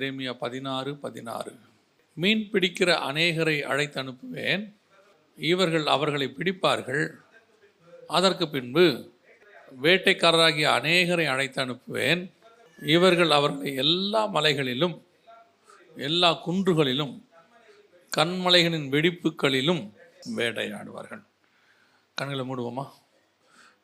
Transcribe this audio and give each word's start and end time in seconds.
எரேமியா 0.00 0.32
பதினாறு 0.32 0.96
பதினாறு. 0.96 1.56
மீன் 2.12 2.48
பிடிக்கிற 2.52 2.90
அநேகரை 3.08 3.62
அழைத்து 3.62 4.02
அனுப்புவேன். 4.02 4.72
இவர்கள் 5.36 5.86
அவர்களை 5.86 6.34
பிடிப்பார்கள். 6.38 7.08
அதற்கு 8.08 8.48
பின்பு 8.48 9.10
வேட்டைக்காரராகிய 9.82 10.66
அநேகரை 10.78 11.26
அழைத்து 11.26 11.64
அனுப்புவேன். 11.64 12.30
இவர்கள் 12.82 13.30
அவர்களை 13.30 13.74
எல்லா 13.74 14.26
மலைகளிலும் 14.26 15.06
எல்லா 15.96 16.46
குன்றுகளிலும் 16.46 17.20
கண்மலைகளின் 18.16 18.88
வெடிப்புகளிலும் 18.88 19.90
வேட்டையாடுவார்கள். 20.36 21.22
கண்களை 22.14 22.44
மூடுவோமா? 22.44 22.86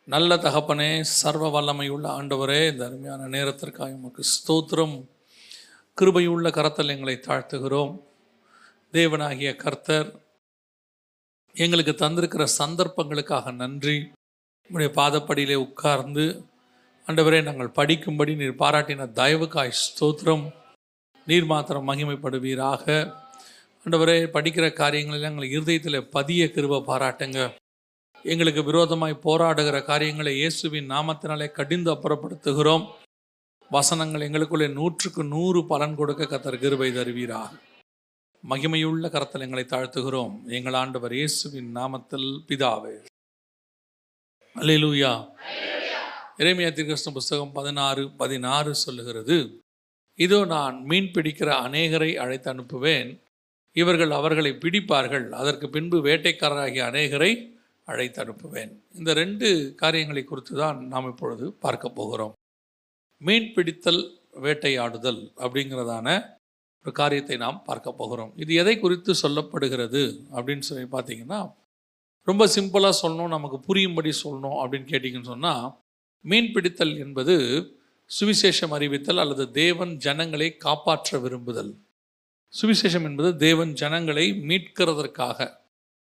நல்ல 0.04 0.36
தகப்பனே 0.36 1.00
சர்வ 1.00 1.60
வல்லமையுள்ள 1.60 2.06
ஆண்டவரே 2.18 2.70
இந்த 2.70 2.86
அருமையான 2.86 3.26
நேரத்திற்காக 3.26 3.90
உமக்கு 3.90 4.22
ஸ்தோத்திரம். 4.34 5.04
கிருபையுள்ள 6.00 6.50
கரத்தில் 6.50 6.88
எங்களை 6.88 7.20
தாழ்த்துகிறோம். 7.26 7.92
தேவனாகிய 8.92 9.56
கர்த்தர் 9.56 10.08
எங்களுக்கு 11.54 11.92
தந்திருக்கிற 11.92 12.46
சந்தர்ப்பங்களுக்காக 12.58 13.52
நன்றி. 13.52 14.10
உடைய 14.70 14.90
பாதப்படியிலே 14.94 15.54
உட்கார்ந்து 15.54 16.44
அண்டவரே 17.06 17.42
நாங்கள் 17.42 17.76
படிக்கும்படி 17.78 18.36
நீர் 18.36 18.60
பாராட்டின 18.62 19.06
தயவுக்காய் 19.20 19.72
ஸ்தோத்திரம். 19.84 20.44
நீர் 21.26 21.44
மாத்திரம் 21.44 21.88
மகிமைப்படுவீராக. 21.88 23.14
அண்டவரே 23.84 24.18
படிக்கிற 24.36 24.72
காரியங்களில் 24.72 25.28
எங்கள் 25.30 25.48
இருதயத்தில் 25.48 26.08
பதிய 26.08 26.50
கிருப 26.54 26.82
பாராட்டுங்க. 26.92 27.54
எங்களுக்கு 28.22 28.64
விரோதமாய் 28.64 29.24
போராடுகிற 29.24 29.82
காரியங்களை 29.82 30.36
இயேசுவின் 30.36 30.90
நாமத்தினாலே 30.90 31.50
கடிந்து 31.50 31.92
அப்புறப்படுத்துகிறோம். 31.94 32.86
வசனங்கள் 33.74 34.24
எங்களுக்குள்ளே 34.26 34.66
நூற்றுக்கு 34.72 35.24
நூறு 35.24 35.66
பலன் 35.66 35.94
கொடுக்க 35.94 36.24
கத்தர் 36.24 36.58
கிருபை 36.62 36.92
தருவீராக 36.92 37.52
மகிமையுள்ள 38.50 39.08
கரத்தில் 39.10 39.40
எங்களை 39.40 39.64
தாழ்த்துகிறோம். 39.64 40.34
எங்கள் 40.48 40.72
ஆண்டவர் 40.72 41.12
இயேசுவின் 41.12 41.70
நாமத்தில் 41.76 42.28
பிதாவே. 42.48 42.94
அல்லேலூயா. 44.56 45.12
இறைமையா 46.38 46.70
திருகிருஷ்ண 46.72 47.12
புஸ்தகம் 47.12 47.52
பதினாறு 47.52 48.10
பதினாறு 48.10 48.74
சொல்லுகிறது. 48.74 49.38
இதோ 50.14 50.44
நான் 50.44 50.84
மீன் 50.84 51.10
பிடிக்கிற 51.16 51.50
அநேகரை 51.66 52.10
அழைத்து 52.24 52.50
அனுப்புவேன். 52.54 53.10
இவர்கள் 53.72 54.10
அவர்களை 54.10 54.52
பிடிப்பார்கள். 54.64 55.28
அதற்கு 55.30 55.68
பின்பு 55.68 55.98
வேட்டைக்காரராகிய 56.08 56.84
அநேகரை 56.90 57.32
அழைத்து 57.84 58.24
அனுப்புவேன். 58.24 58.72
இந்த 58.94 59.12
ரெண்டு 59.12 59.74
காரியங்களை 59.76 60.24
குறித்து 60.24 60.56
தான் 60.56 60.86
நாம் 60.86 61.10
இப்பொழுது 61.12 61.52
பார்க்க 61.52 61.88
போகிறோம். 61.88 62.34
மீன் 63.20 63.52
பிடித்தல் 63.54 64.02
வேட்டையாடுதல் 64.42 65.20
அப்படிங்கிறதான 65.36 66.08
ஒரு 66.84 66.92
காரியத்தை 66.92 67.36
நாம் 67.36 67.62
பார்க்க 67.64 67.92
போகிறோம். 67.92 68.32
இது 68.36 68.52
எதை 68.54 68.74
குறித்து 68.78 69.12
சொல்லப்படுகிறது 69.22 70.02
அப்படின்னு 70.36 70.66
சொல்லி 70.68 70.84
பார்த்தீங்கன்னா 70.92 71.40
ரொம்ப 72.28 72.44
சிம்பிளாக 72.56 72.94
சொல்லணும் 73.02 73.34
நமக்கு 73.36 73.58
புரியும்படி 73.60 74.12
சொல்லணும் 74.22 74.58
அப்படின்னு 74.62 74.90
கேட்டிங்கன்னு 74.92 75.32
சொன்னால் 75.32 75.66
மீன் 76.24 76.52
பிடித்தல் 76.54 76.94
என்பது 76.98 77.34
சுவிசேஷம் 78.10 78.74
அறிவித்தல் 78.76 79.18
அல்லது 79.18 79.44
தேவன் 79.52 79.92
ஜனங்களை 79.96 80.48
காப்பாற்ற 80.56 81.18
விரும்புதல். 81.18 81.72
சுவிசேஷம் 82.52 83.06
என்பது 83.08 83.30
தேவன் 83.36 83.72
ஜனங்களை 83.74 84.26
மீட்கிறதற்காக 84.48 85.48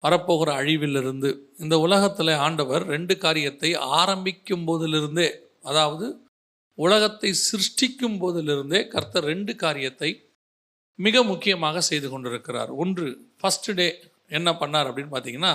வரப்போகிற 0.05 0.51
அழிவிலிருந்து 0.61 1.31
இந்த 1.59 1.75
உலகத்தில் 1.79 2.33
ஆண்டவர் 2.47 2.85
ரெண்டு 2.87 3.15
காரியத்தை 3.19 3.71
ஆரம்பிக்கும் 3.99 4.67
போதிலிருந்தே 4.69 5.29
அதாவது 5.63 6.07
உலகத்தை 6.79 7.31
சிருஷ்டிக்கும் 7.47 8.19
போதிலிருந்தே 8.21 8.81
கர்த்தர் 8.89 9.29
ரெண்டு 9.33 9.53
காரியத்தை 9.57 10.11
மிக 10.99 11.23
முக்கியமாக 11.23 11.81
செய்து 11.81 12.09
கொண்டிருக்கிறார். 12.09 12.71
ஒன்று 12.83 13.07
ஃபஸ்ட்டு 13.41 13.75
டே 13.75 13.87
என்ன 14.29 14.49
பண்ணார் 14.53 14.89
அப்படின்னு 14.91 15.15
பார்த்தீங்கன்னா 15.15 15.55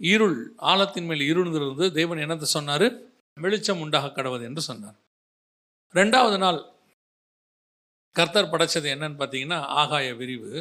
இருள் 0.00 0.38
ஆழத்தின் 0.70 1.06
மேல் 1.06 1.22
இருந்திருந்து 1.32 1.86
தேவன் 1.92 2.22
என்னத்தை 2.24 2.48
சொன்னார்? 2.56 2.86
வெளிச்சம் 3.36 3.80
உண்டாக 3.80 4.12
கடவுது 4.16 4.44
என்று 4.44 4.62
சொன்னார். 4.62 4.96
ரெண்டாவது 5.94 6.38
நாள் 6.38 6.60
கர்த்தர் 8.16 8.52
படைச்சது 8.52 8.88
என்னன்னு 8.94 9.18
பார்த்தீங்கன்னா 9.20 9.58
ஆகாய 9.82 10.08
விரிவு. 10.14 10.52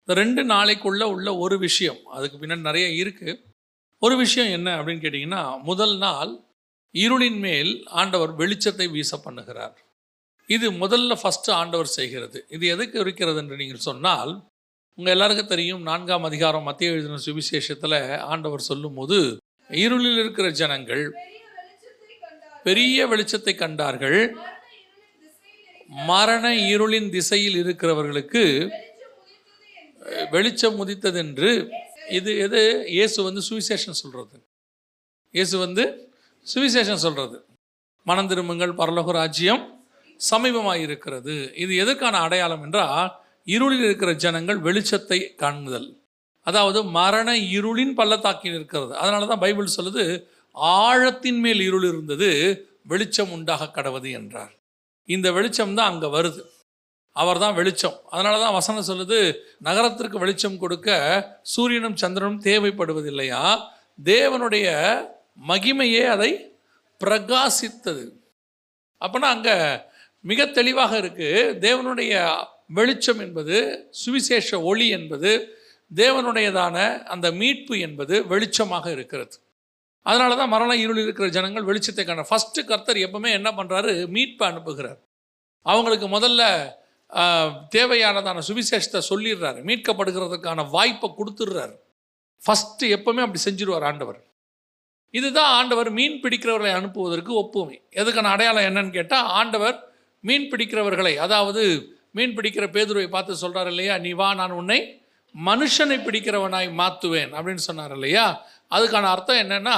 இந்த 0.00 0.14
ரெண்டு 0.20 0.42
நாளைக்குள்ளே 0.44 1.06
உள்ள 1.14 1.28
ஒரு 1.36 1.56
விஷயம் 1.58 2.00
அதுக்கு 2.16 2.36
பின்னாடி 2.38 2.68
நிறைய 2.68 2.86
இருக்குது 3.02 3.40
ஒரு 4.02 4.14
விஷயம் 4.16 4.50
என்ன 4.50 4.68
அப்படின்னு 4.78 5.02
கேட்டிங்கன்னா 5.04 5.42
முதல் 5.62 5.96
நாள் 5.98 6.32
இருளின் 6.94 7.40
மேல் 7.46 7.72
ஆண்டவர் 8.00 8.32
வெளிச்சத்தை 8.40 8.86
வீச 8.96 9.20
பண்ணுகிறார் 9.24 9.76
இது 10.48 10.66
முதல்ல 10.82 11.16
ஃபஸ்ட்டு 11.22 11.50
ஆண்டவர் 11.60 11.90
செய்கிறது. 11.98 12.38
இது 12.54 12.64
எதுக்கு 12.74 12.96
இருக்கிறது 13.04 13.38
என்று 13.42 13.56
நீங்கள் 13.56 13.86
சொன்னால் 13.88 14.32
உங்கள் 14.98 15.14
எல்லாருக்கும் 15.14 15.50
தெரியும் 15.52 15.82
நான்காம் 15.88 16.26
அதிகாரம் 16.28 16.66
மத்திய 16.68 16.92
எழுதின 16.92 17.18
சுவிசேஷத்தில் 17.26 17.98
ஆண்டவர் 18.32 18.68
சொல்லும்போது 18.70 19.18
இருளில் 19.70 20.20
இருக்கிற 20.22 20.46
ஜனங்கள் 20.60 21.04
பெரிய 22.66 23.06
வெளிச்சத்தை 23.10 23.54
கண்டார்கள். 23.54 24.20
மரண 26.10 26.46
இருளின் 26.72 27.10
திசையில் 27.16 27.58
இருக்கிறவர்களுக்கு 27.62 28.42
வெளிச்சம் 30.34 30.80
உதித்ததென்று 30.82 31.52
இது 32.18 32.30
எது? 32.44 32.60
இயேசு 32.96 33.18
வந்து 33.28 33.42
சுவிசேஷம் 33.48 34.00
சொல்கிறது 34.02 34.36
இயேசு 35.34 35.56
வந்து 35.64 35.84
சுவிசேஷம் 36.52 37.04
சொல்கிறது 37.04 37.38
மனம் 38.06 38.28
திரும்புங்கள் 38.30 38.78
பரலோக 38.80 39.12
ராஜ்யம் 39.20 39.64
சமீபமாக 40.20 40.84
இருக்கிறது. 40.86 41.34
இது 41.62 41.72
எதற்கான 41.82 42.14
அடையாளம் 42.26 42.62
என்றால் 42.66 43.08
இருளில் 43.54 43.84
இருக்கிற 43.88 44.10
ஜனங்கள் 44.24 44.60
வெளிச்சத்தை 44.66 45.18
காண்முதல் 45.42 45.88
அதாவது 46.46 46.80
மரண 46.98 47.28
இருளின் 47.56 47.94
பள்ளத்தாக்கில் 47.98 48.56
இருக்கிறது. 48.58 48.92
அதனால 49.02 49.26
தான் 49.30 49.42
பைபிள் 49.44 49.76
சொல்லுது 49.76 50.04
ஆழத்தின் 50.82 51.40
மேல் 51.44 51.60
இருள் 51.68 51.86
இருந்தது 51.90 52.30
வெளிச்சம் 52.92 53.32
உண்டாக 53.36 53.70
கடவுது 53.76 54.10
என்றார். 54.18 54.52
இந்த 55.08 55.28
வெளிச்சம் 55.36 55.76
தான் 55.78 55.90
அங்கே 55.92 56.08
வருது. 56.16 56.42
அவர் 57.16 57.42
தான் 57.44 57.56
வெளிச்சம். 57.58 57.96
அதனால 58.14 58.34
தான் 58.44 58.56
வசனம் 58.58 58.88
சொல்லுது 58.90 59.18
நகரத்திற்கு 59.66 60.18
வெளிச்சம் 60.24 60.58
கொடுக்க 60.62 60.88
சூரியனும் 61.54 62.00
சந்திரனும் 62.02 62.42
தேவைப்படுவதில்லையா? 62.48 63.42
தேவனுடைய 64.04 64.66
மகிமையே 65.38 66.04
அதை 66.14 66.30
பிரகாசித்தது. 67.00 68.04
அப்போனா 69.02 69.28
அங்கே 69.36 69.56
மிக 70.24 70.46
தெளிவாக 70.58 70.92
இருக்குது 71.02 71.52
தேவனுடைய 71.66 72.12
வெளிச்சம் 72.78 73.20
என்பது 73.26 73.56
சுவிசேஷ 74.02 74.60
ஒளி 74.70 74.86
என்பது 74.96 75.30
தேவனுடையதான 75.90 76.76
அந்த 77.12 77.26
மீட்பு 77.40 77.74
என்பது 77.86 78.14
வெளிச்சமாக 78.32 78.86
இருக்கிறது. 78.96 79.36
அதனால 80.02 80.36
தான் 80.40 80.52
மரண 80.54 80.72
இருள் 80.82 81.00
இருக்கிற 81.02 81.26
ஜனங்கள் 81.36 81.68
வெளிச்சத்தை 81.68 82.04
காண 82.04 82.24
ஃபஸ்ட்டு 82.30 82.66
கர்த்தர் 82.70 83.04
எப்பவுமே 83.06 83.30
என்ன 83.38 83.48
பண்ணுறாரு 83.58 83.92
மீட்பை 84.16 84.44
அனுப்புகிறார். 84.50 85.00
அவங்களுக்கு 85.66 86.06
முதல்ல 86.16 86.42
தேவையானதான 87.76 88.42
சுவிசேஷத்தை 88.48 89.00
சொல்லிடுறாரு. 89.10 89.60
மீட்கப்படுகிறதுக்கான 89.68 90.64
வாய்ப்பை 90.74 91.08
கொடுத்துடுறாரு. 91.18 91.74
ஃபஸ்ட்டு 92.42 92.90
எப்பவுமே 92.96 93.22
அப்படி 93.24 93.42
செஞ்சிருவார் 93.48 93.86
ஆண்டவர். 93.90 94.20
இதுதான் 95.10 95.52
ஆண்டவர் 95.58 95.90
மீன் 95.90 96.20
பிடிக்கிறவர்களை 96.22 96.72
அனுப்புவதற்கு 96.78 97.32
ஒப்புமை. 97.42 97.82
எதுக்கான 97.90 98.30
அடையாளம் 98.34 98.68
என்னன்னு 98.70 98.90
கேட்டால் 98.90 99.24
ஆண்டவர் 99.24 99.76
மீன் 100.20 100.50
பிடிக்கிறவர்களை 100.52 101.16
அதாவது 101.16 101.62
மீன் 102.12 102.36
பிடிக்கிற 102.36 102.64
பேதுருவை 102.74 103.08
பார்த்து 103.08 103.36
சொல்கிறார் 103.36 103.66
இல்லையா 103.66 103.98
நீ 103.98 104.10
வா 104.10 104.34
நான் 104.34 104.50
உன்னை 104.50 104.78
மனுஷனை 105.34 105.96
பிடிக்கிறவனாய் 106.04 106.68
மாற்றுவேன் 106.80 107.32
அப்படின்னு 107.36 107.64
சொன்னார் 107.68 107.92
இல்லையா. 107.92 108.46
அதுக்கான 108.70 109.02
அர்த்தம் 109.02 109.36
என்னென்னா 109.36 109.76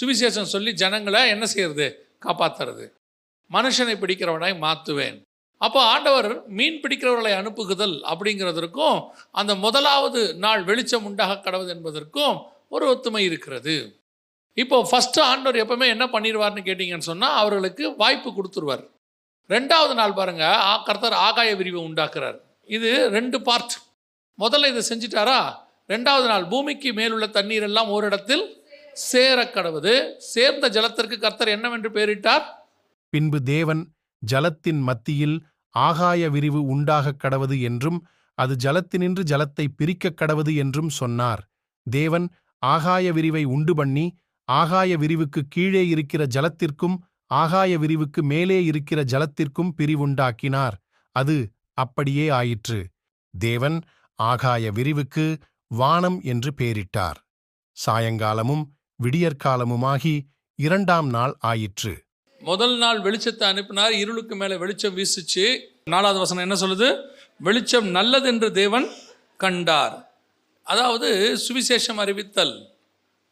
சுவிசேஷம் 0.00 0.52
சொல்லி 0.54 0.72
ஜனங்களை 0.72 1.28
என்ன 1.28 1.46
செய்யறது? 1.46 1.86
காப்பாற்றுறது 2.24 2.84
மனுஷனை 3.50 3.94
பிடிக்கிறவனாய் 3.94 4.62
மாற்றுவேன் 4.64 5.16
அப்போ 5.60 5.80
ஆண்டவர் 5.82 6.48
மீன் 6.48 6.80
பிடிக்கிறவர்களை 6.82 7.32
அனுப்புகுதல் 7.40 7.96
அப்படிங்கிறதற்கும் 8.10 8.98
அந்த 9.30 9.54
முதலாவது 9.54 10.34
நாள் 10.34 10.64
வெளிச்சம் 10.64 11.04
உண்டாக 11.04 11.40
கடவுது 11.44 11.68
என்பதற்கும் 11.68 12.36
ஒரு 12.68 12.84
ஒத்துமை 12.92 13.18
இருக்கிறது. 13.18 14.03
இப்போ 14.54 14.88
ஃபஸ்ட்டு 14.90 15.20
ஆண்டவர் 15.20 15.66
எப்பவுமே 15.66 15.86
என்ன 15.86 16.06
பண்ணிடுவார்னு 16.06 16.64
கேட்டிங்கன்னு 16.64 16.98
சொன்னால் 16.98 17.36
அவர்களுக்கு 17.36 17.96
வாய்ப்பு 17.96 18.30
கொடுத்துருவார். 18.30 18.90
ரெண்டாவது 19.48 19.94
நாள் 19.94 20.12
பாருங்க 20.12 20.56
ஆ- 20.56 20.82
கர்த்தர் 20.82 21.12
ஆகாய 21.12 21.54
விரிவை 21.56 21.82
உண்டாக்குறார். 21.82 22.38
இது 22.66 23.08
ரெண்டு 23.08 23.42
பார்ட் 23.42 23.76
முதல்ல 24.38 24.76
இதை 24.76 24.82
செஞ்சிட்டாரா? 24.88 25.54
ரெண்டாவது 25.88 26.26
நாள் 26.26 26.46
பூமிக்கு 26.46 26.92
மேலுள்ள 26.92 27.26
தண்ணீர் 27.26 27.62
எல்லாம் 27.62 27.88
ஓரிடத்தில் 27.88 28.62
சேர 28.92 29.44
கடவுது 29.44 30.16
சேர்ந்த 30.16 30.68
ஜலத்திற்கு 30.68 31.18
கர்த்தர் 31.18 31.48
என்னவென்று 31.48 31.90
பெயரிட்டார்? 31.90 32.42
பின்பு 33.08 33.42
தேவன் 33.42 33.88
ஜலத்தின் 34.18 34.80
மத்தியில் 34.80 35.42
ஆகாய 35.70 36.30
விரிவு 36.30 36.64
உண்டாகக் 36.64 37.20
கடவது 37.22 37.60
என்றும் 37.60 38.06
அது 38.34 38.56
ஜலத்தினின்று 38.64 39.22
ஜலத்தை 39.22 39.66
பிரிக்கக் 39.76 40.20
கடவது 40.20 40.56
என்றும் 40.56 40.88
சொன்னார். 40.88 41.48
தேவன் 41.90 42.30
ஆகாய 42.58 43.12
விரிவை 43.12 43.44
உண்டு 43.44 43.74
பண்ணி 43.74 44.16
ஆகாய 44.48 44.96
விரிவுக்கு 44.96 45.42
கீழே 45.48 45.88
இருக்கிற 45.88 46.26
ஜலத்திற்கும் 46.26 46.96
ஆகாய 47.26 47.78
விரிவுக்கு 47.78 48.22
மேலே 48.22 48.64
இருக்கிற 48.64 49.04
ஜலத்திற்கும் 49.04 49.74
பிரிவுண்டாக்கினார். 49.78 50.72
அது 51.12 51.50
அப்படியே 51.72 52.28
ஆயிற்று. 52.28 52.88
தேவன் 53.38 53.82
ஆகாய 54.14 54.70
விரிவுக்கு 54.70 55.36
வானம் 55.66 56.20
என்று 56.22 56.52
பெயரிட்டார் 56.56 57.18
சாயங்காலமும் 57.86 58.64
விடியற்காலமுமாகி 59.02 60.20
இரண்டாம் 60.54 61.08
நாள் 61.08 61.36
ஆயிற்று. 61.38 62.04
முதல் 62.40 62.78
நாள் 62.78 63.00
வெளிச்சத்தை 63.00 63.42
அனுப்பினார். 63.42 63.92
இருளுக்கு 63.92 64.36
மேலே 64.36 64.56
வெளிச்சம் 64.56 64.96
வீசிச்சு 64.96 65.58
நாலாவது 65.84 66.18
வசனம் 66.18 66.44
என்ன 66.44 66.56
சொல்லுது? 66.60 67.02
வெளிச்சம் 67.38 67.86
நல்லதென்று 67.86 68.52
தேவன் 68.52 68.88
கண்டார். 69.36 70.12
அதாவது 70.62 71.38
சுவிசேஷம் 71.48 72.00
அறிவித்தல். 72.04 72.73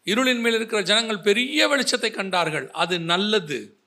இருளின் 0.06 0.40
மேல் 0.40 0.54
இருக்கிற 0.54 0.82
ஜனங்கள் 0.82 1.20
பெரிய 1.20 1.68
வெளிச்சத்தை 1.68 2.10
கண்டார்கள். 2.10 2.70
அது 2.70 3.00
நல்லது. 3.00 3.78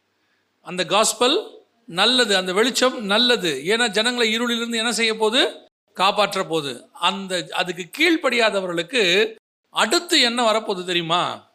அந்த 0.61 0.85
காஸ்பல் 0.85 1.63
நல்லது. 1.85 2.37
அந்த 2.37 2.53
வெளிச்சம் 2.53 3.05
நல்லது. 3.05 3.61
ஏன்னா 3.65 3.87
ஜனங்களை 3.87 4.39
இருளிலிருந்து 4.39 4.75
என்ன 4.75 4.91
செய்ய 4.91 5.15
போது 5.15 5.69
காப்பாற்ற 5.93 6.43
போது 6.43 6.89
அந்த 6.93 7.47
அதுக்கு 7.51 7.89
கீழ்ப்படியாதவர்களுக்கு 7.91 9.35
அடுத்து 9.69 10.21
என்ன 10.21 10.51
வரப்போகுது 10.51 10.85
தெரியுமா? 10.85 11.53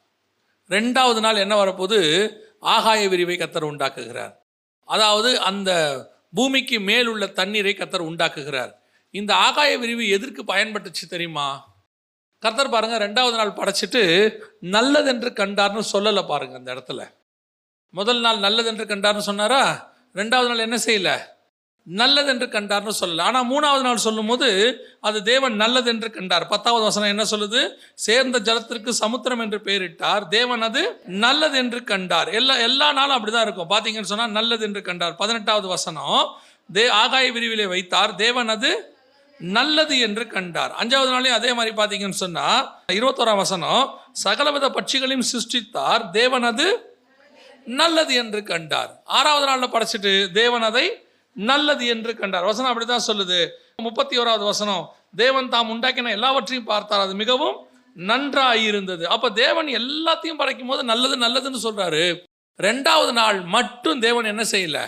ரெண்டாவது 0.69 1.21
நாள் 1.21 1.37
என்ன 1.37 1.65
வரப்போது 1.65 2.31
ஆகாய 2.59 3.09
விரிவை 3.09 3.37
கத்தர் 3.37 3.71
உண்டாக்குகிறார். 3.71 4.33
அதாவது 4.85 5.41
அந்த 5.41 5.71
பூமிக்கு 6.35 6.81
மேல் 6.81 7.07
உள்ள 7.07 7.27
தண்ணீரை 7.27 7.75
கத்தர் 7.79 8.09
உண்டாக்குகிறார். 8.11 8.73
இந்த 9.11 9.35
ஆகாய 9.35 9.79
விரிவு 9.79 10.09
எதற்கு 10.09 10.43
பயன்பட்டுச்சு 10.43 11.07
தெரியுமா? 11.09 11.70
கர்த்தர் 12.43 12.69
பாருங்க 12.69 12.99
ரெண்டாவது 12.99 13.37
நாள் 13.37 13.57
படைச்சிட்டு 13.57 14.03
நல்லதென்று 14.75 15.31
கண்டார்னு 15.31 15.83
சொல்லலை 15.93 16.27
பாருங்க 16.27 16.55
அந்த 16.57 16.75
இடத்துல. 16.75 17.01
முதல் 17.91 18.21
நாள் 18.21 18.39
நல்லதென்று 18.39 18.85
கண்டார்னு 18.85 19.19
சொன்னாரா? 19.19 19.93
ரெண்டாவது 20.15 20.49
நாள் 20.51 20.59
என்ன 20.59 20.77
செய்யல? 20.87 21.11
நல்லதென்று 21.87 22.47
கண்டார்னு 22.47 22.93
சொல்லல. 23.01 23.21
ஆனால் 23.21 23.49
மூணாவது 23.51 23.81
நாள் 23.81 24.05
சொல்லும்போது 24.07 24.49
அது 25.01 25.23
தேவன் 25.23 25.55
நல்லதென்று 25.55 26.11
கண்டார். 26.11 26.47
பத்தாவது 26.47 26.85
வசனம் 26.85 27.09
என்ன 27.09 27.25
சொல்லுது? 27.31 27.61
சேர்ந்த 27.95 28.39
ஜலத்திற்கு 28.39 28.89
சமுத்திரம் 28.89 29.39
என்று 29.39 29.59
பெயரிட்டார். 29.59 30.29
தேவன் 30.29 30.63
அது 30.63 31.03
நல்லது 31.05 31.59
என்று 31.59 31.85
கண்டார். 31.85 32.29
எல்லா 32.29 32.57
எல்லா 32.69 32.93
நாளும் 32.93 33.17
அப்படிதான் 33.17 33.41
இருக்கும். 33.41 33.71
பார்த்தீங்கன்னு 33.71 34.13
சொன்னால் 34.13 34.31
நல்லது 34.31 34.65
என்று 34.65 34.83
கண்டார். 34.83 35.17
பதினெட்டாவது 35.17 35.69
வசனம் 35.69 36.39
தே 36.73 36.89
ஆகாய 36.89 37.33
விரிவிலே 37.33 37.69
வைத்தார். 37.69 38.15
தேவன் 38.15 38.49
அது 38.49 38.73
நல்லது 39.57 39.99
என்று 39.99 40.27
கண்டார். 40.27 40.73
அஞ்சாவது 40.81 41.11
நாளையும் 41.15 41.39
அதே 41.39 41.53
மாதிரி 41.53 41.73
பார்த்தீங்கன்னு 41.77 42.23
சொன்னால் 42.25 42.65
இருபத்தோராம் 42.93 43.37
வசனம் 43.37 43.85
சகலவித 44.25 44.69
பட்சிகளையும் 44.69 45.29
சிருஷ்டித்தார் 45.33 46.11
தேவன் 46.11 46.43
அது 46.43 46.67
நல்லது 47.67 48.15
என்று 48.15 48.43
கண்டார். 48.43 48.91
ஆறாவது 49.05 49.47
நாளில் 49.47 49.73
படைச்சிட்டு 49.75 50.13
தேவன் 50.33 50.63
அதை 50.63 50.85
நல்லது 51.37 51.87
என்று 51.87 52.13
கண்டார். 52.17 52.45
வசனம் 52.45 52.71
அப்படிதான் 52.73 53.09
சொல்லுது. 53.09 53.41
முப்பத்தி 53.83 54.19
ஓராவது 54.19 54.45
வசனம் 54.45 54.85
தேவன் 55.17 55.49
தாம் 55.49 55.71
உண்டாக்கின 55.75 56.11
எல்லாவற்றையும் 56.11 56.71
பார்த்தார். 56.73 57.01
அது 57.01 57.15
மிகவும் 57.15 57.57
நன்றாயிருந்தது. 57.97 59.05
அப்போ 59.05 59.31
தேவன் 59.31 59.67
எல்லாத்தையும் 59.67 60.41
படைக்கும் 60.41 60.67
போது 60.67 60.83
நல்லது 60.85 61.17
நல்லதுன்னு 61.17 61.61
சொல்கிறாரு 61.67 62.05
ரெண்டாவது 62.59 63.13
நாள் 63.13 63.41
மட்டும் 63.41 64.01
தேவன் 64.01 64.25
என்ன 64.25 64.43
செய்யலை? 64.43 64.85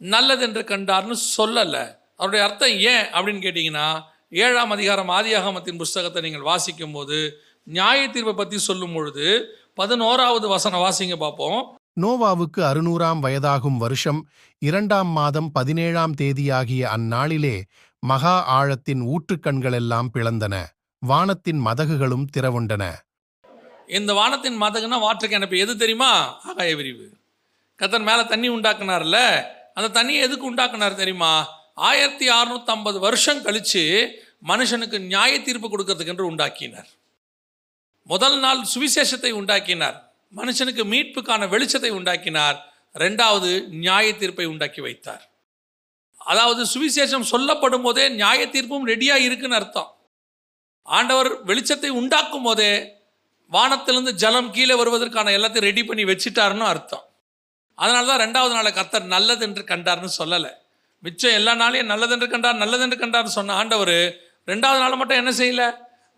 நல்லது 0.00 0.42
என்று 0.42 0.62
கண்டார்னு 0.62 1.16
சொல்லலை. 1.36 1.84
அவருடைய 2.22 2.42
அர்த்தம் 2.46 2.74
ஏன் 2.92 3.06
அப்படின்னு 3.16 3.44
கேட்டிங்கன்னா 3.44 3.86
ஏழாம் 4.44 4.72
அதிகாரம் 4.74 5.08
ஆதியாகமத்தின் 5.08 5.80
புஸ்தகத்தை 5.80 6.20
நீங்கள் 6.22 6.48
வாசிக்கும் 6.48 6.92
போது 6.92 7.16
நியாய 7.66 8.00
தீர்ப்பை 8.08 8.34
பற்றி 8.34 8.58
சொல்லும் 8.58 8.92
பொழுது 8.94 9.26
பதினோராவது 9.74 10.46
வசனம் 10.48 10.82
வாசிங்க 10.84 11.16
பார்ப்போம். 11.16 11.60
நோவாவுக்கு 12.02 12.60
அறுநூறாம் 12.68 13.22
வயதாகும் 13.24 13.78
வருஷம் 13.84 14.20
இரண்டாம் 14.58 15.10
மாதம் 15.18 15.48
பதினேழாம் 15.56 16.14
தேதியாகிய 16.20 16.82
அந்நாளிலே 16.96 17.56
மகா 18.02 18.36
ஆழத்தின் 18.58 19.02
ஊற்றுக்கண்களெல்லாம் 19.12 20.10
பிளந்தன. 20.14 20.54
வானத்தின் 21.02 21.60
மதகுகளும் 21.66 22.26
திறவுண்டன. 22.36 22.84
இந்த 23.98 24.12
வானத்தின் 24.20 24.60
மதகுனா 24.62 24.98
வாட்டர் 25.06 25.32
கேனப்பி 25.32 25.58
எது 25.64 25.74
தெரியுமா? 25.82 26.12
ஆகாய 26.50 26.76
விரிவு. 26.76 27.08
கத்தன் 27.78 28.06
மேலே 28.10 28.24
தண்ணி 28.32 28.50
உண்டாக்குனார்ல 28.50 29.18
அந்த 29.78 29.88
தண்ணியை 29.98 30.22
எதுக்கு 30.26 30.46
உண்டாக்குனார் 30.50 31.00
தெரியுமா? 31.02 31.32
ஆயிரத்தி 31.76 32.28
அறுநூத்தி 32.28 32.98
வருஷம் 32.98 33.42
கழித்து 33.42 33.82
மனுஷனுக்கு 34.46 34.98
நியாய 34.98 35.42
தீர்ப்பு 35.42 35.68
கொடுக்கறதுக்கென்று 35.68 36.20
உண்டாக்கினார். 36.20 36.88
முதல் 38.02 38.38
நாள் 38.38 38.60
சுவிசேஷத்தை 38.74 39.30
உண்டாக்கினார். 39.30 40.12
மனுஷனுக்கு 40.36 40.84
மீட்புக்கான 40.92 41.48
வெளிச்சத்தை 41.48 41.88
உண்டாக்கினார். 41.88 42.70
ரெண்டாவது 42.94 43.68
நியாய 43.68 44.16
தீர்ப்பை 44.16 44.44
உண்டாக்கி 44.44 44.80
வைத்தார். 44.80 45.30
அதாவது 46.18 46.64
சுவிசேஷம் 46.64 47.20
சொல்லப்படும் 47.20 47.82
போதே 47.82 48.08
நியாய 48.08 48.46
தீர்ப்பும் 48.46 48.86
ரெடியாக 48.86 49.24
இருக்குன்னு 49.26 49.54
அர்த்தம். 49.54 49.96
ஆண்டவர் 50.82 51.44
வெளிச்சத்தை 51.44 51.88
உண்டாக்கும் 51.88 52.42
போதே 52.42 53.00
வானத்திலிருந்து 53.48 54.12
ஜலம் 54.12 54.50
கீழே 54.50 54.74
வருவதற்கான 54.74 55.32
எல்லாத்தையும் 55.38 55.68
ரெடி 55.70 55.84
பண்ணி 55.84 56.04
வச்சிட்டாருன்னு 56.04 56.66
அர்த்தம். 56.72 57.04
அதனால 57.74 58.06
தான் 58.06 58.20
ரெண்டாவது 58.20 58.52
நாளை 58.52 58.72
கத்தர் 58.72 59.04
நல்லது 59.04 59.46
என்று 59.46 59.62
கண்டார்னு 59.62 60.10
சொல்லலை. 60.18 60.52
மிச்சம் 61.04 61.36
எல்லா 61.38 61.52
நாளையும் 61.62 61.90
நல்லதென்று 61.92 62.26
கண்டார் 62.32 62.62
நல்லதென்று 62.62 62.96
கண்டார் 62.98 63.36
சொன்ன 63.38 63.54
ஆண்டவர் 63.60 63.96
ரெண்டாவது 64.50 64.80
நாள் 64.82 65.00
மட்டும் 65.00 65.20
என்ன 65.22 65.32
செய்யல? 65.40 65.64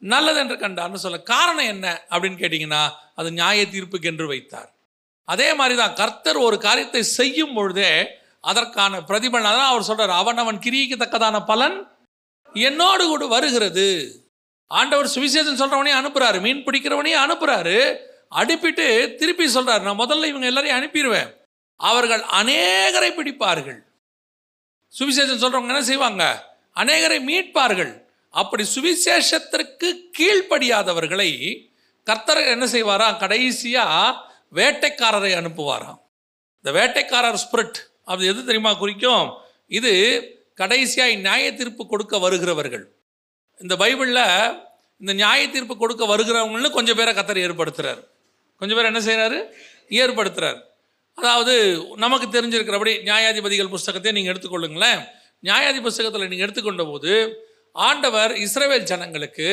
நல்லதென்று 0.03 0.57
கண்டார்னு 0.65 1.01
சொல்ல. 1.05 1.19
காரணம் 1.33 1.71
என்ன 1.75 1.87
அப்படின்னு 2.11 2.41
கேட்டிங்கன்னா 2.43 2.83
அது 3.21 3.29
நியாய 3.39 3.65
தீர்ப்புக்கு 3.75 4.11
என்று 4.13 4.27
வைத்தார். 4.33 4.71
அதே 5.29 5.49
மாதிரி 5.59 5.75
தான் 5.81 5.97
கர்த்தர் 6.01 6.39
ஒரு 6.47 6.57
காரியத்தை 6.67 7.03
செய்யும் 7.19 7.55
பொழுதே 7.59 7.91
அதற்கான 8.51 9.01
பிரதிபலன் 9.11 9.51
அதான் 9.53 9.73
அவர் 9.73 9.89
சொல்றார் 9.89 10.15
அவன் 10.23 10.43
அவன் 10.43 10.59
கிரிக்கு 10.65 10.97
தக்கதான 11.03 11.37
பலன் 11.51 11.77
என்னோடு 12.55 13.05
கூட 13.13 13.27
வருகிறது. 13.37 13.87
ஆண்டவர் 14.71 15.15
சுவிசேஷம் 15.15 15.61
சொல்றவனையும் 15.63 16.01
அனுப்புறாரு 16.01 16.39
மீன் 16.47 16.65
பிடிக்கிறவனையும் 16.67 17.25
அனுப்புறாரு 17.25 17.79
அனுப்பிட்டு 18.41 18.87
திருப்பி 19.21 19.47
சொல்றாரு 19.57 19.83
நான் 19.87 20.03
முதல்ல 20.03 20.31
இவங்க 20.33 20.47
எல்லாரையும் 20.51 20.79
அனுப்பிடுவேன் 20.79 21.31
அவர்கள் 21.81 22.23
அநேகரை 22.41 23.11
பிடிப்பார்கள். 23.19 23.81
சுவிசேஷம் 24.99 25.43
சொல்கிறவங்க 25.43 25.75
என்ன 25.75 25.85
செய்வாங்க? 25.91 26.25
அநேகரை 26.83 27.19
மீட்பார்கள். 27.29 27.93
அப்படி 28.35 28.65
சுவிசேஷத்திற்கு 28.75 29.89
கீழ்ப்படியாதவர்களை 30.19 31.31
கர்த்தர் 32.07 32.41
என்ன 32.55 32.67
செய்வாரா? 32.67 33.09
கடைசியாக 33.23 34.17
வேட்டைக்காரரை 34.59 35.33
அனுப்புவாராம் 35.41 36.01
இந்த 36.59 36.71
வேட்டைக்காரர் 36.79 37.41
ஸ்பிரிட் 37.45 37.79
அது 38.13 38.23
எது 38.31 38.41
தெரியுமா 38.49 38.73
குறிக்கும்? 38.83 39.27
இது 39.79 39.93
கடைசியாய் 40.61 41.15
நியாய 41.27 41.45
தீர்ப்பு 41.61 41.83
கொடுக்க 41.87 42.19
வருகிறவர்கள். 42.25 42.85
இந்த 43.61 43.75
பைபிளில் 43.83 44.27
இந்த 45.01 45.13
நியாய 45.21 45.41
தீர்ப்பு 45.55 45.75
கொடுக்க 45.77 46.05
வருகிறவங்கன்னு 46.13 46.71
கொஞ்சம் 46.77 46.99
பேரை 46.99 47.13
கத்தர் 47.15 47.45
ஏற்படுத்துகிறார் 47.47 48.01
கொஞ்சம் 48.61 48.77
பேர் 48.79 48.91
என்ன 48.91 49.01
செய்கிறாரு 49.09 49.39
ஏற்படுத்துகிறார் 50.01 50.61
அதாவது 51.19 51.55
நமக்கு 52.05 52.27
தெரிஞ்சிருக்கிறபடி 52.37 52.93
நியாயாதிபதிகள் 53.09 53.73
புஸ்தகத்தை 53.75 54.13
நீங்கள் 54.17 54.33
எடுத்துக்கொள்ளுங்களேன். 54.33 55.03
நியாயாதி 55.47 55.81
புஸ்தகத்தில் 55.87 56.31
நீங்கள் 56.33 56.47
எடுத்துக்கொண்ட 56.47 56.85
போது 56.91 57.13
ஆண்டவர் 57.77 58.33
இஸ்ரேவேல் 58.45 58.89
ஜனங்களுக்கு 58.91 59.49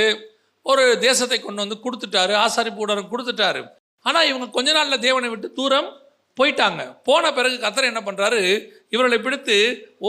ஒரு 0.66 0.84
தேசத்தை 1.06 1.38
கொண்டு 1.40 1.64
வந்து 1.64 1.78
கொடுத்துட்டாரு 1.86 2.34
ஆசாரிப்பு 2.46 2.84
ஊடகம் 2.84 3.12
கொடுத்துட்டாரு. 3.14 3.62
ஆனால் 4.06 4.28
இவங்க 4.32 4.48
கொஞ்ச 4.58 4.70
நாளில் 4.78 5.04
தேவனை 5.08 5.30
விட்டு 5.32 5.48
தூரம் 5.60 5.90
போயிட்டாங்க. 6.38 6.82
போன 7.08 7.32
பிறகு 7.38 7.56
கத்தர் 7.64 7.90
என்ன 7.92 8.02
பண்ணுறாரு 8.08 8.42
இவர்களை 8.94 9.20
பிடித்து 9.26 9.58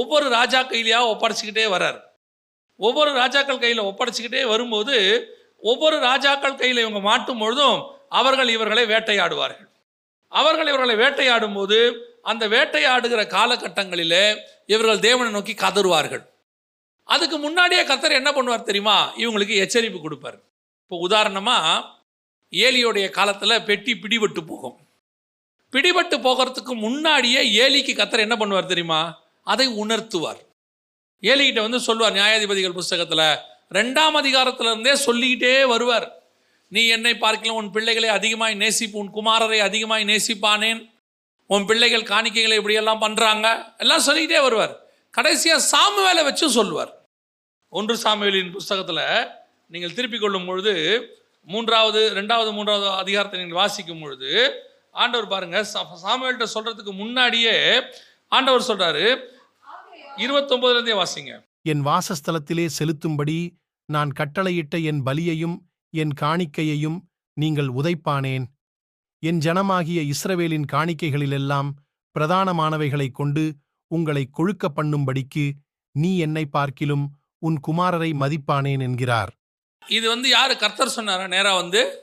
ஒவ்வொரு 0.00 0.26
ராஜா 0.38 0.60
கையிலையாக 0.70 1.10
ஒப்படைச்சிக்கிட்டே 1.12 1.66
வர்றார். 1.74 1.98
ஒவ்வொரு 2.80 3.10
ராஜாக்கள் 3.22 3.62
கையில் 3.64 3.88
ஒப்படைச்சிக்கிட்டே 3.90 4.44
வரும்போது 4.52 4.96
ஒவ்வொரு 5.70 5.96
ராஜாக்கள் 6.08 6.60
கையில் 6.60 6.82
இவங்க 6.84 7.00
மாட்டும் 7.08 7.42
பொழுதும் 7.42 7.78
அவர்கள் 8.20 8.50
இவர்களை 8.56 8.84
வேட்டையாடுவார்கள். 8.92 9.68
அவர்கள் 10.40 10.66
இவர்களை 10.66 10.94
வேட்டையாடும் 10.94 11.54
போது 11.54 11.78
அந்த 12.22 12.48
வேட்டையாடுகிற 12.48 13.22
காலகட்டங்களிலே 13.36 14.38
இவர்கள் 14.66 14.98
தேவனை 14.98 15.32
நோக்கி 15.32 15.52
கதறுவார்கள். 15.52 16.24
அதுக்கு 17.04 17.38
முன்னாடியே 17.38 17.82
கத்தர் 17.82 18.18
என்ன 18.20 18.30
பண்ணுவார் 18.30 18.62
தெரியுமா? 18.62 19.16
இவங்களுக்கு 19.16 19.54
எச்சரிப்பு 19.64 20.00
கொடுப்பார். 20.00 20.38
இப்போ 20.82 20.96
உதாரணமாக 20.96 21.84
ஏலியோடைய 22.50 23.10
காலத்தில் 23.10 23.62
பெட்டி 23.62 23.92
பிடிபட்டு 23.92 24.40
போகும். 24.46 24.78
பிடிபட்டு 25.72 26.16
போகிறதுக்கு 26.26 26.74
முன்னாடியே 26.86 27.42
ஏலிக்கு 27.62 27.92
கத்தர் 27.98 28.26
என்ன 28.26 28.36
பண்ணுவார் 28.36 28.72
தெரியுமா? 28.72 29.20
அதை 29.42 29.66
உணர்த்துவார். 29.68 30.40
ஏலிகிட்ட 31.22 31.60
வந்து 31.60 31.80
சொல்லுவார் 31.80 32.12
நியாயாதிபதிகள் 32.12 32.78
புஸ்தகத்தில் 32.80 33.26
ரெண்டாம் 33.70 34.16
அதிகாரத்துல 34.22 34.70
இருந்தே 34.70 34.94
சொல்லிக்கிட்டே 34.94 35.64
வருவார். 35.64 36.21
நீ 36.72 36.86
என்னை 36.86 37.16
பார்க்கலாம் 37.16 37.56
உன் 37.56 37.70
பிள்ளைகளை 37.70 38.08
அதிகமாய் 38.08 38.54
நேசிப்பு 38.54 38.92
உன் 38.92 39.12
குமாரரை 39.12 39.58
அதிகமாய் 39.58 40.04
நேசிப்பானேன். 40.04 40.80
உன் 41.46 41.66
பிள்ளைகள் 41.66 42.02
காணிக்கைகளை 42.02 42.54
இப்படியெல்லாம் 42.54 43.00
பண்ணுறாங்க 43.00 43.46
எல்லாம் 43.78 44.00
சொல்லிக்கிட்டே 44.00 44.42
வருவார். 44.42 44.74
கடைசியாக 45.10 45.62
சாமுவேலை 45.72 46.24
வச்சு 46.24 46.50
சொல்லுவார். 46.50 46.92
ஒன்று 47.72 47.96
சாமுவேலின் 47.96 48.52
புஸ்தகத்தில் 48.52 49.28
நீங்கள் 49.66 49.94
திருப்பிக் 49.94 50.20
கொள்ளும் 50.20 50.46
பொழுது 50.46 50.74
மூன்றாவது 51.46 52.12
ரெண்டாவது 52.14 52.52
மூன்றாவது 52.52 52.90
அதிகாரத்தை 52.90 53.40
நீங்கள் 53.40 53.58
வாசிக்கும் 53.58 54.00
பொழுது 54.00 54.30
ஆண்டவர் 54.92 55.28
பாருங்க 55.28 55.66
சா- 55.74 55.86
சாமுவேல்கிட்ட 56.02 56.46
சொல்றதுக்கு 56.54 56.92
முன்னாடியே 56.92 57.54
ஆண்டவர் 58.28 58.68
சொல்றாரு 58.68 59.06
இருபத்தொன்பதுலேருந்தே 60.16 60.94
வாசிங்க. 60.94 61.32
என் 61.62 61.86
வாசஸ்தலத்திலே 61.86 62.68
செலுத்தும்படி 62.78 63.38
நான் 63.88 64.12
கட்டளையிட்ட 64.12 64.84
என் 64.84 65.02
பலியையும் 65.02 65.56
என் 65.94 66.12
காணிக்கையையும் 66.20 66.98
நீங்கள் 67.34 67.66
உதைப்பானேன். 67.66 68.44
என் 69.18 69.38
ஜனமாகிய 69.38 70.10
இஸ்ரவேலின் 70.10 70.64
காணிக்கைகளிலெல்லாம் 70.72 71.70
பிரதானமானவைகளைக் 72.18 73.12
கொண்டு 73.12 73.54
உங்களை 73.86 74.28
கொழுக்க 74.30 74.72
பண்ணும்படிக்கு 74.76 75.50
நீ 75.92 76.18
என்னை 76.18 76.46
பார்க்கிலும் 76.46 77.10
உன் 77.38 77.60
குமாரரை 77.68 78.12
மதிப்பானேன் 78.12 78.80
என்கிறார். 78.80 79.32
இது 79.88 80.08
வந்து 80.08 80.28
யாரு? 80.28 80.56
கர்த்தர் 80.56 80.88
சொன்னாரா? 80.88 81.26
நேரா 81.26 81.54
வந்து? 81.54 82.02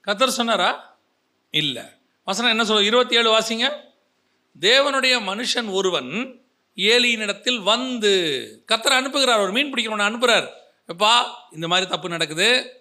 கர்த்தர் 0.00 0.30
சொன்னாரா? 0.30 0.98
இல்லை. 1.50 1.82
வசனம் 2.24 2.50
என்ன 2.50 2.64
சொல்ல 2.64 2.84
இருபத்தி 2.84 3.16
ஏழு 3.16 3.38
வாசிங்க. 3.38 3.72
தேவனுடைய 4.60 5.20
மனுஷன் 5.20 5.72
ஒருவன் 5.72 6.40
ஏலியினிடத்தில் 6.76 7.62
வந்து 7.62 8.62
கர்த்தர் 8.66 8.92
அனுப்புகிறார். 8.92 9.40
ஒரு 9.40 9.52
மீன் 9.52 9.74
பிடிக்கிறவனை 9.74 10.02
அனுப்புகிறார் 10.02 10.48
எப்பா 10.88 11.24
இந்த 11.50 11.68
மாதிரி 11.68 11.90
தப்பு 11.90 12.08
நடக்குது. 12.08 12.74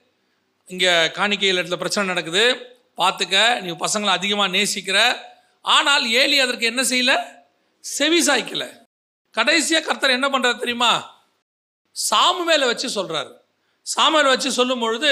இங்கே 0.70 1.12
காணிக்கையில் 1.12 1.60
இடத்துல 1.62 1.76
பிரச்சனை 1.76 2.10
நடக்குது. 2.10 2.44
பார்த்துக்க 2.98 3.62
நீ 3.62 3.70
பசங்களை 3.72 4.12
அதிகமாக 4.18 4.54
நேசிக்கிற. 4.58 5.00
ஆனால் 5.62 6.10
ஏலி 6.10 6.40
அதற்கு 6.40 6.66
என்ன 6.66 6.82
செய்யல? 6.82 7.14
செவி 7.80 8.20
சாய்க்கல. 8.28 8.66
கடைசியாக 9.32 9.86
கர்த்தர் 9.86 10.18
என்ன 10.18 10.28
பண்ணுறாரு 10.30 10.60
தெரியுமா? 10.60 10.92
சாமு 11.96 12.42
மேலே 12.46 12.66
வச்சு 12.66 12.88
சொல்கிறாரு 12.88 13.32
சாமுவேலை 13.86 14.30
வச்சு 14.34 14.50
சொல்லும் 14.52 14.80
பொழுது 14.80 15.12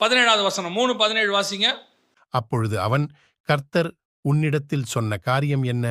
பதினேழாவது 0.00 0.42
வசனம் 0.42 0.72
மூணு 0.72 0.96
பதினேழு 0.96 1.30
வாசிங்க. 1.38 1.68
அப்பொழுது 2.28 2.80
அவன் 2.80 3.04
கர்த்தர் 3.48 3.90
உன்னிடத்தில் 4.24 4.90
சொன்ன 4.94 5.16
காரியம் 5.16 5.62
என்ன? 5.62 5.86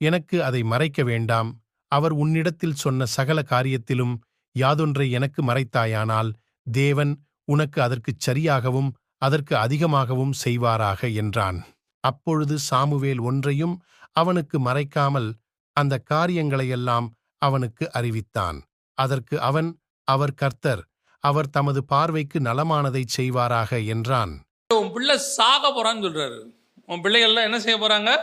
எனக்கு 0.00 0.36
அதை 0.44 0.62
மறைக்க 0.62 1.02
வேண்டாம். 1.02 1.50
அவர் 1.92 2.12
உன்னிடத்தில் 2.12 2.80
சொன்ன 2.84 3.04
சகல 3.04 3.42
காரியத்திலும் 3.42 4.14
யாதொன்றை 4.52 5.06
எனக்கு 5.10 5.42
மறைத்தாயானால் 5.42 6.30
தேவன் 6.66 7.12
உனக்கு 7.50 7.82
அதற்குச் 7.82 8.30
சரியாகவும் 8.30 8.90
அதற்கு 9.18 9.56
அதிகமாகவும் 9.56 10.34
செய்வாராக 10.44 11.14
என்றான். 11.14 11.64
அப்பொழுது 12.00 12.58
சாமுவேல் 12.58 13.20
ஒன்றையும் 13.20 13.82
அவனுக்கு 14.12 14.56
மறைக்காமல் 14.60 15.30
அந்த 15.72 16.02
காரியங்களையெல்லாம் 16.10 17.06
அவனுக்கு 17.38 17.92
அறிவித்தான். 17.92 18.62
அதற்கு 18.94 19.40
அவன் 19.40 19.78
அவர் 20.04 20.34
கர்த்தர் 20.34 20.86
அவர் 21.20 21.50
தமது 21.50 21.84
பார்வைக்கு 21.84 22.40
நலமானதைச் 22.40 23.14
செய்வாராக 23.16 23.86
என்றான். 23.86 24.42
உன் 24.74 24.92
பிள்ளை 24.92 25.18
சாக 25.18 25.68
போறான்னு 25.68 25.96
சொல்றாரு. 25.96 26.38
உன் 26.86 27.02
பிள்ளைகள்லாம் 27.02 27.42
என்ன 27.42 27.60
செய்ய 27.60 27.78
போறாங்க? 27.78 28.18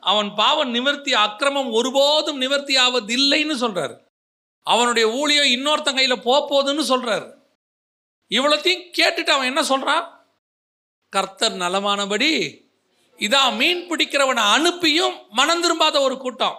அவன் 0.00 0.34
பாவம் 0.34 0.70
நிவர்த்தி 0.70 1.14
அக்கிரமம் 1.14 1.70
ஒருபோதும் 1.70 2.36
நிவர்த்தி 2.36 2.74
ஆவதில்லைன்னு 2.76 3.56
சொல்றாரு. 3.60 3.96
அவனுடைய 4.62 5.10
ஊழியம் 5.10 5.44
இன்னொருத்தன் 5.44 5.98
கையில 5.98 6.14
போகுதுன்னு 6.24 6.84
சொல்றாரு. 6.88 7.34
இவ்வளோத்தையும் 8.28 8.90
கேட்டுட்டு 8.98 9.30
அவன் 9.30 9.46
என்ன 9.46 9.62
சொல்கிறான் 9.62 10.26
கர்த்தர் 11.10 11.52
நலமானபடி 11.52 12.64
இதான் 13.16 13.56
மீன் 13.56 13.90
பிடிக்கிறவனை 13.90 14.52
அனுப்பியும் 14.52 15.26
மனம் 15.28 15.62
திரும்பாத 15.62 16.00
ஒரு 16.00 16.18
கூட்டம். 16.18 16.58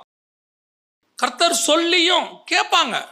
கர்த்தர் 1.16 1.54
சொல்லியும் 1.54 2.44
கேட்பாங்க. 2.52 3.06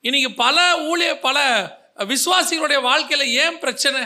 இன்னைக்கு 0.00 0.32
பல 0.32 0.76
ஊழிய 0.76 1.20
பல 1.20 1.66
விசுவாசிகளுடைய 1.98 2.82
வாழ்க்கையில் 2.82 3.28
ஏன் 3.28 3.58
பிரச்சனை? 3.58 4.02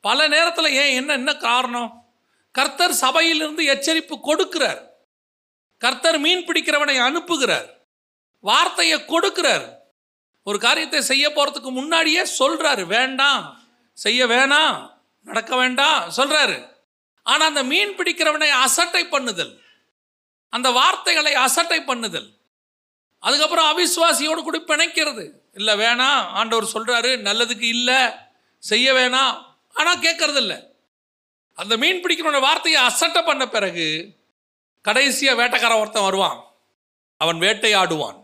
பல 0.00 0.28
நேரத்தில் 0.28 0.72
ஏன் 0.72 0.94
என்ன 0.94 1.12
என்ன 1.12 1.36
காரணம்? 1.36 2.14
கர்த்தர் 2.52 2.92
சபையிலிருந்து 2.92 3.64
எச்சரிப்பு 3.64 4.18
கொடுக்கிறார். 4.22 4.86
கர்த்தர் 5.78 6.18
மீன் 6.18 6.46
பிடிக்கிறவனை 6.46 6.98
அனுப்புகிறார். 6.98 7.68
வார்த்தையை 8.38 8.98
கொடுக்கிறார். 8.98 9.81
ஒரு 10.42 10.58
காரியத்தை 10.58 11.00
செய்ய 11.02 11.28
போகிறதுக்கு 11.28 11.70
முன்னாடியே 11.70 12.22
சொல்கிறாரு 12.38 12.86
வேண்டாம் 12.86 13.42
செய்ய 13.94 14.26
வேணாம் 14.26 14.76
நடக்க 15.22 15.56
வேண்டாம் 15.56 16.10
சொல்கிறாரு 16.16 16.68
ஆனால் 17.22 17.48
அந்த 17.48 17.62
மீன் 17.62 17.96
பிடிக்கிறவனை 17.98 18.48
அசட்டை 18.64 19.02
பண்ணுதல் 19.04 19.60
அந்த 20.52 20.70
வார்த்தைகளை 20.70 21.32
அசட்டை 21.34 21.80
பண்ணுதல் 21.80 22.28
அதுக்கப்புறம் 23.22 23.68
அவிஸ்வாசியோடு 23.72 24.40
கூட 24.42 24.58
பிணைக்கிறது. 24.58 25.24
இல்லை 25.54 25.74
வேணாம் 25.76 26.22
ஆண்டவர் 26.38 26.72
சொல்கிறாரு 26.74 27.10
நல்லதுக்கு 27.28 27.66
இல்லை 27.76 28.00
செய்ய 28.58 28.92
வேணாம் 28.92 29.34
ஆனால் 29.72 29.98
கேட்கறது 29.98 30.36
இல்லை 30.36 30.58
அந்த 31.56 31.76
மீன் 31.76 32.02
பிடிக்கிறவன 32.02 32.40
வார்த்தையை 32.40 32.80
அசட்டை 32.82 33.22
பண்ண 33.22 33.48
பிறகு 33.48 33.86
கடைசியாக 34.84 35.38
வேட்டைக்கார 35.40 35.78
ஒருத்தன் 35.80 36.02
வருவான். 36.02 36.38
அவன் 37.16 37.38
வேட்டையாடுவான். 37.38 38.18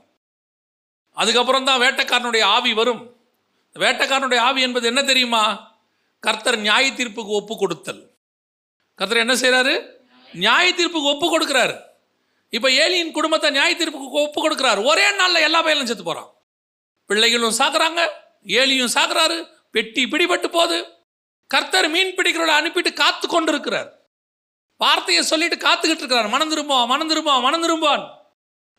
அதுக்கப்புறம் 1.21 1.67
தான் 1.69 1.81
வேட்டைக்காரனுடைய 1.85 2.43
ஆவி 2.57 2.73
வரும். 2.81 3.03
வேட்டைக்காரனுடைய 3.77 4.41
ஆவி 4.49 4.61
என்பது 4.67 4.87
என்ன 4.91 5.03
தெரியுமா? 5.11 5.43
கர்த்தர் 6.27 6.59
நியாய 6.67 6.85
தீர்ப்புக்கு 6.99 7.33
ஒப்பு 7.41 7.55
கொடுத்தல் 7.63 8.01
கர்த்தர் 8.99 9.25
என்ன 9.25 9.35
செய்கிறாரு 9.43 9.75
நியாய 10.29 10.67
தீர்ப்புக்கு 10.79 11.13
ஒப்பு 11.13 11.27
கொடுக்கிறாரு 11.35 11.77
இப்போ 12.53 12.69
ஏலியின் 12.83 13.15
குடும்பத்தை 13.17 13.49
நியாய 13.57 13.73
தீர்ப்புக்கு 13.81 14.25
ஒப்பு 14.25 14.39
கொடுக்குறாரு 14.45 14.81
ஒரே 14.91 15.07
நாளில் 15.21 15.47
எல்லா 15.49 15.61
பயிலும் 15.67 15.89
செத்து 15.91 16.05
போகிறான் 16.05 16.31
பிள்ளைகளும் 17.11 17.59
சாக்குறாங்க 17.61 18.01
ஏலியும் 18.61 18.95
சாக்குறாரு 18.97 19.37
பெட்டி 19.75 20.03
பிடிபட்டு 20.13 20.49
போகுது. 20.57 20.79
கர்த்தர் 21.51 21.89
மீன் 21.95 22.15
பிடிக்கிறவளை 22.17 22.55
அனுப்பிட்டு 22.61 22.91
காத்து 23.03 23.27
கொண்டு 23.29 23.51
இருக்கிறார் 23.53 23.89
வார்த்தையை 24.83 25.23
சொல்லிட்டு 25.31 25.57
காத்துக்கிட்டு 25.67 26.03
இருக்கிறார். 26.05 26.29
மனம் 26.35 26.51
திரும்புவான் 26.53 26.91
மனம் 26.93 27.11
திரும்புவான் 27.11 27.45
மனம் 27.47 27.65
திரும்புவான். 27.65 28.05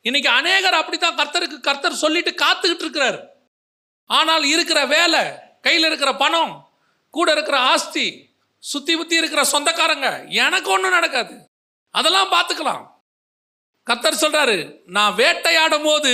இன்னைக்கு 0.01 0.29
அநேகர் 0.29 0.73
அப்படித்தான் 0.73 1.17
கர்த்தருக்கு 1.17 1.59
கர்த்தர் 1.59 2.01
சொல்லிட்டு 2.03 2.31
காத்துக்கிட்டு 2.31 2.85
இருக்கிறார். 2.85 3.19
ஆனால் 4.05 4.43
இருக்கிற 4.43 4.85
வேலை 4.85 5.21
கையில் 5.61 5.83
இருக்கிற 5.83 6.15
பணம் 6.15 6.53
கூட 7.09 7.31
இருக்கிற 7.31 7.57
ஆஸ்தி 7.57 8.05
சுத்தி 8.57 8.95
புத்தி 8.95 9.15
இருக்கிற 9.15 9.43
சொந்தக்காரங்க 9.43 10.25
எனக்கு 10.27 10.69
ஒன்றும் 10.71 10.91
நடக்காது. 10.91 11.33
அதெல்லாம் 11.89 12.31
பார்த்துக்கலாம். 12.31 12.83
கர்த்தர் 13.83 14.21
சொல்றாரு 14.23 14.81
நான் 14.85 15.15
வேட்டையாடும் 15.15 15.83
போது 15.83 16.13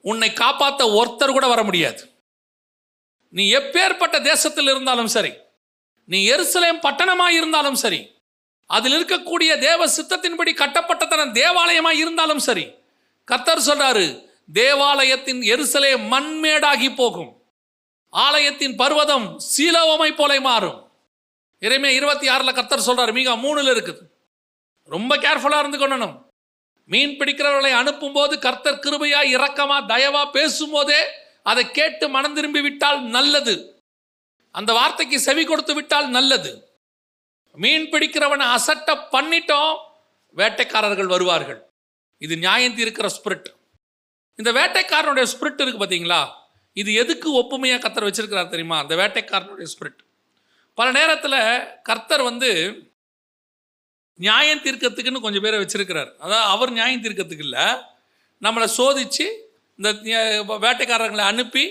உன்னை 0.00 0.32
காப்பாற்ற 0.32 0.84
ஒருத்தர் 0.98 1.32
கூட 1.32 1.46
வர 1.46 1.62
முடியாது. 1.62 2.02
நீ 3.28 3.44
எப்பேற்பட்ட 3.54 4.22
தேசத்தில் 4.22 4.66
இருந்தாலும் 4.66 5.06
சரி 5.06 5.32
நீ 6.04 6.18
எருசலேம் 6.30 6.82
பட்டணமாக 6.86 7.36
இருந்தாலும் 7.38 7.74
சரி 7.74 8.00
அதில் 8.76 8.96
இருக்கக்கூடிய 8.98 9.58
தேவ 9.58 9.86
சித்தத்தின்படி 9.96 10.52
கட்டப்பட்ட 10.54 11.06
தன 11.06 11.26
தேவாலயமாக 11.40 12.00
இருந்தாலும் 12.02 12.44
சரி 12.46 12.64
கர்த்தர் 13.24 13.66
சொல்றாரு 13.68 14.06
தேவாலயத்தின் 14.52 15.40
எருசலே 15.52 15.90
மண்மேடாகி 16.12 16.88
போகும். 16.94 17.30
ஆலயத்தின் 18.12 18.74
பர்வதம் 18.80 19.26
சீலோவமை 19.50 20.10
போல 20.16 20.32
மாறும். 20.40 20.78
இறைமே 21.60 21.90
இருபத்தி 21.98 22.26
ஆறில் 22.28 22.56
கத்தர் 22.56 22.86
சொல்றாரு 22.86 23.12
மிக 23.18 23.36
மூணுல 23.44 23.68
இருக்குது. 23.74 24.02
ரொம்ப 24.94 25.16
கேர்ஃபுல்லாக 25.16 25.62
இருந்து 25.64 25.80
கொள்ளணும். 25.82 26.16
மீன் 26.84 27.16
பிடிக்கிறவர்களை 27.18 27.72
அனுப்பும்போது 27.80 28.34
கர்த்தர் 28.38 28.82
கிருபையா 28.84 29.20
இரக்கமா 29.34 29.78
தயவா 29.92 30.22
பேசும்போதே 30.30 31.00
அதை 31.50 31.70
கேட்டு 31.70 32.08
மனம் 32.08 32.34
திரும்பி 32.34 32.60
விட்டால் 32.60 33.00
நல்லது. 33.16 33.54
அந்த 34.54 34.70
வார்த்தைக்கு 34.72 35.18
செவி 35.20 35.44
கொடுத்து 35.44 35.74
விட்டால் 35.74 36.08
நல்லது. 36.18 36.52
மீன் 37.56 37.88
பிடிக்கிறவனை 37.92 38.46
அசட்ட 38.56 38.90
பண்ணிட்டோம். 39.14 39.72
வேட்டைக்காரர்கள் 40.36 41.10
வருவார்கள். 41.14 41.60
இது 42.18 42.34
நியாயம் 42.36 42.76
தீர்க்கிற 42.76 43.08
ஸ்பிரிட் 43.16 43.48
இந்த 44.38 44.50
வேட்டைக்காரனுடைய 44.58 45.24
ஸ்பிரிட் 45.32 45.62
இருக்கு 45.62 45.80
பார்த்தீங்களா 45.82 46.20
இது 46.72 46.90
எதுக்கு 46.94 47.28
ஒப்புமையாக 47.40 47.80
கர்த்தர் 47.80 48.06
வச்சிருக்கிறார் 48.08 48.52
தெரியுமா? 48.52 48.76
அந்த 48.78 48.94
வேட்டைக்காரனுடைய 49.00 49.66
ஸ்பிரிட் 49.72 50.00
பல 50.74 50.90
நேரத்தில் 50.90 51.38
கர்த்தர் 51.82 52.22
வந்து 52.22 52.50
நியாயம் 54.18 54.62
தீர்க்கறதுக்குன்னு 54.64 55.24
கொஞ்சம் 55.24 55.42
பேரை 55.42 55.58
வச்சிருக்கிறார். 55.60 56.10
அதாவது 56.24 56.48
அவர் 56.54 56.70
நியாயம் 56.70 57.02
தீர்க்கத்துக்கு 57.02 57.44
இல்லை. 57.48 57.66
நம்மளை 58.42 58.66
சோதிச்சு 58.78 59.26
இந்த 59.76 59.90
வேட்டைக்காரர்களை 60.64 61.24
அனுப்பி 61.32 61.64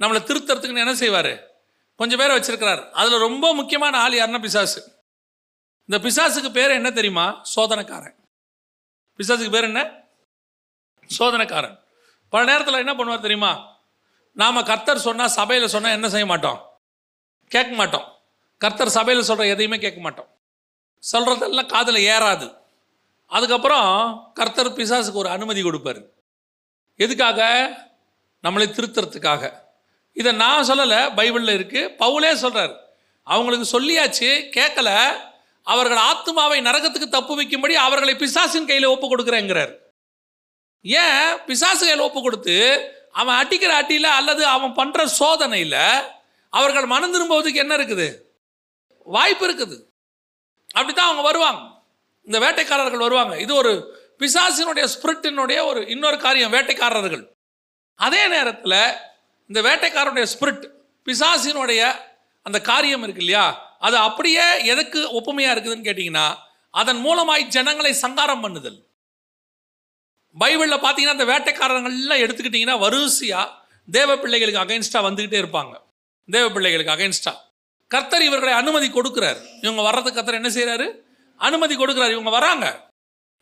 நம்மளை 0.00 0.20
திருத்தறதுக்குன்னு 0.28 0.84
என்ன 0.84 0.94
செய்வார்? 0.94 1.32
கொஞ்சம் 1.96 2.18
பேரை 2.18 2.32
வச்சிருக்கிறார். 2.38 2.82
அதில் 3.00 3.24
ரொம்ப 3.26 3.54
முக்கியமான 3.54 3.98
ஆள் 3.98 4.18
யாருன்னா 4.18 4.40
பிசாசு. 4.46 4.80
இந்த 5.90 6.08
பிசாசுக்கு 6.08 6.50
பேர் 6.50 6.70
என்ன 6.70 6.90
தெரியுமா? 6.90 7.42
சோதனைக்காரன். 7.56 8.14
பிசாசுக்கு 9.18 9.50
பேர் 9.50 9.62
என்ன? 9.62 9.90
சோதனைக்காரன். 11.18 11.78
பல 12.28 12.44
நேரத்தில் 12.44 12.86
என்ன 12.86 12.94
பண்ணுவார் 12.94 13.20
தெரியுமா? 13.20 13.76
நாம் 14.32 14.64
கர்த்தர் 14.64 14.98
சொன்னால் 14.98 15.28
சபையில் 15.28 15.68
சொன்னால் 15.68 15.92
என்ன 15.92 16.08
செய்ய 16.08 16.26
மாட்டோம்? 16.26 16.70
கேட்க 17.48 17.74
மாட்டோம். 17.74 18.18
கர்த்தர் 18.58 18.88
சபையில் 18.88 19.24
சொல்கிற 19.24 19.48
எதையுமே 19.48 19.78
கேட்க 19.78 20.00
மாட்டோம். 20.00 20.28
சொல்கிறதெல்லாம் 21.12 21.66
காதில் 21.66 22.08
ஏறாது. 22.08 22.56
அதுக்கப்புறம் 23.26 24.30
கர்த்தர் 24.34 24.72
பிசாசுக்கு 24.72 25.12
ஒரு 25.12 25.28
அனுமதி 25.28 25.62
கொடுப்பார். 25.62 26.02
எதுக்காக? 26.96 27.68
நம்மளை 28.42 28.66
திருத்துறதுக்காக. 28.70 29.52
இதை 30.12 30.32
நான் 30.32 30.68
சொல்லலை 30.68 31.14
பைபிளில் 31.16 31.56
இருக்குது 31.56 31.94
பவுலே 31.98 32.34
சொல்கிறார் 32.34 32.80
அவங்களுக்கு 33.22 33.80
சொல்லியாச்சு 33.80 34.58
கேட்கல. 34.58 35.28
அவர்கள் 35.62 35.96
ஆத்மாவை 35.96 36.60
நரகத்துக்கு 36.60 37.08
தப்பு 37.08 37.42
வைக்கும்படி 37.42 37.72
அவர்களை 37.72 38.14
பிசாசின் 38.14 38.66
கையில் 38.66 38.84
ஒப்பு 38.84 39.16
கொடுக்குறேங்கிறார். 39.16 39.76
ஏன்? 40.82 41.36
பிசாசுகள் 41.46 42.00
ஒப்பு 42.00 42.22
கொடுத்து 42.22 42.56
அவன் 43.12 43.34
அடிக்கிற 43.34 43.82
அட்டியில் 43.82 44.04
அல்லது 44.04 44.46
அவன் 44.46 44.70
பண்ணுற 44.70 45.04
சோதனையில் 45.04 46.04
அவர்கள் 46.48 46.86
மனம் 46.86 47.14
திரும்புவதுக்கு 47.14 47.54
என்ன 47.54 47.76
இருக்குது? 47.76 48.16
வாய்ப்பு 49.04 49.52
இருக்குது. 49.52 49.82
அப்படி 50.74 50.92
தான் 50.92 51.04
அவங்க 51.04 51.22
வருவாங்க. 51.22 51.60
இந்த 52.22 52.38
வேட்டைக்காரர்கள் 52.38 52.98
வருவாங்க. 52.98 53.40
இது 53.40 53.54
ஒரு 53.54 53.98
பிசாசினுடைய 54.18 54.88
ஸ்பிரிட்டினுடைய 55.00 55.64
ஒரு 55.64 55.86
இன்னொரு 55.86 56.18
காரியம் 56.18 56.52
வேட்டைக்காரர்கள். 56.52 57.28
அதே 57.94 58.28
நேரத்தில் 58.28 58.94
இந்த 59.46 59.62
வேட்டைக்காரனுடைய 59.62 60.26
ஸ்பிரிட் 60.38 60.70
பிசாசினுடைய 61.04 62.00
அந்த 62.42 62.60
காரியம் 62.60 63.02
இருக்கு 63.02 63.24
இல்லையா? 63.24 63.69
அது 63.86 63.96
அப்படியே 63.96 64.44
எதுக்கு 64.72 65.00
ஒப்புமையாக 65.18 65.54
இருக்குதுன்னு 65.54 65.88
கேட்டிங்கன்னா 65.88 66.26
அதன் 66.70 67.00
மூலமாய் 67.06 67.44
ஜனங்களை 67.54 67.92
சங்காரம் 68.04 68.42
பண்ணுதல். 68.44 68.78
பைபிளில் 70.40 70.82
பார்த்தீங்கன்னா 70.82 71.16
அந்த 71.16 71.26
வேட்டைக்காரங்கள்லாம் 71.32 72.22
எடுத்துக்கிட்டிங்கன்னா 72.24 72.76
வரிசையாக 72.78 73.46
தேவ 73.88 74.10
பிள்ளைகளுக்கு 74.16 74.64
அகைன்ஸ்டாக 74.64 75.06
வந்துக்கிட்டே 75.06 75.40
இருப்பாங்க. 75.42 75.74
தேவ 76.28 76.46
பிள்ளைகளுக்கு 76.48 76.94
அகைன்ஸ்டாக 76.96 77.38
கர்த்தர் 77.90 78.22
இவர்களை 78.22 78.52
அனுமதி 78.52 78.88
கொடுக்குறார். 78.88 79.40
இவங்க 79.60 79.82
வர்றதுக்கு 79.82 80.18
கர்த்தர் 80.18 80.40
என்ன 80.40 80.50
செய்கிறாரு 80.56 80.86
அனுமதி 81.40 81.74
கொடுக்குறாரு. 81.76 82.12
இவங்க 82.16 82.30
வராங்க. 82.30 82.66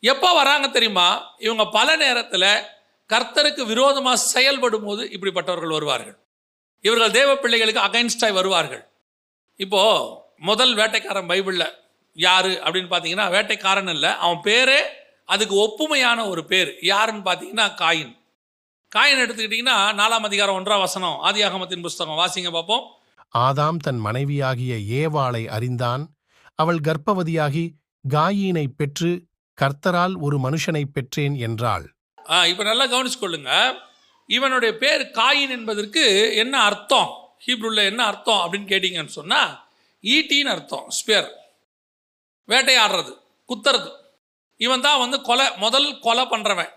எப்போ 0.03 0.29
வராங்க 0.35 0.67
தெரியுமா? 0.69 1.09
இவங்க 1.39 1.65
பல 1.79 1.97
நேரத்தில் 1.97 2.51
கர்த்தருக்கு 3.11 3.63
விரோதமாக 3.67 4.25
செயல்படும் 4.33 4.85
போது 4.85 5.03
இப்படிப்பட்டவர்கள் 5.15 5.77
வருவார்கள். 5.77 6.17
இவர்கள் 6.85 7.11
தேவ 7.11 7.31
பிள்ளைகளுக்கு 7.37 7.87
அகைன்ஸ்டாய் 7.89 8.39
வருவார்கள். 8.41 8.83
இப்போது 9.57 10.27
முதல் 10.39 10.75
வேட்டைக்காரன் 10.75 11.29
பைபிளில் 11.31 11.71
யாரு 12.13 12.61
அப்படின்னு 12.65 12.91
பார்த்தீங்கன்னா 12.91 13.27
வேட்டைக்காரன் 13.37 13.91
இல்லை. 13.91 14.11
அவன் 14.11 14.41
பேரே 14.45 14.79
அதுக்கு 15.25 15.55
ஒப்புமையான 15.55 16.29
ஒரு 16.29 16.45
பேர். 16.45 16.77
யாருன்னு 16.83 17.31
பார்த்தீங்கன்னா 17.31 17.67
காயின். 17.83 18.17
காயின் 18.97 19.23
எடுத்துக்கிட்டிங்கன்னா 19.23 19.79
நாலாம் 20.01 20.27
அதிகாரம் 20.29 20.57
ஒன்றாம் 20.57 20.79
வசனம் 20.79 21.17
ஆதியாகமத்தின் 21.25 21.83
புஸ்தகம். 21.83 22.19
வாசிங்க 22.19 22.53
பார்ப்போம். 22.53 22.87
ஆதாம் 23.39 23.77
தன் 23.77 23.99
மனைவியாகிய 23.99 24.75
ஏவாளை 25.01 25.47
அறிந்தான். 25.47 26.05
அவள் 26.55 26.81
கர்ப்பவதியாகி 26.81 27.65
காயீனை 28.09 28.67
பெற்று 28.77 29.25
கர்த்தரால் 29.59 30.15
ஒரு 30.21 30.39
மனுஷனைப் 30.39 30.93
பெற்றேன் 30.93 31.35
என்றாள். 31.35 31.95
இப்போ 32.51 32.63
நல்லா 32.63 32.85
கவனிச்சு 32.85 33.19
கொள்ளுங்க 33.21 33.73
இவனுடைய 34.27 34.77
பேர் 34.77 35.11
காயின் 35.15 35.51
என்பதற்கு 35.51 36.35
என்ன 36.37 36.61
அர்த்தம்? 36.61 37.11
ஹீப்ரூல 37.47 37.85
என்ன 37.85 38.05
அர்த்தம் 38.05 38.41
அப்படின்னு 38.43 38.73
கேட்டிங்கன்னு 38.73 39.17
சொன்னால் 39.19 39.68
ஈட்டின்னு 40.05 40.53
அர்த்தம் 40.55 40.89
ஸ்பியர் 40.99 41.29
வேட்டையாடுறது 42.49 43.13
குத்துறது. 43.49 43.91
இவன் 44.57 44.81
தான் 44.81 44.99
வந்து 44.99 45.21
கொலை 45.21 45.47
முதல் 45.57 45.99
கொலை 46.01 46.25
பண்ணுறவன் 46.25 46.73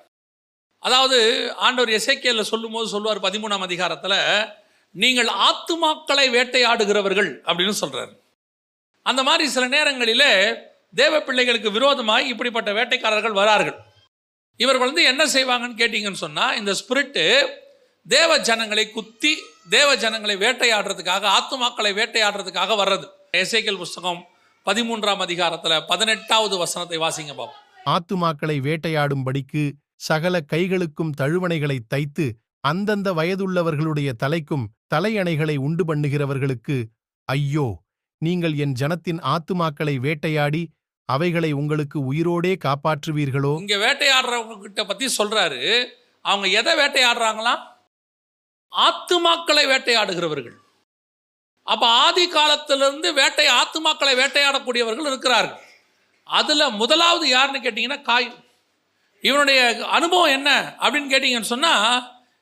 அதாவது 0.84 1.18
ஆண்டவர் 1.56 2.00
சொல்லும் 2.00 2.44
சொல்லும்போது 2.44 2.88
சொல்லுவார் 2.88 3.20
பதிமூணாம் 3.20 3.66
அதிகாரத்தில் 3.68 4.18
நீங்கள் 4.96 5.28
ஆத்துமாக்களை 5.28 6.26
வேட்டையாடுகிறவர்கள் 6.30 7.32
அப்படின்னு 7.46 7.76
சொல்கிறார் 7.84 8.12
அந்த 9.06 9.24
மாதிரி 9.24 9.50
சில 9.50 9.68
நேரங்களிலே 9.68 10.32
தேவ 10.94 11.22
பிள்ளைகளுக்கு 11.22 11.72
விரோதமாய் 11.72 12.28
இப்படிப்பட்ட 12.28 12.72
வேட்டைக்காரர்கள் 12.72 13.32
வரார்கள். 13.32 13.78
இவர்கள் 14.56 14.88
வந்து 14.88 15.04
என்ன 15.04 15.24
செய்வாங்கன்னு 15.26 15.80
கேட்டிங்கன்னு 15.82 16.24
சொன்னால் 16.26 16.58
இந்த 16.58 16.72
ஸ்பிரிட்டு 16.72 17.24
தேவ 18.08 18.40
ஜனங்களை 18.40 18.92
குத்தி 18.92 19.38
தேவ 19.70 19.96
ஜனங்களை 19.96 20.36
வேட்டையாடுறதுக்காக 20.36 21.24
ஆத்துமாக்களை 21.38 21.92
வேட்டையாடுறதுக்காக 22.00 22.76
வர்றது. 22.82 23.08
எசேக்கியல் 23.38 23.78
புஸ்தகம் 23.78 24.26
பதிமூன்றாம் 24.66 25.18
அதிகாரத்தில் 25.18 25.86
பதினெட்டாவது 25.88 26.58
வசனத்தை 26.58 26.98
வாசிங்க 26.98 27.34
பாப்போம். 27.40 27.60
ஆத்துமாக்களை 27.86 28.58
வேட்டையாடும்படிக்கு 28.60 29.72
சகல 29.96 30.40
கைகளுக்கும் 30.54 31.12
தழுவணைகளை 31.22 31.80
தைத்து 31.88 32.26
அந்தந்த 32.60 33.14
வயதுள்ளவர்களுடைய 33.14 34.12
தலைக்கும் 34.24 34.66
தலையணைகளை 34.96 35.58
உண்டு 35.58 35.96
பண்ணுகிறவர்களுக்கு 35.96 36.86
ஐயோ 37.26 37.82
நீங்கள் 38.18 38.54
என் 38.54 38.76
ஜனத்தின் 38.80 39.22
ஆத்துமாக்களை 39.24 39.96
வேட்டையாடி 39.96 40.70
அவைகளை 41.06 41.52
உங்களுக்கு 41.52 42.14
உயிரோடே 42.14 42.54
காப்பாற்றுவீர்களோ? 42.66 43.60
இங்க 43.60 43.76
வேட்டையாடுறவங்க 43.76 44.60
கிட்ட 44.60 44.84
பத்தி 44.84 45.06
சொல்றாரு. 45.18 45.86
அவங்க 46.22 46.48
எதை 46.48 46.74
வேட்டையாடுறாங்களாம்? 46.76 47.70
ஆத்துமாக்களை 48.74 49.64
வேட்டையாடுகிறவர்கள். 49.72 50.58
அப்ப 51.64 51.88
ஆதி 51.88 52.28
காலத்திலிருந்து 52.28 53.14
வேட்டை 53.14 53.48
ஆத்துமாக்களை 53.48 54.14
வேட்டையாடக்கூடியவர்கள் 54.22 55.10
இருக்கிறார்கள். 55.12 55.62
அதுல 56.26 56.70
முதலாவது 56.70 57.26
யாருன்னு 57.28 57.66
கேட்டீங்கன்னா 57.66 58.02
காயின் 58.10 58.38
இவனுடைய 59.24 59.88
அனுபவம் 59.98 60.36
என்ன 60.38 60.50
அப்படின்னு 60.82 61.12
கேட்டீங்கன்னு 61.14 61.54
சொன்னா 61.54 61.74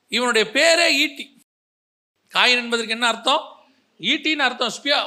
இவனுடைய 0.08 0.44
பேரே 0.56 0.86
ஈட்டி. 1.02 1.24
காயின் 2.32 2.62
என்பதற்கு 2.62 2.96
என்ன 2.96 3.08
அர்த்தம்? 3.12 3.42
ஈட்டின்னு 4.00 4.46
அர்த்தம் 4.48 4.74
ஸ்பியா. 4.76 5.00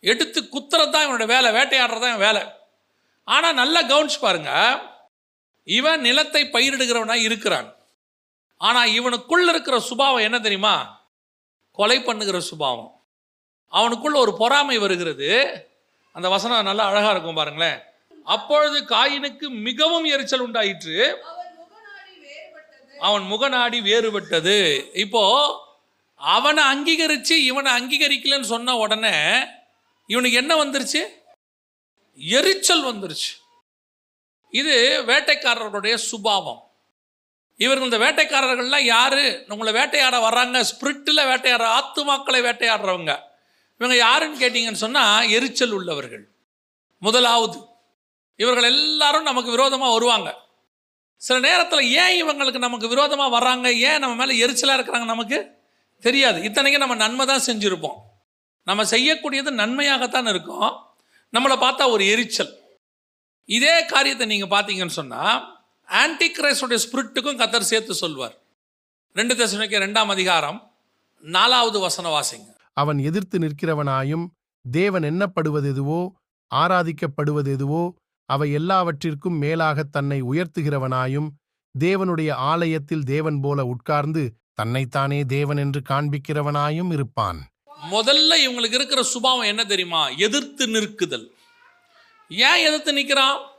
எடுத்து 0.00 0.40
குத்துறது 0.54 0.92
தான் 0.92 1.06
இவனுடைய 1.06 1.28
வேலை 1.34 1.48
வேட்டையாடுறது 1.58 2.02
தான் 2.02 2.12
இவன் 2.12 2.26
வேலை. 2.28 2.42
ஆனால் 3.24 3.58
நல்லா 3.60 3.80
கவனிச்சு 3.82 4.18
பாருங்க 4.20 4.52
இவன் 5.66 6.00
நிலத்தை 6.00 6.42
பயிரிடுகிறவனா 6.54 7.16
இருக்கிறான். 7.26 7.68
ஆனால் 8.62 8.88
இவனுக்குள்ள 8.88 9.48
இருக்கிற 9.48 9.80
சுபாவம் 9.80 10.26
என்ன 10.26 10.40
தெரியுமா? 10.40 10.74
கொலை 11.72 12.02
பண்ணுகிற 12.02 12.40
சுபாவம். 12.40 13.04
அவனுக்குள்ள 13.72 14.16
ஒரு 14.16 14.36
பொறாமை 14.36 14.78
வருகிறது. 14.78 15.30
அந்த 16.12 16.28
வசனம் 16.28 16.62
நல்லா 16.62 16.86
அழகா 16.86 17.10
இருக்கும் 17.10 17.34
பாருங்களேன். 17.34 17.82
அப்பொழுது 18.24 18.78
காயினுக்கு 18.84 19.48
மிகவும் 19.48 20.04
எரிச்சல் 20.04 20.40
உண்டாயிற்று. 20.40 21.22
அவன் 21.22 21.52
முகநாடி 21.60 22.14
வேறுபட்டது. 22.26 22.98
அவன் 22.98 23.22
முகநாடி 23.22 23.78
வேறுபட்டது 23.90 24.58
இப்போ 24.96 25.22
அவனை 26.16 26.64
அங்கீகரித்து 26.64 27.44
இவனை 27.44 27.70
அங்கீகரிக்கலன்னு 27.72 28.52
சொன்ன 28.54 28.76
உடனே 28.76 29.44
இவனுக்கு 30.06 30.36
என்ன 30.36 30.64
வந்துருச்சு? 30.64 31.02
எரிச்சல் 32.16 32.84
வந்துருச்சு. 32.84 33.30
இது 34.50 35.02
வேட்டைக்காரர்களுடைய 35.06 35.94
சுபாவம். 35.94 36.71
இவர்கள் 37.62 37.88
இந்த 37.88 37.98
வேட்டைக்காரர்கள்லாம் 38.06 38.84
யாரு? 38.84 39.44
உங்களை 39.48 39.72
வேட்டையாட 39.78 40.16
வர்றாங்க. 40.28 40.64
ஸ்பிரிட்டில் 40.70 41.28
வேட்டையாடுற 41.30 41.66
ஆத்துமாக்களை 41.78 42.40
வேட்டையாடுறவங்க. 42.48 43.12
இவங்க 43.78 43.96
யாருன்னு 43.96 44.40
கேட்டிங்கன்னு 44.42 44.82
சொன்னால் 44.84 45.28
எரிச்சல் 45.28 45.70
உள்ளவர்கள். 45.70 46.24
முதலாவது 46.98 47.58
இவர்கள் 48.36 48.64
எல்லாரும் 48.64 49.22
நமக்கு 49.22 49.50
விரோதமாக 49.50 49.92
வருவாங்க. 49.92 50.30
சில 51.16 51.38
நேரத்தில் 51.48 51.90
ஏன் 52.02 52.14
இவங்களுக்கு 52.22 52.58
நமக்கு 52.58 52.88
விரோதமாக 52.88 53.38
வர்றாங்க? 53.38 53.68
ஏன் 53.78 53.98
நம்ம 53.98 54.24
மேலே 54.24 54.46
எரிச்சலாக 54.46 54.78
இருக்கிறாங்க 54.78 55.04
நமக்கு? 55.04 55.38
தெரியாது. 56.00 56.42
இத்தனைக்கும் 56.42 56.84
நம்ம 56.84 56.94
நன்மை 56.94 57.26
தான் 57.26 57.46
செஞ்சுருப்போம். 57.46 57.98
நம்ம 58.64 58.84
செய்யக்கூடியது 58.84 59.50
நன்மையாகத்தான் 59.50 60.28
இருக்கும். 60.28 60.70
நம்மளை 61.32 61.56
பார்த்தா 61.64 61.90
ஒரு 61.90 62.04
எரிச்சல். 62.06 62.52
இதே 63.44 63.84
காரியத்தை 63.84 64.26
நீங்கள் 64.26 64.52
பார்த்தீங்கன்னு 64.54 64.98
சொன்னால் 65.00 65.61
ஆன்டி 65.86 66.32
கிரைஸ்டுடைய 66.32 66.78
ஸ்பிரிட்டுக்கும் 66.90 67.38
கத்தர் 67.38 67.60
சேர்த்து 67.60 67.94
சொல்வார். 67.94 68.36
ரெண்டு 69.14 69.34
தசமிக்க 69.34 69.78
ரெண்டாம் 69.78 70.06
அதிகாரம் 70.06 70.70
நாலாவது 71.20 71.78
வசன 71.78 72.20
வாசிங்க. 72.20 72.56
அவன் 72.72 72.98
எதிர்த்து 72.98 73.38
நிற்கிறவனாயும் 73.38 74.26
தேவன் 74.70 75.02
எண்ணப்படுவதெதுவோ 75.02 76.08
ஆராதிக்கப்படுவதெதுவோ 76.54 77.92
அவை 78.24 78.52
எல்லாவற்றிற்கும் 78.52 79.42
மேலாகத் 79.42 79.92
தன்னை 79.92 80.22
உயர்த்துகிறவனாயும் 80.22 81.28
தேவனுடைய 81.80 82.32
ஆலயத்தில் 82.32 83.02
தேவன் 83.02 83.40
போல 83.40 83.64
உட்கார்ந்து 83.64 84.34
தன்னைத்தானே 84.54 85.24
தேவன் 85.24 85.56
என்று 85.56 85.82
காண்பிக்கிறவனாயும் 85.88 86.92
இருப்பான். 86.92 87.46
முதல்ல 87.90 88.32
இவங்களுக்கு 88.46 88.74
இருக்கிற 88.74 89.02
சுபாவம் 89.02 89.46
என்ன 89.46 89.64
தெரியுமா? 89.64 90.08
எதிர்த்து 90.08 90.66
நிற்குதல். 90.66 91.30
ஏன் 92.28 92.66
எதிர்த்து 92.66 92.92
நிற்கிறான்? 92.92 93.51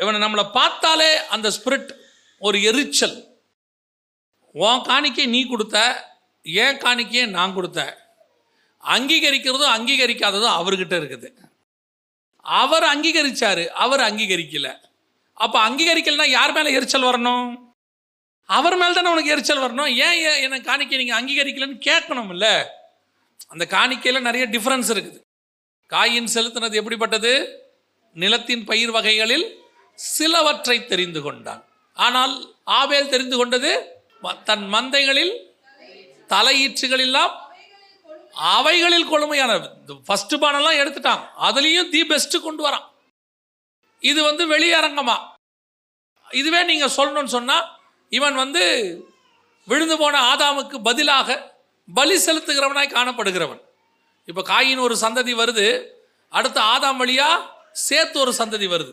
இவனை 0.00 0.18
நம்மளை 0.20 0.44
பார்த்தாலே 0.58 1.10
அந்த 1.34 1.48
ஸ்பிரிட் 1.56 1.90
ஒரு 2.46 2.58
எரிச்சல். 2.62 3.16
உன் 4.54 4.86
காணிக்கை 4.90 5.26
நீ 5.34 5.40
கொடுத்த 5.46 5.78
ஏன் 6.44 6.80
காணிக்கையை 6.84 7.26
நான் 7.36 7.56
கொடுத்தேன் 7.56 7.94
அங்கீகரிக்கிறதும் 8.94 9.74
அங்கீகரிக்காததும் 9.76 10.56
அவர்கிட்ட 10.60 10.94
இருக்குது. 11.00 11.28
அவர் 12.60 12.86
அங்கீகரிச்சாரு 12.92 13.64
அவர் 13.84 14.02
அங்கீகரிக்கல. 14.08 14.68
அப்போ 15.44 15.58
அங்கீகரிக்கலைன்னா 15.68 16.28
யார் 16.28 16.52
மேலே 16.52 16.72
எரிச்சல் 16.78 17.08
வரணும்? 17.10 17.48
அவர் 18.48 18.76
மேலே 18.80 18.92
தானே 18.92 19.10
உனக்கு 19.10 19.34
எரிச்சல் 19.34 19.64
வரணும்? 19.64 19.90
ஏன் 20.06 20.18
ஏன் 20.28 20.40
என்னை 20.44 20.60
காணிக்கை 20.60 20.98
நீங்கள் 21.00 21.18
அங்கீகரிக்கலன்னு 21.20 21.78
கேட்கணும்ல? 21.88 22.48
அந்த 23.52 23.64
காணிக்கையில் 23.76 24.26
நிறைய 24.28 24.44
டிஃப்ரென்ஸ் 24.54 24.90
இருக்குது. 24.94 25.18
காயின் 25.90 26.32
செலுத்தினது 26.34 26.78
எப்படிப்பட்டது? 26.80 27.32
நிலத்தின் 28.16 28.64
பயிர் 28.64 28.90
வகைகளில் 28.90 29.46
சிலவற்றை 29.98 30.76
தெரிந்து 30.92 31.20
கொண்டான். 31.22 31.62
ஆனால் 31.96 32.34
ஆபேல் 32.80 33.12
தெரிந்து 33.14 33.36
கொண்டது 33.40 33.70
தன் 34.48 34.66
மந்தைகளில் 34.74 35.34
தலையீற்றுகள் 36.32 37.02
எல்லாம் 37.06 37.32
அவைகளில் 38.56 39.10
கொழுமையான 39.12 39.52
ஃபர்ஸ்ட் 40.06 40.34
பானெல்லாம் 40.42 40.78
எடுத்துட்டான். 40.82 41.22
அதுலேயும் 41.48 41.90
தி 41.94 42.00
பெஸ்ட் 42.10 42.36
கொண்டு 42.46 42.62
வரான். 42.66 42.86
இது 44.10 44.20
வந்து 44.28 44.44
வெளியரங்கமா? 44.52 45.16
இதுவே 46.26 46.60
நீங்கள் 46.70 46.94
சொல்லணும்னு 46.98 47.34
சொன்னால் 47.38 47.66
இவன் 48.18 48.36
வந்து 48.42 48.62
விழுந்து 49.68 49.96
போன 49.98 50.20
ஆதாமுக்கு 50.32 50.76
பதிலாக 50.88 51.36
பலி 51.88 52.16
செலுத்துகிறவனாய் 52.26 52.94
காணப்படுகிறவன். 52.96 53.62
இப்போ 54.28 54.42
காயின் 54.52 54.84
ஒரு 54.86 54.94
சந்ததி 55.04 55.32
வருது 55.42 55.66
அடுத்து 56.38 56.60
ஆதாம் 56.72 57.00
வழியாக 57.02 57.46
சேர்த்து 57.86 58.16
ஒரு 58.24 58.32
சந்ததி 58.38 58.66
வருது. 58.74 58.92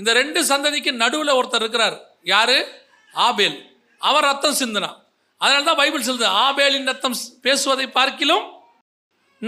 இந்த 0.00 0.12
ரெண்டு 0.20 0.40
சந்ததிக்கு 0.50 0.92
நடுவில் 1.02 1.36
ஒருத்தர் 1.38 1.62
இருக்கிறார். 1.64 1.96
யாரு? 2.32 2.58
ஆபேல். 3.26 3.58
அவர் 4.08 4.26
ரத்தம் 4.30 4.58
சிந்தினான் 4.60 4.96
அதனால 5.40 5.66
தான் 5.68 5.80
பைபிள் 5.80 6.06
சொல்லுது 6.06 6.26
ஆபேலின் 6.46 6.88
ரத்தம் 6.90 7.16
பேசுவதை 7.46 7.86
பார்க்கிலும் 7.98 8.46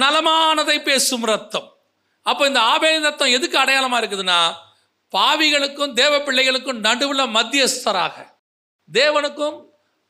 நலமானதை 0.02 0.76
பேசும் 0.88 1.24
ரத்தம். 1.32 1.66
அப்போ 2.26 2.42
இந்த 2.50 2.60
ஆபேலின் 2.72 3.06
ரத்தம் 3.08 3.34
எதுக்கு 3.36 3.56
அடையாளமாக 3.62 4.00
இருக்குதுன்னா 4.02 4.40
பாவிகளுக்கும் 5.12 5.92
தேவ 6.00 6.12
பிள்ளைகளுக்கும் 6.26 6.80
நடுவில் 6.86 7.32
மத்தியஸ்தராக. 7.36 8.14
தேவனுக்கும் 8.92 9.56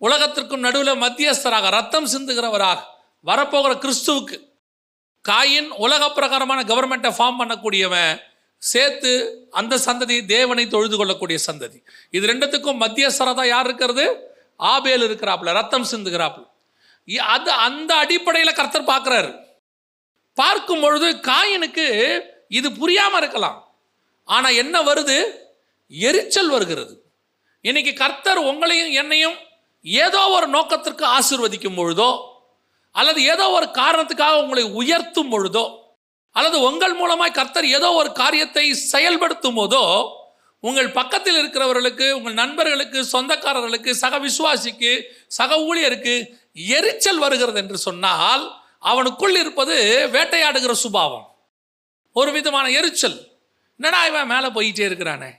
உலகத்திற்கும் 0.01 0.65
நடுவில் 0.67 1.01
மத்தியஸ்தராக 1.05 1.71
ரத்தம் 1.77 2.11
சிந்துகிறவராக 2.13 2.81
வரப்போகிற 3.27 3.73
கிறிஸ்துவுக்கு. 3.85 4.37
காயின் 5.25 5.71
உலக 5.85 6.03
பிரகாரமான 6.19 6.61
கவர்மெண்ட்டை 6.71 7.11
ஃபார்ம் 7.19 7.41
பண்ணக்கூடியவன் 7.41 8.15
சேர்த்து 8.62 9.12
அந்த 9.51 9.75
சந்ததி 9.87 10.16
தேவனை 10.27 10.64
தொழுது 10.68 10.96
கொள்ளக்கூடிய 10.96 11.38
சந்ததி. 11.46 11.79
இது 12.11 12.25
ரெண்டுத்துக்கும் 12.33 12.81
மத்தியஸ்தரதா 12.85 13.44
யார் 13.46 13.66
இருக்கிறது? 13.66 14.05
ஆபேல் 14.57 15.05
இருக்கிறாப்புல 15.09 15.53
ரத்தம் 15.53 15.90
சிந்துகிறாப்புல. 15.92 16.44
அது 17.35 17.51
அந்த 17.66 17.94
அடிப்படையில் 17.94 18.59
கர்த்தர் 18.59 18.90
பார்க்குறாரு. 18.92 19.31
பார்க்கும் 20.35 20.81
பொழுது 20.81 21.09
காயினுக்கு 21.31 21.87
இது 22.48 22.68
புரியாமல் 22.72 23.20
இருக்கலாம். 23.22 23.59
ஆனால் 24.25 24.55
என்ன 24.55 24.77
வருது? 24.83 25.16
எரிச்சல் 25.92 26.48
வருகிறது. 26.48 26.94
இன்னைக்கு 27.61 27.92
கர்த்தர் 27.94 28.40
உங்களையும் 28.51 28.92
என்னையும் 29.03 29.37
ஏதோ 29.85 30.20
ஒரு 30.37 30.46
நோக்கத்திற்கு 30.48 31.05
ஆசிர்வதிக்கும் 31.16 31.79
பொழுதோ 31.81 32.11
அல்லது 32.94 33.20
ஏதோ 33.35 33.44
ஒரு 33.59 33.66
காரணத்துக்காக 33.81 34.40
உங்களை 34.42 34.64
உயர்த்தும் 34.81 35.33
பொழுதோ 35.33 35.64
அல்லது 36.33 36.61
உங்கள் 36.61 36.97
மூலமாய் 36.97 37.33
கர்த்தர் 37.33 37.66
ஏதோ 37.66 37.92
ஒரு 37.92 38.12
காரியத்தை 38.12 38.75
செயல்படுத்தும் 38.75 39.57
போதோ 39.57 39.85
உங்கள் 40.61 40.90
பக்கத்தில் 40.90 41.37
இருக்கிறவர்களுக்கு 41.37 42.11
உங்கள் 42.11 42.33
நண்பர்களுக்கு 42.33 43.07
சொந்தக்காரர்களுக்கு 43.12 43.90
சக 43.90 44.18
விசுவாசிக்கு 44.18 45.03
சக 45.27 45.57
ஊழியருக்கு 45.57 46.14
எரிச்சல் 46.53 47.18
வருகிறது 47.18 47.59
என்று 47.59 47.79
சொன்னால் 47.79 48.45
அவனுக்குள் 48.83 49.35
இருப்பது 49.37 50.09
வேட்டையாடுகிற 50.12 50.73
சுபாவம். 50.73 51.27
ஒரு 52.12 52.33
விதமான 52.33 52.71
எரிச்சல். 52.71 53.18
என்னடா 53.77 54.07
இவன் 54.07 54.27
மேலே 54.27 54.47
போயிட்டே 54.47 54.81
இருக்கிறானே? 54.81 55.31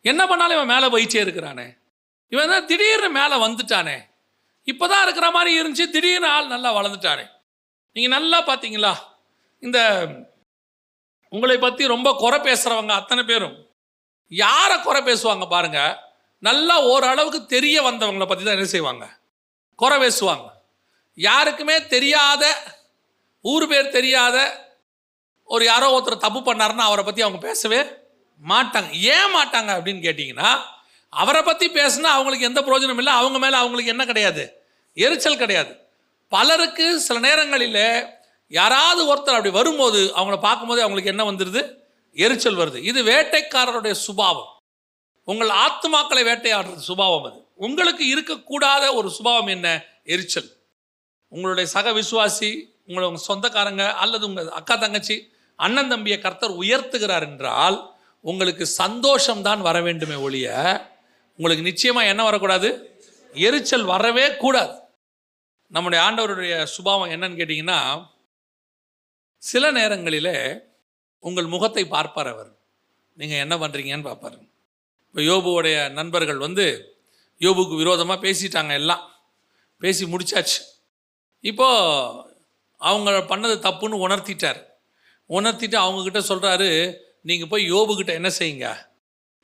என்ன 0.00 0.26
பண்ணாலும் 0.26 0.56
இவன் 0.56 0.72
மேலே 0.74 0.86
போயிட்டே 0.86 1.20
இருக்கிறானே? 1.20 1.66
இவன் 2.28 2.48
தான் 2.48 2.66
திடீர்னு 2.66 3.10
மேலே 3.10 3.36
வந்துட்டானே? 3.36 3.96
இப்போதான் 4.66 5.02
இருக்கிற 5.02 5.30
மாதிரி 5.30 5.50
இருந்துச்சு 5.60 5.90
திடீர்னு 5.90 6.26
ஆள் 6.26 6.46
நல்லா 6.46 6.74
வளர்ந்துட்டானே? 6.74 7.26
நீங்கள் 7.92 8.20
நல்லா 8.20 8.46
பார்த்தீங்களா 8.46 8.94
இந்த 9.62 9.78
உங்களை 11.28 11.58
பற்றி 11.58 11.86
ரொம்ப 11.86 12.08
குறை 12.22 12.38
பேசுகிறவங்க 12.38 12.94
அத்தனை 13.00 13.22
பேரும். 13.24 13.56
யாரை 14.26 14.76
குறை 14.80 15.00
பேசுவாங்க 15.02 15.46
பாருங்க. 15.48 15.80
நல்லா 16.38 16.76
ஓரளவுக்கு 16.82 17.40
தெரிய 17.46 17.76
வந்தவங்களை 17.82 18.26
பற்றி 18.26 18.44
தான் 18.44 18.54
என்ன 18.54 18.66
செய்வாங்க? 18.66 19.04
குறை 19.74 19.96
பேசுவாங்க. 19.98 20.46
யாருக்குமே 21.14 21.86
தெரியாத 21.86 22.44
ஊர் 23.40 23.66
பேர் 23.68 23.94
தெரியாத 23.98 24.36
ஒரு 25.44 25.64
யாரோ 25.64 25.86
ஒருத்தர் 25.96 26.24
தப்பு 26.24 26.40
பண்ணாருன்னா 26.40 26.84
அவரை 26.88 27.04
பற்றி 27.04 27.22
அவங்க 27.22 27.40
பேசவே 27.46 27.80
மாட்டாங்க. 28.42 28.90
ஏன் 28.90 29.34
மாட்டாங்க 29.36 29.70
அப்படின்னு 29.76 30.02
கேட்டிங்கன்னா 30.06 30.50
அவரை 31.08 31.42
பற்றி 31.42 31.66
பேசுனா 31.68 32.10
அவங்களுக்கு 32.16 32.48
எந்த 32.48 32.60
பிரயோஜனம் 32.60 33.00
இல்லை. 33.02 33.12
அவங்க 33.12 33.38
மேலே 33.38 33.56
அவங்களுக்கு 33.56 33.92
என்ன 33.94 34.04
கிடையாது? 34.04 34.44
எரிச்சல் 34.92 35.42
கிடையாது. 35.42 35.72
பலருக்கு 36.28 37.00
சில 37.00 37.18
நேரங்களில் 37.18 37.82
யாராவது 38.48 39.14
ஒருத்தர் 39.14 39.36
அப்படி 39.38 39.50
வரும்போது 39.50 40.12
அவங்கள 40.16 40.40
பார்க்கும்போது 40.40 40.82
அவங்களுக்கு 40.82 41.10
என்ன 41.10 41.30
வந்துடுது 41.30 41.84
எரிச்சல் 42.12 42.56
வருது. 42.56 42.76
இது 42.76 43.02
வேட்டைக்காரருடைய 43.02 43.90
சுபாவம். 43.90 44.50
உங்கள் 45.24 45.48
ஆத்மாக்களை 45.48 46.22
வேட்டையாடுறது 46.30 46.76
சுபாவம் 46.76 47.24
அது. 47.24 47.46
உங்களுக்கு 47.54 48.04
இருக்கக்கூடாத 48.14 48.94
ஒரு 48.94 49.10
சுபாவம் 49.10 49.46
என்ன? 49.46 49.84
எரிச்சல். 50.04 50.56
உங்களுடைய 51.28 51.70
சக 51.70 51.90
விசுவாசி 51.90 52.50
உங்களை 52.86 53.08
உங்கள் 53.08 53.26
சொந்தக்காரங்க 53.26 53.92
அல்லது 53.92 54.26
உங்கள் 54.26 54.48
அக்கா 54.48 54.76
தங்கச்சி 54.76 55.32
அண்ணன் 55.56 55.88
தம்பியை 55.88 56.18
கர்த்தர் 56.20 56.50
உயர்த்துகிறார் 56.50 57.22
என்றால் 57.22 57.94
உங்களுக்கு 58.20 58.68
சந்தோஷம்தான் 58.78 59.60
வர 59.60 59.80
வேண்டுமே 59.80 60.14
ஒழிய 60.14 60.48
உங்களுக்கு 61.36 61.64
நிச்சயமாக 61.64 62.06
என்ன 62.06 62.24
வரக்கூடாது? 62.24 63.00
எரிச்சல் 63.34 63.84
வரவே 63.84 64.36
கூடாது. 64.36 64.78
நம்முடைய 65.70 66.10
ஆண்டவருடைய 66.10 66.62
சுபாவம் 66.62 67.10
என்னன்னு 67.10 67.38
கேட்டிங்கன்னா 67.40 68.06
சில 69.38 69.70
நேரங்களில் 69.70 70.66
உங்கள் 71.18 71.46
முகத்தை 71.46 71.86
பார்ப்பார் 71.86 72.26
அவர். 72.26 72.58
நீங்கள் 73.14 73.38
என்ன 73.38 73.56
பண்ணுறீங்கன்னு 73.56 74.02
பார்ப்பார். 74.02 74.38
இப்போ 75.08 75.20
யோபுவோடைய 75.20 75.92
நண்பர்கள் 75.92 76.38
வந்து 76.38 76.96
யோபுக்கு 77.40 77.76
விரோதமாக 77.76 78.24
பேசிட்டாங்க 78.26 78.72
எல்லாம். 78.72 79.14
பேசி 79.78 80.04
முடிச்சாச்சு. 80.04 80.60
இப்போது 81.40 82.34
அவங்க 82.76 83.10
பண்ணது 83.10 83.54
தப்புன்னு 83.66 84.02
உணர்த்திட்டார். 84.06 84.60
உணர்த்திட்டு 85.28 85.76
அவங்கக்கிட்ட 85.84 86.20
சொல்கிறாரு 86.28 86.98
நீங்கள் 87.22 87.48
போய் 87.48 87.72
யோபுக்கிட்ட 87.72 88.12
என்ன 88.12 88.28
செய்யுங்க? 88.28 88.88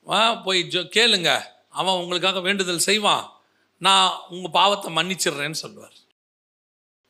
வா 0.01 0.35
போய் 0.35 0.63
ஜோ 0.63 0.81
கேளுங்க. 0.81 1.45
அவன் 1.69 1.95
உங்களுக்காக 1.95 2.41
வேண்டுதல் 2.41 2.79
செய்வான். 2.79 3.43
நான் 3.79 4.21
உங்கள் 4.29 4.51
பாவத்தை 4.51 4.95
மன்னிச்சிடுறேன்னு 4.97 5.51
சொல்லுவார். 5.51 5.95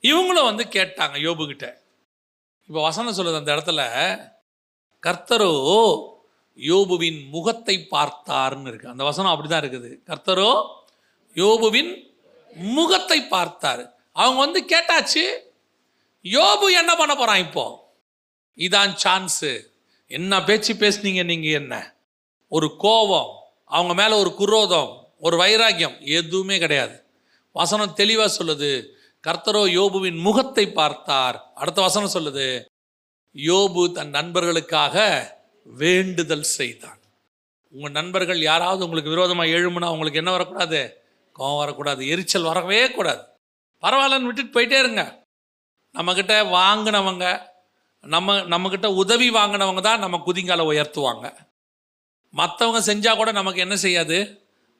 இவங்களும் 0.00 0.44
வந்து 0.44 0.64
கேட்டாங்க 0.64 1.16
யோபுக்கிட்ட 1.18 1.81
இப்போ 2.66 2.82
வசனம் 2.82 3.16
சொல்லுது 3.16 3.36
அந்த 3.36 3.54
இடத்துல 3.56 3.82
கர்த்தரோ 5.02 5.52
யோபுவின் 6.58 7.28
முகத்தை 7.28 7.88
பார்த்தார்னு 7.90 8.66
இருக்கு. 8.66 8.88
அந்த 8.88 9.04
வசனம் 9.04 9.32
அப்படிதான் 9.32 9.62
இருக்குது. 9.64 9.90
கர்த்தரோ 10.06 10.50
யோபுவின் 11.34 11.92
முகத்தை 12.56 13.22
பார்த்தார். 13.22 13.82
அவங்க 14.12 14.38
வந்து 14.38 14.60
கேட்டாச்சு 14.64 15.24
யோபு 16.22 16.66
என்ன 16.80 16.96
பண்ண 16.96 17.16
போறான் 17.16 17.36
இப்போ? 17.36 17.64
இதான் 18.56 18.96
சான்ஸு. 19.04 19.52
என்ன 20.06 20.42
பேச்சு 20.44 20.74
பேசுனீங்க 20.74 21.24
நீங்க 21.24 21.48
என்ன? 21.48 21.74
ஒரு 22.48 22.76
கோபம் 22.76 23.30
அவங்க 23.64 23.94
மேல 23.94 24.18
ஒரு 24.18 24.34
குரோதம் 24.34 24.90
ஒரு 25.18 25.36
வைராக்கியம் 25.36 25.96
எதுவுமே 26.00 26.58
கிடையாது. 26.58 27.04
வசனம் 27.52 27.92
தெளிவாக 27.92 28.44
சொல்லுது 28.44 28.70
கர்த்தரோ 29.26 29.62
யோபுவின் 29.78 30.20
முகத்தை 30.20 30.72
பார்த்தார். 30.72 31.52
அடுத்த 31.54 31.80
வசனம் 31.80 32.14
சொல்லுது 32.14 32.64
யோபு 33.34 33.92
தன் 33.92 34.08
நண்பர்களுக்காக 34.08 34.96
வேண்டுதல் 35.64 36.42
செய்தான். 36.42 37.00
உங்கள் 37.70 37.90
நண்பர்கள் 37.90 38.40
யாராவது 38.40 38.84
உங்களுக்கு 38.84 39.10
விரோதமாக 39.10 39.48
எழுமுனா 39.48 39.88
உங்களுக்கு 39.88 40.18
என்ன 40.18 40.30
வரக்கூடாது? 40.30 41.04
கோவம் 41.36 41.56
வரக்கூடாது 41.56 42.06
எரிச்சல் 42.06 42.42
வரவே 42.42 42.90
கூடாது. 42.90 43.22
பரவாயில்லன்னு 43.82 44.28
விட்டுட்டு 44.28 44.60
போயிட்டே 44.60 44.78
இருங்க. 44.78 45.24
நம்மக்கிட்ட 45.94 46.34
வாங்கினவங்க 46.48 47.50
நம்ம 48.00 48.34
நம்மக்கிட்ட 48.34 48.86
உதவி 48.86 49.30
வாங்கினவங்க 49.30 49.80
தான் 49.80 49.98
நம்ம 49.98 50.22
குதிங்கால 50.26 50.64
உயர்த்துவாங்க. 50.72 51.26
மற்றவங்க 52.34 52.80
செஞ்சால் 52.86 53.16
கூட 53.16 53.32
நமக்கு 53.32 53.60
என்ன 53.60 53.76
செய்யாது? 53.76 54.18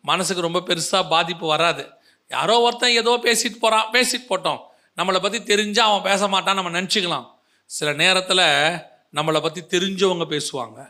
மனசுக்கு 0.01 0.43
ரொம்ப 0.43 0.61
பெருசாக 0.61 1.09
பாதிப்பு 1.09 1.47
வராது. 1.47 2.02
யாரோ 2.33 2.61
ஒருத்தன் 2.61 2.91
ஏதோ 2.91 3.19
பேசிட்டு 3.23 3.57
போகிறான் 3.61 3.91
பேசிட்டு 3.91 4.31
போட்டோம். 4.31 4.61
நம்மளை 4.97 5.21
பற்றி 5.21 5.39
தெரிஞ்சால் 5.39 5.91
அவன் 5.91 6.13
பேச 6.13 6.29
மாட்டான் 6.29 6.55
நம்ம 6.55 6.81
நினச்சிக்கலாம். 6.81 7.27
சில 7.65 7.93
நேரத்தில் 7.93 8.81
நம்மளை 9.15 9.43
பற்றி 9.43 9.79
தெரிஞ்சவங்க 9.79 10.25
பேசுவாங்க. 10.35 10.89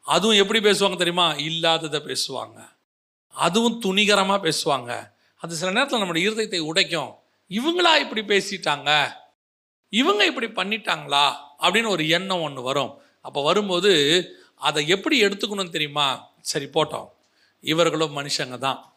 அதுவும் 0.00 0.36
எப்படி 0.36 0.58
பேசுவாங்க 0.58 0.96
தெரியுமா? 0.96 1.34
இல்லாததை 1.34 2.00
பேசுவாங்க. 2.00 2.68
அதுவும் 3.28 3.80
துணிகரமாக 3.80 4.50
பேசுவாங்க. 4.50 5.10
அது 5.36 5.54
சில 5.54 5.70
நேரத்தில் 5.70 6.00
நம்மளுடைய 6.00 6.30
இருதயத்தை 6.30 6.58
உடைக்கும். 6.58 7.14
இவங்களா 7.48 7.96
இப்படி 7.98 8.22
பேசிட்டாங்க? 8.22 9.12
இவங்க 9.88 10.26
இப்படி 10.26 10.46
பண்ணிட்டாங்களா? 10.46 11.34
அப்படின்னு 11.58 11.88
ஒரு 11.88 12.08
எண்ணம் 12.08 12.42
ஒன்று 12.42 12.62
வரும். 12.62 12.98
அப்போ 13.20 13.42
வரும்போது 13.42 13.92
அதை 14.56 14.88
எப்படி 14.88 15.24
எடுத்துக்கணும் 15.24 15.70
தெரியுமா? 15.70 16.28
சரி 16.40 16.64
போட்டோம். 16.64 17.08
இவர்களும் 17.60 18.16
மனுஷங்க 18.16 18.58
தான். 18.58 18.91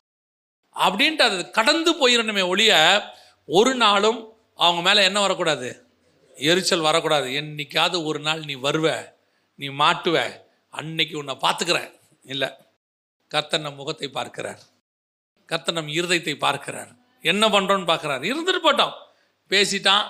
அப்படின்ட்டு 0.76 1.22
அது 1.22 1.50
கடந்து 1.50 1.92
போயிடணுமே 1.94 2.48
ஒழிய 2.48 3.02
ஒரு 3.46 3.76
நாளும் 3.76 4.34
அவங்க 4.56 4.82
மேலே 4.82 5.04
என்ன 5.04 5.20
வரக்கூடாது. 5.20 5.88
எரிச்சல் 6.36 6.80
வரக்கூடாது. 6.80 7.30
என்னைக்காவது 7.30 8.06
ஒரு 8.06 8.20
நாள் 8.20 8.44
நீ 8.44 8.56
வருவ 8.56 9.14
நீ 9.56 9.68
மாட்டுவ 9.68 10.44
அன்னைக்கு 10.70 11.18
உன்னை 11.18 11.38
பார்த்துக்கிறேன் 11.42 12.00
இல்லை. 12.22 12.50
கர்த்தன் 13.28 13.62
நம் 13.62 13.76
முகத்தை 13.76 14.08
பார்க்கிறார். 14.08 14.60
கர்த்தன் 15.46 15.74
நம் 15.74 15.88
இருதயத்தை 15.88 16.36
பார்க்கிறார். 16.40 16.92
என்ன 17.22 17.48
பண்ணுறோன்னு 17.48 17.90
பார்க்குறார் 17.92 18.24
இருந்துட்டு 18.32 18.62
போட்டோம். 18.64 18.94
பேசிட்டான். 19.50 20.06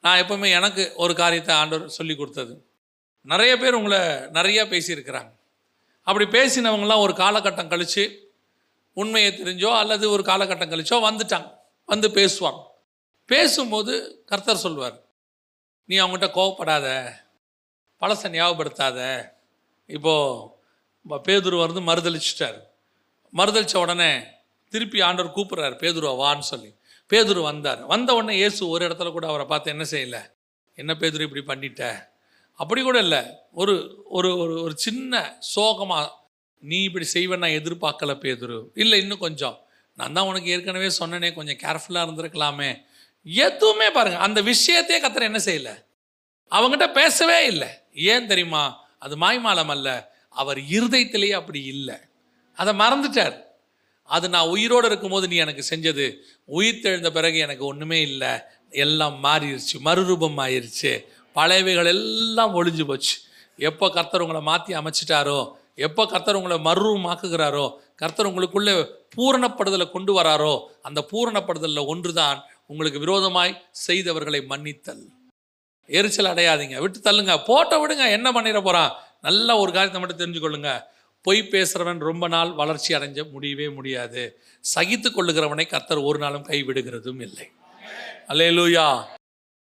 நான் 0.00 0.20
எப்பவுமே 0.22 0.50
எனக்கு 0.50 0.92
ஒரு 0.96 1.14
காரியத்தை 1.14 1.54
ஆண்டவர் 1.54 1.88
சொல்லி 1.88 2.16
கொடுத்தது. 2.16 2.66
நிறைய 3.22 3.56
பேர் 3.56 3.74
உங்களை 3.74 3.98
நிறையா 4.38 4.62
பேசியிருக்கிறாங்க. 4.72 5.30
அப்படி 6.02 6.38
பேசினவங்களாம் 6.38 7.00
ஒரு 7.00 7.12
காலகட்டம் 7.12 7.66
கழித்து 7.66 8.25
உண்மையை 9.00 9.30
தெரிஞ்சோ 9.32 9.70
அல்லது 9.80 10.04
ஒரு 10.14 10.22
காலகட்டம் 10.30 10.72
கழிச்சோ 10.72 10.96
வந்துட்டாங்க. 11.08 11.48
வந்து 11.88 12.08
பேசுவாங்க. 12.18 12.60
பேசும்போது 13.30 13.92
கர்த்தர் 14.30 14.64
சொல்வார் 14.64 14.96
நீ 15.88 15.94
அவங்ககிட்ட 16.02 16.28
கோவப்படாத 16.38 16.86
பழசை 18.02 18.28
ஞாபகப்படுத்தாத. 18.36 18.98
இப்போது 19.90 21.20
பேதுரு 21.26 21.56
வந்து 21.64 21.80
மறுதளிச்சிட்டார் 21.90 22.58
மறுதளித்த 23.32 23.76
உடனே 23.76 24.10
திருப்பி 24.72 24.98
ஆண்டவர் 25.08 25.36
கூப்பிட்றாரு 25.36 25.76
பேதுருவா 25.82 26.12
வான்னு 26.22 26.46
சொல்லி. 26.52 26.70
பேதுரு 27.10 27.40
வந்தார். 27.42 27.80
வந்த 27.92 28.10
உடனே 28.14 28.34
இயேசு 28.36 28.60
ஒரு 28.68 28.82
இடத்துல 28.88 29.10
கூட 29.16 29.26
அவரை 29.32 29.46
பார்த்து 29.46 29.72
என்ன 29.74 29.84
செய்யலை? 29.90 30.22
என்ன 30.78 30.92
பேதுரு 31.00 31.26
இப்படி 31.28 31.44
பண்ணிட்ட? 31.50 31.82
அப்படி 32.60 32.80
கூட 32.82 32.98
இல்லை. 33.06 33.20
ஒரு 33.52 33.74
ஒரு 34.16 34.30
ஒரு 34.38 34.54
ஒரு 34.62 34.74
சின்ன 34.76 35.20
சோகமாக 35.54 36.12
நீ 36.66 36.82
இப்படி 36.82 37.04
செய்வேன் 37.04 37.38
நான் 37.38 37.50
எதிர்பார்க்கல 37.50 38.16
பேதுரு. 38.16 38.62
இல்லை 38.74 39.00
இன்னும் 39.00 39.18
கொஞ்சம். 39.18 39.58
நான் 39.96 40.12
தான் 40.12 40.26
உனக்கு 40.26 40.50
ஏற்கனவே 40.50 40.86
சொன்னனே 40.86 41.34
கொஞ்சம் 41.34 41.56
கேர்ஃபுல்லாக 41.56 42.08
இருந்திருக்கலாமே. 42.08 42.84
எதுவுமே 43.24 43.90
பாருங்க 43.90 44.18
அந்த 44.18 44.42
விஷயத்தையே 44.42 45.02
கத்திர 45.02 45.20
என்ன 45.20 45.40
செய்யல? 45.44 45.84
அவங்ககிட்ட 46.50 46.92
பேசவே 46.92 47.46
இல்லை. 47.46 47.68
ஏன் 47.94 48.26
தெரியுமா? 48.26 48.86
அது 48.98 49.16
மாய்மாலம் 49.18 49.66
அல்ல. 49.66 50.14
அவர் 50.28 50.58
இருதயத்திலேயே 50.58 51.30
அப்படி 51.30 51.64
இல்லை. 51.64 51.94
அதை 52.54 52.78
மறந்துட்டார். 52.78 53.44
அது 54.02 54.28
நான் 54.28 54.46
உயிரோடு 54.46 54.86
இருக்கும்போது 54.86 55.28
நீ 55.28 55.36
எனக்கு 55.36 55.64
செஞ்சது. 55.70 56.16
உயிர் 56.44 56.80
தெழுந்த 56.82 57.10
பிறகு 57.10 57.38
எனக்கு 57.38 57.64
ஒன்றுமே 57.64 58.00
இல்லை. 58.00 58.28
எல்லாம் 58.70 59.24
மாறிடுச்சு 59.24 59.76
மறுரூபம் 59.84 60.38
ஆயிருச்சு. 60.38 61.04
பழையவைகள் 61.34 61.86
எல்லாம் 61.86 62.54
ஒளிஞ்சு 62.54 62.86
போச்சு. 62.86 63.18
எப்போ 63.56 63.90
கர்த்தர் 63.90 64.20
உங்களை 64.20 64.42
மாற்றி 64.42 64.74
அமைச்சிட்டாரோ 64.74 65.52
எப்போ 65.78 66.06
கர்த்தர் 66.06 66.34
உங்களை 66.34 66.56
மறுமாக்குகிறாரோ 66.58 67.78
கர்த்தர் 67.96 68.26
உங்களுக்குள்ளே 68.26 68.74
பூரணப்படுதலை 69.16 69.90
கொண்டு 69.90 70.12
வராரோ 70.20 70.60
அந்த 70.82 71.00
பூரணப்படுதலில் 71.12 71.88
ஒன்று 71.92 72.12
தான் 72.12 72.44
உங்களுக்கு 72.66 72.98
விரோதமாய் 72.98 73.62
செய்தவர்களை 73.86 74.46
மன்னித்தல். 74.46 75.04
எரிச்சல் 75.88 76.32
அடையாதீங்க. 76.32 76.76
விட்டு 76.78 77.00
தள்ளுங்க. 77.00 77.44
போட்ட 77.46 77.86
விடுங்க. 77.86 78.10
என்ன 78.10 78.32
பண்ணிட 78.32 78.62
போகிறான் 78.62 78.92
நல்ல 79.20 79.58
ஒரு 79.58 79.72
காரியத்தை 79.72 80.00
மட்டும் 80.00 80.20
தெரிஞ்சுக்கொள்ளுங்க. 80.22 80.84
பொய் 81.22 81.42
பேசுகிறவன் 81.42 82.00
ரொம்ப 82.00 82.28
நாள் 82.28 82.50
வளர்ச்சி 82.52 82.94
அடைஞ்ச 82.94 83.30
முடியவே 83.30 83.68
முடியாது. 83.68 84.40
சகித்து 84.74 85.10
கொள்ளுகிறவனை 85.10 85.66
கர்த்தர் 85.66 85.98
ஒரு 85.98 86.18
நாளும் 86.18 86.44
கைவிடுகிறதும் 86.44 87.20
இல்லை. 87.20 87.46
அல்லேலூயா. 88.28 89.04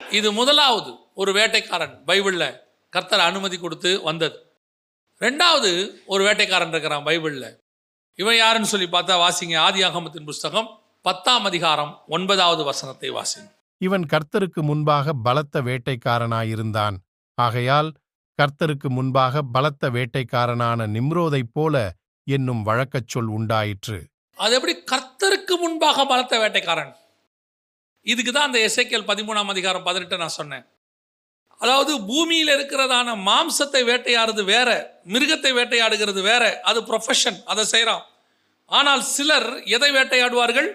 இது 0.01 0.31
முதலாவது 0.31 0.93
ஒரு 1.13 1.31
வேட்டைக்காரன் 1.31 1.95
பைபிளில் 2.07 2.59
கர்த்தர் 2.89 3.19
அனுமதி 3.19 3.57
கொடுத்து 3.57 4.01
வந்தது. 4.03 4.52
ரெண்டாவது 5.23 5.71
ஒரு 6.05 6.21
வேட்டைக்காரன் 6.23 6.67
இருக்கிறான் 6.67 7.05
பைபிளில். 7.05 7.57
இவன் 8.19 8.35
யாருன்னு 8.35 8.67
சொல்லி 8.67 8.87
பார்த்தா 8.87 9.15
வாசிங்க 9.23 9.57
ஆதியாகமத்தின் 9.67 10.25
புஸ்தகம் 10.25 10.67
பத்தாம் 11.01 11.45
அதிகாரம் 11.45 12.01
ஒன்பதாவது 12.07 12.63
வசனத்தை 12.63 13.11
வாசிங்க. 13.11 13.47
இவன் 13.77 14.05
கர்த்தருக்கு 14.13 14.61
முன்பாக 14.61 15.13
பலத்த 15.13 15.61
வேட்டைக்காரனாயிருந்தான். 15.61 16.95
ஆகையால் 17.33 17.93
கர்த்தருக்கு 18.39 18.89
முன்பாக 18.89 19.41
பலத்த 19.41 19.89
வேட்டைக்காரனான 19.89 20.87
நிம்ரோதைப் 20.97 21.53
போல 21.53 21.93
என்னும் 22.27 22.63
வழக்கச் 22.63 23.07
சொல் 23.07 23.31
உண்டாயிற்று. 23.37 24.07
அது 24.35 24.55
எப்படி 24.55 24.83
கர்த்தருக்கு 24.91 25.55
முன்பாக 25.59 26.05
பலத்த 26.05 26.37
வேட்டைக்காரன்? 26.37 26.93
இதுக்கு 28.01 28.31
தான் 28.31 28.45
அந்த 28.45 28.59
எசேக்கியேல் 28.59 29.09
பதிமூணாம் 29.11 29.53
அதிகாரம் 29.55 29.83
பதினெட்டு 29.83 30.17
நான் 30.17 30.37
சொன்னேன். 30.39 30.65
அதாவது 31.63 31.91
பூமியில் 32.09 32.53
இருக்கிறதான 32.55 33.09
மாம்சத்தை 33.27 33.81
வேட்டையாடுறது 33.89 34.43
வேற 34.53 34.69
மிருகத்தை 35.13 35.51
வேட்டையாடுகிறது 35.57 36.21
வேற 36.31 36.43
அது 36.69 36.79
ப்ரொஃபஷன் 36.89 37.39
அதை 37.51 37.63
செய்கிறான் 37.65 38.03
ஆனால் 38.71 39.03
சிலர் 39.15 39.49
எதை 39.75 39.89
வேட்டையாடுவார்கள்? 39.97 40.69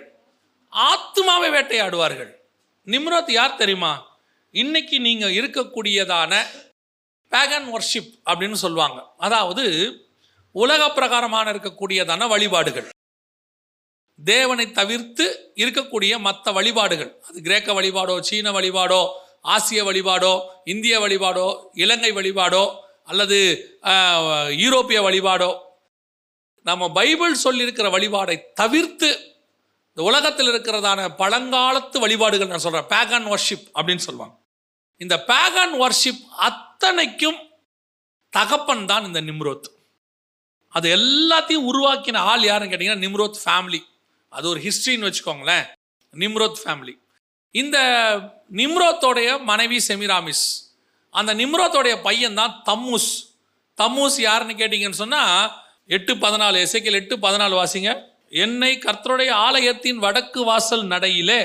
ஆத்மாவை 0.73 1.49
வேட்டையாடுவார்கள். 1.57 2.31
நிம்ரத் 2.87 3.33
யார் 3.39 3.61
தெரியுமா? 3.63 3.93
இன்னைக்கு 4.55 4.97
நீங்கள் 5.07 5.37
இருக்கக்கூடியதான 5.39 6.33
பேகன் 7.33 7.69
ஒர்ஷிப் 7.77 8.13
அப்படின்னு 8.29 8.59
சொல்லுவாங்க. 8.65 8.99
அதாவது 9.27 9.65
உலக 10.55 10.83
பிரகாரமான 10.99 11.47
இருக்கக்கூடியதான 11.55 12.29
வழிபாடுகள். 12.35 12.89
தேவனை 14.19 14.67
தவிர்த்து 14.79 15.25
இருக்கக்கூடிய 15.63 16.13
மற்ற 16.27 16.53
வழிபாடுகள். 16.59 17.11
அது 17.29 17.39
கிரேக்க 17.49 17.73
வழிபாடோ 17.81 18.15
சீன 18.29 18.53
வழிபாடோ 18.59 19.03
ஆசிய 19.43 19.85
வழிபாடோ 19.85 20.33
இந்திய 20.65 21.01
வழிபாடோ 21.01 21.47
இலங்கை 21.73 22.13
வழிபாடோ 22.13 22.65
அல்லது 23.05 23.39
யூரோப்பிய 24.65 24.99
வழிபாடோ. 25.09 25.51
நம்ம 26.63 26.93
பைபிள் 26.93 27.35
சொல்லியிருக்கிற 27.45 27.87
வழிபாடை 27.97 28.37
தவிர்த்து 28.55 29.11
இந்த 29.89 30.03
உலகத்தில் 30.03 30.49
இருக்கிறதான 30.49 31.01
பழங்காலத்து 31.23 31.99
வழிபாடுகள் 31.99 32.51
நான் 32.51 32.65
சொல்கிறேன் 32.65 32.91
பேகன் 32.95 33.27
வர்ஷிப் 33.33 33.67
அப்படின்னு 33.75 34.07
சொல்லுவாங்க. 34.07 34.37
இந்த 34.97 35.25
பேகன் 35.27 35.75
வர்ஷிப் 35.83 36.23
அத்தனைக்கும் 36.49 37.39
தகப்பன் 38.31 38.87
தான் 38.87 39.05
இந்த 39.05 39.21
நிம்ரோத். 39.21 39.69
அது 40.69 40.89
எல்லாத்தையும் 40.97 41.67
உருவாக்கின 41.71 42.17
ஆள் 42.17 42.45
யாருன்னு 42.45 42.73
கேட்டிங்கன்னா 42.73 43.05
நிம்ரோத் 43.07 43.41
ஃபேமிலி 43.45 43.81
அது 44.29 44.49
ஒரு 44.49 44.61
ஹிஸ்ட்ரின்னு 44.61 45.09
வச்சுக்கோங்களேன். 45.09 45.67
நிம்ரோத் 46.13 46.61
ஃபேமிலி 46.65 46.95
இந்த 47.55 47.79
நிம்ரோத்தோடைய 48.61 49.29
மனைவி 49.51 49.79
செமிராமிஸ். 49.89 50.45
அந்த 51.15 51.31
நிம்ரோத்தோடைய 51.35 51.95
பையன் 52.09 52.39
தான் 52.41 52.55
தம்முஸ். 52.69 53.11
தம்மூஸ் 53.79 54.19
யாருன்னு 54.29 54.55
கேட்டிங்கன்னு 54.61 55.03
சொன்னால் 55.05 55.51
எட்டு 55.97 56.13
பதினாலு 56.25 56.57
எசைக்கல் 56.67 56.99
எட்டு 57.01 57.17
பதினாலு 57.17 57.55
வாசிங்க. 57.61 57.91
என்னை 58.45 58.73
கர்த்தருடைய 58.85 59.31
ஆலயத்தின் 59.47 60.01
வடக்கு 60.05 60.41
வாசல் 60.45 60.85
நடையிலே 60.93 61.41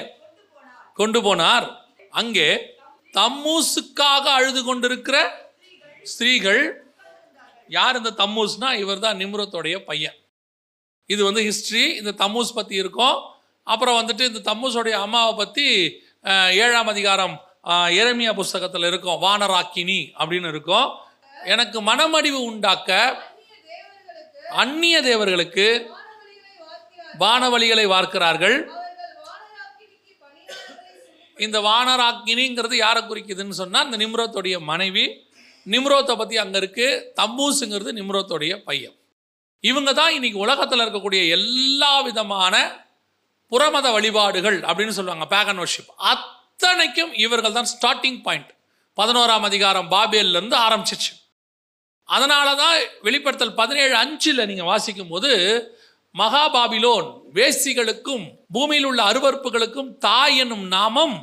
கொண்டு 0.99 1.19
போனார். 1.27 1.67
அங்கே 2.21 2.47
தம்மூசுக்காக 3.13 4.23
அழுது 4.37 4.61
கொண்டிருக்கிற 4.69 5.17
ஸ்திரீகள் 6.11 6.61
யார் 7.77 7.97
இந்த 7.99 8.11
தம்மூஸ்னா? 8.21 8.69
இவர் 8.83 9.03
தான் 9.05 9.19
நிம்ரத்தோடைய 9.21 9.75
பையன். 9.89 10.17
இது 11.13 11.21
வந்து 11.27 11.41
ஹிஸ்ட்ரி 11.49 11.85
இந்த 11.99 12.11
தம்மூஸ் 12.23 12.57
பற்றி 12.57 12.75
இருக்கும். 12.83 13.17
அப்புறம் 13.67 13.97
வந்துட்டு 13.99 14.23
இந்த 14.23 14.39
தம்மூஸோடைய 14.39 14.91
அம்மாவை 14.91 15.33
பற்றி 15.35 15.67
ஏழாம் 16.63 16.87
அதிகாரம் 16.87 17.35
எரமியா 17.99 18.31
புஸ்தகத்தில் 18.31 18.83
இருக்கும் 18.83 19.21
வானராக்கினி 19.21 19.99
அப்படின்னு 20.19 20.47
இருக்கும் 20.47 20.87
எனக்கு 21.45 21.81
மனமடிவு 21.81 22.43
உண்டாக்க 22.43 22.91
அந்நிய 24.53 25.01
தேவர்களுக்கு 25.01 25.67
வானவழிகளை 27.19 27.85
வார்க்கிறார்கள். 27.85 28.57
இந்த 31.37 31.59
வானராக்கினிங்கிறது 31.59 32.75
யாரை 32.75 33.01
குறிக்குதுன்னு 33.03 33.49
சொன்னால் 33.49 33.85
இந்த 33.85 33.97
நிம்ரோத்துடைய 33.97 34.59
மனைவி 34.59 35.05
நிம்ரோத்தை 35.67 36.15
பற்றி 36.15 36.37
அங்கே 36.37 36.57
இருக்கு 36.57 37.13
தம்பூஸுங்கிறது 37.19 37.91
நிம்ரோத்துடைய 37.93 38.63
பையன் 38.63 38.95
இவங்க 39.63 39.93
தான் 39.93 40.13
இன்னைக்கு 40.13 40.39
உலகத்தில் 40.39 40.79
இருக்கக்கூடிய 40.79 41.27
எல்லா 41.27 42.01
விதமான 42.01 42.55
புறமத 43.53 43.87
வழிபாடுகள் 43.91 44.59
அப்படின்னு 44.69 44.95
சொல்லுவாங்க 44.97 45.25
பேகன் 45.35 45.61
வர்ஷிப் 45.63 45.91
அத்தனைக்கும் 46.11 47.11
இவர்கள் 47.25 47.57
தான் 47.57 47.71
ஸ்டார்டிங் 47.73 48.21
பாயிண்ட் 48.21 48.51
பதினோராம் 48.97 49.45
அதிகாரம் 49.49 49.89
பாபேல்லேருந்து 49.91 50.57
ஆரம்பிச்சிச்சு 50.65 51.11
அதனால 52.09 52.47
தான் 52.55 52.77
வெளிப்படுத்தல் 53.01 53.53
பதினேழு 53.53 53.95
அஞ்சில் 53.95 54.45
நீங்கள் 54.45 54.69
வாசிக்கும் 54.71 55.07
போது 55.07 55.31
மகாபாபிலோன் 56.15 57.07
வேசிகளுக்கும் 57.37 58.25
பூமியில் 58.51 58.85
உள்ள 58.85 59.01
அருவருப்புகளுக்கும் 59.03 59.91
தாய் 59.97 60.37
என்னும் 60.37 60.65
நாமம் 60.67 61.15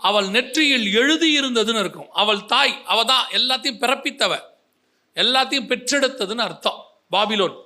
அவள் 0.00 0.28
நெற்றியில் 0.28 0.86
எழுதியிருந்ததுன்னு 1.00 1.82
இருக்கும். 1.84 2.10
அவள் 2.12 2.44
தாய் 2.44 2.74
அவ 2.84 3.04
தான் 3.04 3.24
எல்லாத்தையும் 3.38 3.80
பிறப்பித்தவ. 3.82 4.32
எல்லாத்தையும் 5.16 5.68
பெற்றெடுத்ததுன்னு 5.70 6.44
அர்த்தம் 6.46 6.78
பாபிலோன். 7.12 7.56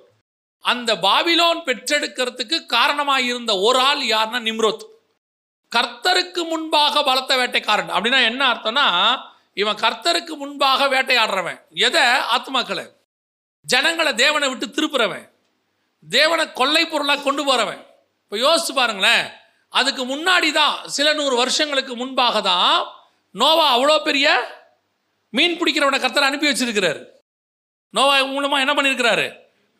அந்த 0.65 0.91
பாபிலோன் 0.95 1.61
பெற்றெடுக்கிறதுக்கு 1.69 2.67
காரணமாக 2.67 3.21
இருந்த 3.21 3.59
ஒரு 3.59 3.79
ஆள் 3.79 4.03
யாருன்னா 4.15 4.41
நிம்ரோத். 4.49 4.85
கர்த்தருக்கு 5.73 6.43
முன்பாக 6.49 7.03
பலத்த 7.03 7.37
வேட்டைக்காரன். 7.37 7.93
அப்படின்னா 7.97 8.21
என்ன 8.31 8.43
அர்த்தம்னா 8.53 8.87
இவன் 9.55 9.81
கர்த்தருக்கு 9.85 10.35
முன்பாக 10.43 10.87
வேட்டையாடுறவன். 10.95 11.59
எதை? 11.87 12.05
ஆத்மாக்களை 12.37 12.85
ஜனங்களை 13.67 14.13
தேவனை 14.15 14.49
விட்டு 14.49 14.67
திருப்புறவன். 14.67 15.27
தேவனை 16.09 16.53
கொள்ளை 16.53 16.87
பொருளாக 16.87 17.23
கொண்டு 17.23 17.45
போகிறவன் 17.45 17.83
இப்போ 18.23 18.37
யோசிச்சு 18.45 18.73
பாருங்களேன். 18.75 19.25
அதுக்கு 19.69 20.03
முன்னாடி 20.05 20.49
தான் 20.53 20.89
சில 20.97 21.13
நூறு 21.13 21.35
வருஷங்களுக்கு 21.37 21.97
முன்பாக 21.97 22.41
தான் 22.41 22.75
நோவா 23.31 23.67
அவ்வளோ 23.77 24.03
பெரிய 24.03 24.27
மீன் 25.29 25.59
பிடிக்கிறவனை 25.61 25.99
கர்த்தர் 26.01 26.29
அனுப்பி 26.29 26.49
வச்சிருக்கிறார். 26.49 27.01
நோவா 27.91 28.17
மூலமாக 28.25 28.65
என்ன 28.65 28.75
பண்ணியிருக்கிறாரு 28.75 29.29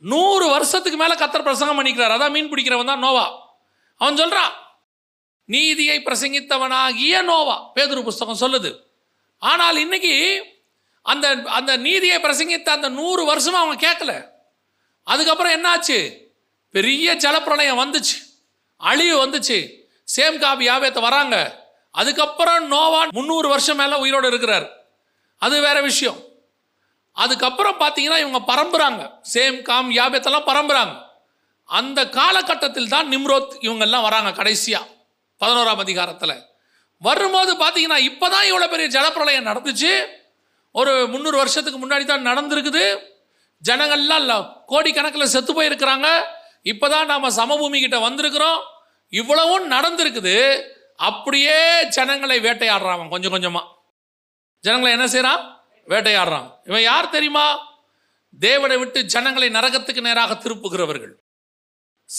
நூறு 0.03 0.49
வருஷத்துக்கு 0.49 0.99
மேலே 0.99 1.15
கத்தர் 1.15 1.43
பிரசங்கம் 1.43 1.85
பண்ணிக்கிறார். 1.85 2.15
அதான் 2.15 2.31
மீன் 2.31 2.53
பிடிக்கிறவன் 2.53 2.87
தான் 2.87 2.99
நோவா. 2.99 3.55
அவன் 3.97 4.17
சொல்கிறான் 4.17 4.53
நீதியை 5.45 5.99
பிரசங்கித்தவனாகிய 5.99 7.23
நோவா. 7.23 7.73
பேதுரு 7.75 8.03
புஸ்தகம் 8.03 8.41
சொல்லுது. 8.41 8.79
ஆனால் 9.39 9.77
இன்னைக்கு 9.77 10.45
அந்த 11.03 11.37
அந்த 11.45 11.77
நீதியை 11.77 12.19
பிரசங்கித்த 12.19 12.69
அந்த 12.69 12.89
நூறு 12.89 13.25
வருஷமாக 13.25 13.65
அவன் 13.65 13.79
கேட்கல 13.79 14.29
அதுக்கப்புறம் 15.05 15.53
என்னாச்சு? 15.53 16.19
பெரிய 16.71 17.15
ஜலப்பிரளயம் 17.15 17.79
வந்துச்சு. 17.79 18.41
அழிவு 18.77 19.27
வந்துச்சு. 19.27 19.81
சேம் 20.17 20.39
காபி 20.39 20.69
யாவேத்த 20.69 21.01
வராங்க. 21.01 21.65
அதுக்கப்புறம் 21.91 22.73
நோவான் 22.73 23.11
முந்நூறு 23.11 23.49
வருஷம் 23.49 23.77
மேலே 23.77 23.95
உயிரோடு 23.95 24.29
இருக்கிறார். 24.29 24.85
அது 25.39 25.61
வேற 25.61 25.81
விஷயம். 25.81 26.21
அதுக்கப்புறம் 27.17 27.81
பார்த்தீங்கன்னா 27.83 28.19
இவங்க 28.25 28.41
பரம்புறாங்க. 28.51 29.03
Same 29.33 29.59
com 29.69 29.91
யாபேத்தெல்லாம் 29.99 30.49
பரம்புறாங்க. 30.51 30.95
அந்த 31.69 32.01
காலகட்டத்தில் 32.19 32.93
தான் 32.95 33.09
நிம்ரோத் 33.13 33.55
இவங்கெல்லாம் 33.67 34.07
வராங்க 34.09 34.31
கடைசியாக 34.41 34.91
பதினோராம் 35.41 35.83
அதிகாரத்தில். 35.85 36.37
வரும்போது 37.03 37.53
பார்த்தீங்கன்னா 37.63 37.99
இப்போ 38.11 38.27
தான் 38.35 38.49
இவ்வளோ 38.51 38.67
பெரிய 38.73 38.89
ஜலப்பிரளயம் 38.97 39.49
நடந்துச்சு. 39.51 39.93
ஒரு 40.75 40.93
முந்நூறு 41.13 41.37
வருஷத்துக்கு 41.43 41.79
முன்னாடி 41.85 42.05
தான் 42.05 42.29
நடந்திருக்குது. 42.31 42.85
ஜனங்கள்லாம் 43.63 44.21
இல்லை 44.23 44.37
கோடிக்கணக்கில் 44.71 45.33
செத்து 45.35 45.53
போயிருக்கிறாங்க. 45.59 46.09
இப்போ 46.73 46.87
தான் 46.95 47.11
நாம் 47.13 47.37
சமபூமி 47.41 47.79
கிட்ட 47.85 47.99
வந்திருக்கிறோம். 48.09 48.61
இவ்வளவும் 49.13 49.67
நடந்திருக்குது. 49.75 50.37
அப்படியே 51.09 51.57
ஜனங்களை 51.97 52.37
வேட்டையாடுறான் 52.47 53.13
கொஞ்சம் 53.15 53.35
கொஞ்சமாக 53.35 53.67
ஜனங்களை 54.65 54.91
என்ன 54.97 55.07
செய்கிறான் 55.13 55.41
வேட்டையாடுறான். 55.89 56.53
இவன் 56.65 56.83
யார் 56.83 57.09
தெரியுமா? 57.09 57.71
தேவனை 58.39 58.77
விட்டு 58.77 59.05
ஜனங்களை 59.05 59.49
நரகத்துக்கு 59.49 60.01
நேராக 60.01 60.35
திருப்புகிறவர்கள். 60.35 61.15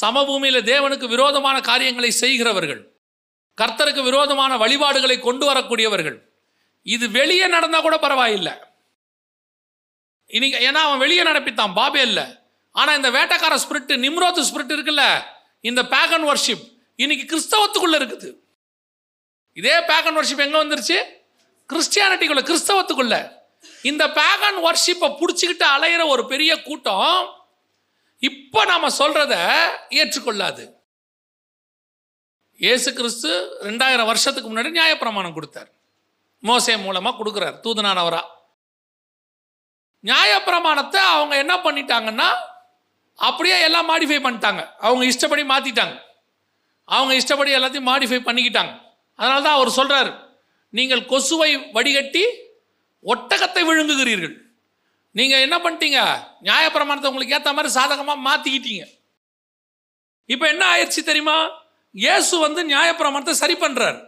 சமபூமியில் 0.01 0.67
தேவனுக்கு 0.71 1.07
விரோதமான 1.07 1.61
காரியங்களை 1.61 2.11
செய்கிறவர்கள். 2.11 2.91
கர்த்தருக்கு 3.61 4.03
விரோதமான 4.03 4.57
வழிபாடுகளை 4.57 5.19
கொண்டு 5.19 5.51
வரக்கூடியவர்கள். 5.51 6.19
இது 6.81 7.09
வெளியே 7.09 7.47
நடந்தால் 7.47 7.81
கூட 7.81 7.97
பரவாயில்லை. 7.97 8.53
இன்னைக்கு 10.25 10.59
ஏன்னா 10.67 10.81
அவன் 10.87 10.97
வெளியே 10.97 11.23
நடப்பித்தான் 11.23 11.73
பாபே 11.73 12.01
இல்லை. 12.01 12.23
ஆனால் 12.71 12.95
இந்த 12.95 13.11
வேட்டக்கார 13.11 13.57
ஸ்பிரிட் 13.63 13.93
நிம்ரோத் 14.05 14.47
ஸ்பிரிட் 14.49 14.73
இருக்குல்ல 14.75 15.23
இந்த 15.59 15.83
பேகன் 15.83 16.25
வர்ஷிப் 16.29 16.63
இன்னைக்கு 16.95 17.25
கிறிஸ்தவத்துக்குள்ள 17.25 17.95
இருக்குது. 18.01 18.35
இதே 19.53 19.75
பேகன் 19.79 20.17
வர்ஷிப் 20.17 20.45
எங்கே 20.45 20.63
வந்துருச்சு? 20.63 20.97
கிறிஸ்டியானிட்டிக்குள்ள 21.73 22.43
கிறிஸ்தவத்துக்குள்ள. 22.49 23.41
இந்த 23.89 24.03
பேகன் 24.17 24.59
வர்ஷிப்பை 24.65 25.07
பிடிச்சிக்கிட்டு 25.19 25.65
அலையிற 25.75 26.01
ஒரு 26.13 26.23
பெரிய 26.31 26.51
கூட்டம் 26.67 27.17
இப்போ 28.29 28.59
நாம் 28.69 28.95
சொல்கிறத 28.99 29.33
ஏற்றுக்கொள்ளாது. 30.01 30.63
இயேசு 32.63 32.89
கிறிஸ்து 32.99 33.29
ரெண்டாயிரம் 33.69 34.09
வருஷத்துக்கு 34.11 34.49
முன்னாடி 34.49 34.69
நியாயப்பிரமாணம் 34.77 35.35
கொடுத்தார். 35.37 35.69
மோசே 36.49 36.73
மூலமாக 36.85 37.17
கொடுக்குறார் 37.19 37.57
தூதனானவரா 37.65 38.21
நியாயப்பிரமாணத்தை 40.09 41.01
அவங்க 41.15 41.33
என்ன 41.43 41.53
பண்ணிட்டாங்கன்னா 41.65 42.29
அப்படியே 43.19 43.57
எல்லாம் 43.67 43.89
மாடிஃபை 43.91 44.19
பண்ணிட்டாங்க. 44.25 44.61
அவங்க 44.85 45.03
இஷ்டப்படி 45.11 45.43
மாற்றிட்டாங்க 45.51 45.95
அவங்க 46.87 47.13
இஷ்டப்படி 47.19 47.51
எல்லாத்தையும் 47.57 47.89
மாடிஃபை 47.91 48.19
பண்ணிக்கிட்டாங்க. 48.27 48.73
அதனால 49.19 49.43
தான் 49.45 49.57
அவர் 49.57 49.77
சொல்கிறார் 49.79 50.11
நீங்கள் 50.77 51.03
கொசுவை 51.11 51.51
வடிகட்டி 51.75 52.23
ஒட்டகத்தை 53.05 53.61
விழுங்குகிறீர்கள். 53.69 54.35
நீங்க 55.11 55.39
என்ன 55.39 55.57
பண்ணிட்டீங்க? 55.57 55.99
நியாயப்பிரமாணத்தை 56.41 57.09
உங்களுக்கு 57.11 57.35
ஏற்ற 57.35 57.53
மாதிரி 57.53 57.73
சாதகமாக 57.73 58.23
மாத்திக்கிட்டீங்க. 58.27 58.85
இப்போ 60.25 60.47
என்ன 60.47 60.63
ஆயிடுச்சு 60.73 61.01
தெரியுமா? 61.03 61.61
இயேசு 61.91 62.37
வந்து 62.37 62.61
நியாயப்பிரமாணத்தை 62.65 63.31
சரி 63.31 63.53
பண்றார். 63.53 63.99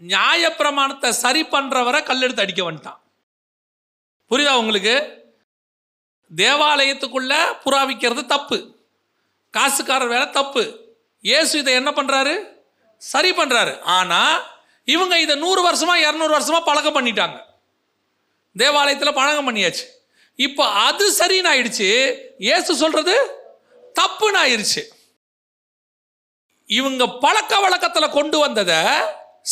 நியாயப்பிரமாணத்தை 0.00 1.08
சரி 1.08 1.42
பண்றவரை 1.42 2.00
கல்லெடுத்து 2.08 2.40
அடிக்க 2.40 2.72
வந்துட்டான். 2.72 3.00
புரியுதா 4.30 4.54
உங்களுக்கு? 4.56 4.96
தேவாலயத்துக்குள்ள 6.36 7.34
புறாவிக்கிறது 7.64 8.26
தப்பு. 8.26 8.76
காசுக்காரர் 9.50 10.08
வேலை 10.08 10.30
தப்பு. 10.30 10.62
இயேசு 11.20 11.58
இதை 11.58 11.74
என்ன 11.74 11.90
பண்றாரு? 11.90 12.34
சரி 12.96 13.30
பண்றாரு. 13.30 13.80
ஆனா 13.80 14.20
இவங்க 14.94 15.14
இதை 15.24 15.34
நூறு 15.44 15.60
வருஷமா 15.68 15.94
இரநூறு 16.06 16.32
வருஷமா 16.36 16.60
பழக்கம் 16.68 16.96
பண்ணிட்டாங்க. 16.96 17.38
தேவாலயத்தில் 18.56 19.18
பழகம் 19.20 19.46
பண்ணியாச்சு. 19.48 19.84
இப்போ 20.46 20.64
அது 20.86 21.04
சரின்னு 21.18 21.50
ஆயிடுச்சு. 21.52 21.88
ஏசு 22.54 22.70
சொல்றது 22.82 23.14
தப்புன்னு 24.00 24.40
ஆயிடுச்சு 24.44 24.82
இவங்க 26.78 27.04
பழக்க 27.24 27.58
வழக்கத்தில் 27.64 28.14
கொண்டு 28.16 28.36
வந்ததை 28.44 28.80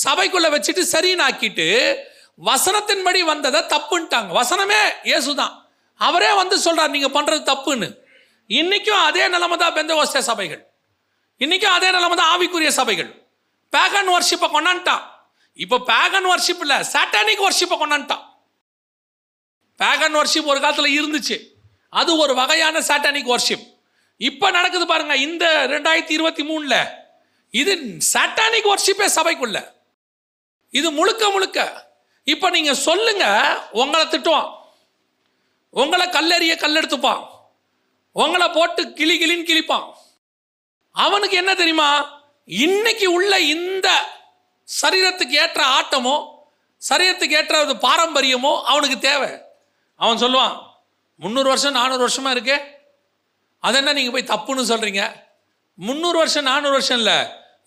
சபைக்குள்ள 0.05 0.47
வச்சுட்டு 0.55 0.83
சரின்னு 0.92 1.25
ஆக்கிட்டு 1.27 1.66
வசனத்தின்படி 2.49 3.20
வந்ததை 3.33 3.61
தப்புன்ட்டாங்க. 3.75 4.31
வசனமே 4.40 4.81
இயேசு 5.11 5.35
தான் 5.40 5.55
அவரே 6.01 6.31
வந்து 6.40 6.57
சொல்றார் 6.64 6.94
நீங்க 6.94 7.11
பண்றது 7.16 7.42
தப்புன்னு. 7.51 7.88
இன்னைக்கும் 8.61 9.03
அதே 9.09 9.25
நிலைமை 9.35 9.57
தான் 9.57 9.77
பெந்தகோஸ்தே 9.77 10.23
சபைகள். 10.31 10.62
இன்னைக்கும் 11.44 11.75
அதே 11.77 11.90
நிலைமை 11.97 12.16
தான் 12.20 12.33
ஆவிக்குரிய 12.35 12.70
சபைகள். 12.81 13.11
பேகன் 13.75 14.12
வர்ஷிப்பை 14.14 14.49
கொண்டான்ட்டான். 14.57 15.05
இப்போ 15.55 15.79
பேகன் 15.79 16.27
வர்ஷிப் 16.27 16.61
இல்லை 16.61 16.77
சாட்டானிக் 16.77 17.45
வர்ஷிப்பை 17.47 17.77
கொண்டான்ட்டான். 17.81 18.25
பேகன் 19.79 20.14
வர்ஷிப் 20.17 20.45
ஒரு 20.45 20.61
காலத்தில் 20.61 20.99
இருந்துச்சு. 21.01 21.38
அது 21.88 22.17
ஒரு 22.17 22.35
வகையான 22.35 22.81
சாட்டானிக் 22.81 23.35
வர்ஷிப் 23.35 23.73
இப்போ 24.17 24.51
நடக்குது 24.51 24.87
பாருங்க 24.87 25.17
இந்த 25.17 25.67
ரெண்டாயிரத்தி 25.67 26.11
இருபத்தி 26.11 26.43
மூணில் 26.43 26.88
இது 27.51 27.99
சாட்டானிக் 28.12 28.75
வர்ஷிப்பே 28.75 29.09
சபைக்குள்ள. 29.14 29.73
இது 30.71 30.90
முழுக்க 30.90 31.31
முழுக்க. 31.31 31.87
இப்போ 32.25 32.51
நீங்க 32.51 32.75
சொல்லுங்க 32.75 33.25
உங்களை 33.73 34.07
திட்டுவான். 34.07 34.57
உங்களை 35.71 36.07
கல்லெறிய 36.07 36.55
கல்லெடுத்துப்பான். 36.55 37.27
உங்களை 38.12 38.49
போட்டு 38.49 38.93
கிளி 38.93 39.17
கிளின்னு 39.19 39.45
கிழிப்பான். 39.45 39.93
அவனுக்கு 40.93 41.37
என்ன 41.37 41.55
தெரியுமா? 41.55 42.23
இன்னைக்கு 42.45 43.12
உள்ள 43.12 43.40
இந்த 43.40 43.88
சரீரத்துக்கு 44.68 45.35
ஏற்ற 45.44 45.61
ஆட்டமோ 45.79 46.16
சரீரத்துக்கு 46.88 47.37
ஏற்ற 47.40 47.55
ஒரு 47.64 47.74
பாரம்பரியமோ 47.87 48.53
அவனுக்கு 48.72 48.98
தேவை. 48.98 49.31
அவன் 50.00 50.22
சொல்லுவான் 50.24 50.55
முந்நூறு 51.22 51.48
வருஷம் 51.48 51.77
நானூறு 51.79 52.03
வருஷமா 52.07 52.31
இருக்கே? 52.37 52.59
அது 53.66 53.77
என்ன 53.81 53.92
நீங்கள் 53.98 54.14
போய் 54.14 54.31
தப்புன்னு 54.33 54.70
சொல்கிறீங்க 54.72 55.03
முந்நூறு 55.74 56.16
வருஷம் 56.22 56.48
நானூறு 56.50 56.74
வருஷம் 56.77 56.98
இல்லை 56.98 57.18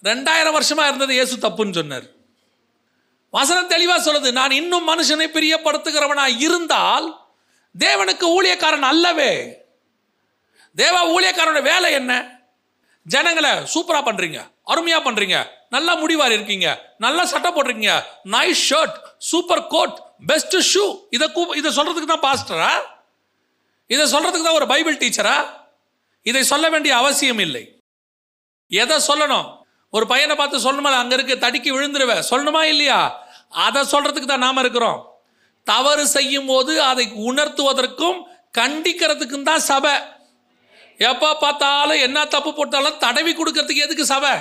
ரெண்டாயிரம் 0.03 0.55
வருஷமாக 0.57 0.87
இருந்தது 0.87 1.13
இயேசு 1.13 1.35
தப்புன்னு 1.45 1.77
சொன்னார். 1.79 2.07
வசனம் 3.33 3.71
தெளிவாக 3.73 4.01
சொல்லுது 4.07 4.29
நான் 4.31 4.57
இன்னும் 4.61 4.89
மனுஷனை 4.89 5.27
பிரியப்படுத்துகிறவனாக 5.37 6.39
இருந்தால் 6.45 7.07
தேவனுக்கு 7.75 8.25
ஊழியக்காரன் 8.35 8.87
அல்லவே. 8.91 9.31
தேவ 10.75 10.95
ஊழியக்காரனோட 11.15 11.61
வேலை 11.71 11.89
என்ன? 11.99 12.13
ஜனங்களை 13.05 13.51
சூப்பராக 13.73 14.03
பண்ணுறீங்க 14.07 14.39
அருமையாக 14.63 15.01
பண்ணுறீங்க 15.07 15.37
நல்லா 15.75 15.93
முடிவார் 16.01 16.35
இருக்கீங்க. 16.37 16.67
நல்லா 17.05 17.23
சட்டை 17.31 17.49
போட்டிருக்கீங்க. 17.55 17.95
Nice 18.35 18.61
shirt 18.69 18.97
super 19.29 19.63
coat 19.73 19.97
best 20.29 20.57
shoe 20.71 20.85
இதை 21.15 21.27
கூ 21.35 21.41
இதை 21.61 21.69
சொல்கிறதுக்கு 21.77 22.11
தான் 22.13 22.25
பாஸ்டரா 22.27 22.71
இதை 23.93 24.05
சொல்கிறதுக்கு 24.13 24.47
தான் 24.47 24.59
ஒரு 24.61 24.67
பைபிள் 24.73 25.01
டீச்சரா 25.01 25.35
இதை 26.29 26.41
சொல்ல 26.51 26.65
வேண்டிய 26.73 26.93
அவசியம் 27.01 27.41
இல்லை. 27.43 27.61
எதை 28.71 28.95
சொல்லணும்? 29.09 29.45
ஒரு 29.95 30.05
பையனை 30.11 30.33
பார்த்து 30.39 30.65
சொல்லணுமா? 30.65 30.89
அங்கே 31.01 31.15
இருக்க 31.17 31.35
தடுக்கி 31.43 31.69
விழுந்துருவேன் 31.75 32.25
சொல்லணுமா 32.31 32.61
இல்லையா? 32.71 32.97
அதை 33.65 33.81
சொல்கிறதுக்கு 33.93 34.29
தான் 34.31 34.45
நாம் 34.45 34.61
இருக்கிறோம். 34.63 34.99
தவறு 35.67 36.03
செய்யும் 36.15 36.49
போது 36.51 36.73
அதை 36.89 37.05
உணர்த்துவதற்கும் 37.29 38.19
கண்டிக்கிறதுக்கும் 38.59 39.47
தான் 39.49 39.63
சபை. 39.71 39.95
எப்போ 41.09 41.29
பார்த்தாலும் 41.43 42.03
என்ன 42.07 42.25
தப்பு 42.35 42.51
போட்டாலும் 42.59 42.99
தடவி 43.05 43.31
கொடுக்கறதுக்கு 43.39 43.85
எதுக்கு 43.87 44.05
சபை? 44.13 44.33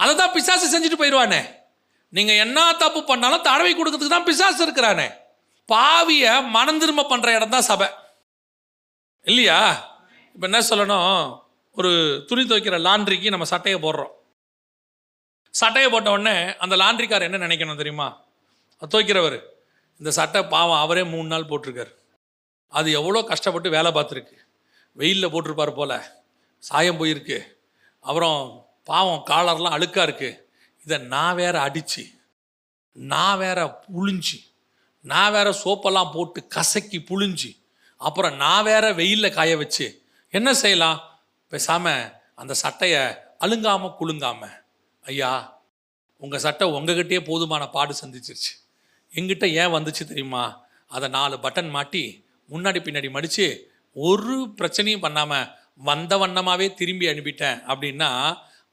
அதை 0.00 0.12
தான் 0.20 0.34
பிசாசு 0.34 0.66
செஞ்சுட்டு 0.72 1.00
போயிடுவானே. 1.00 1.40
நீங்கள் 2.16 2.40
என்ன 2.44 2.58
தப்பு 2.82 3.00
பண்ணாலும் 3.04 3.46
தடவை 3.48 3.72
கொடுக்கறதுக்கு 3.74 4.14
தான் 4.14 4.28
பிசாசு 4.28 4.62
இருக்கிறானே. 4.66 5.08
பாவிய 5.68 6.24
மனம் 6.56 6.80
திரும்ப 6.82 7.02
பண்ற 7.04 7.34
இடம் 7.34 7.54
தான் 7.56 7.68
சபை. 7.70 7.88
இல்லையா? 9.24 9.58
இப்போ 10.34 10.46
என்ன 10.48 10.60
சொல்லணும்? 10.70 11.42
ஒரு 11.76 11.90
துணி 12.28 12.42
துவைக்கிற 12.42 12.76
லாண்ட்ரிக்கு 12.86 13.34
நம்ம 13.34 13.44
சட்டையை 13.44 13.78
போடுறோம். 13.82 14.12
சட்டையை 15.50 15.90
போட்ட 15.90 16.10
உடனே 16.10 16.34
அந்த 16.64 16.74
லாண்ட்ரிக்கார் 16.76 17.26
என்ன 17.28 17.46
நினைக்கணும் 17.46 17.80
தெரியுமா? 17.82 18.08
துவைக்கிறவர். 18.82 19.38
இந்த 19.98 20.10
சட்டை 20.10 20.40
பாவம் 20.54 20.82
அவரே 20.84 21.02
மூணு 21.04 21.28
நாள் 21.28 21.50
போட்டிருக்காரு. 21.50 21.92
அது 22.68 22.88
எவ்வளோ 22.92 23.22
கஷ்டப்பட்டு 23.22 23.70
வேலை 23.70 23.90
பார்த்துருக்கு. 23.92 24.36
வெயிலில் 24.92 25.32
போட்டிருப்பார் 25.32 25.78
போல. 25.80 25.92
சாயம் 26.58 27.00
போயிருக்கு. 27.00 27.38
அப்புறம் 28.00 28.38
பாவம் 28.90 29.26
காலர்லாம் 29.30 29.76
அழுக்காக 29.76 30.06
இருக்குது 30.08 30.38
இதை 30.84 30.96
நான் 31.12 31.38
வேற 31.40 31.56
அடித்து 31.60 32.04
நான் 32.96 33.38
வேற 33.38 33.58
புழிஞ்சு 33.86 34.38
நான் 35.04 35.32
வேற 35.32 35.48
சோப்பெல்லாம் 35.62 36.12
போட்டு 36.14 36.40
கசக்கி 36.46 36.98
புழிஞ்சு 37.10 37.50
அப்புறம் 38.00 38.36
நான் 38.36 38.64
வேற 38.64 38.84
வெயிலில் 38.92 39.36
காய 39.36 39.52
வச்சு 39.56 39.86
என்ன 40.32 40.48
செய்யலாம்? 40.54 40.98
பேசாமல் 41.52 42.02
அந்த 42.34 42.52
சட்டையை 42.62 43.02
அழுங்காமல் 43.38 43.96
குலுங்காமல் 43.98 44.56
ஐயா 45.04 45.32
உங்கள் 46.22 46.42
சட்டை 46.44 46.66
உங்ககிட்டயே 46.76 47.20
போதுமான 47.24 47.62
பாடு 47.74 47.92
சந்திச்சிருச்சு. 48.02 48.52
எங்கிட்ட 49.12 49.46
ஏன் 49.60 49.74
வந்துச்சு 49.76 50.02
தெரியுமா? 50.10 50.44
அதை 50.94 51.06
நாலு 51.16 51.36
பட்டன் 51.44 51.70
மாட்டி 51.76 52.02
முன்னாடி 52.50 52.78
பின்னாடி 52.86 53.08
மடித்து 53.10 53.46
ஒரு 53.96 54.36
பிரச்சனையும் 54.58 55.04
பண்ணாமல் 55.06 55.48
வந்த 55.88 56.12
வண்ணமாகவே 56.22 56.66
திரும்பி 56.74 57.06
அனுப்பிட்டேன் 57.06 57.58
அப்படின்னா 57.70 58.10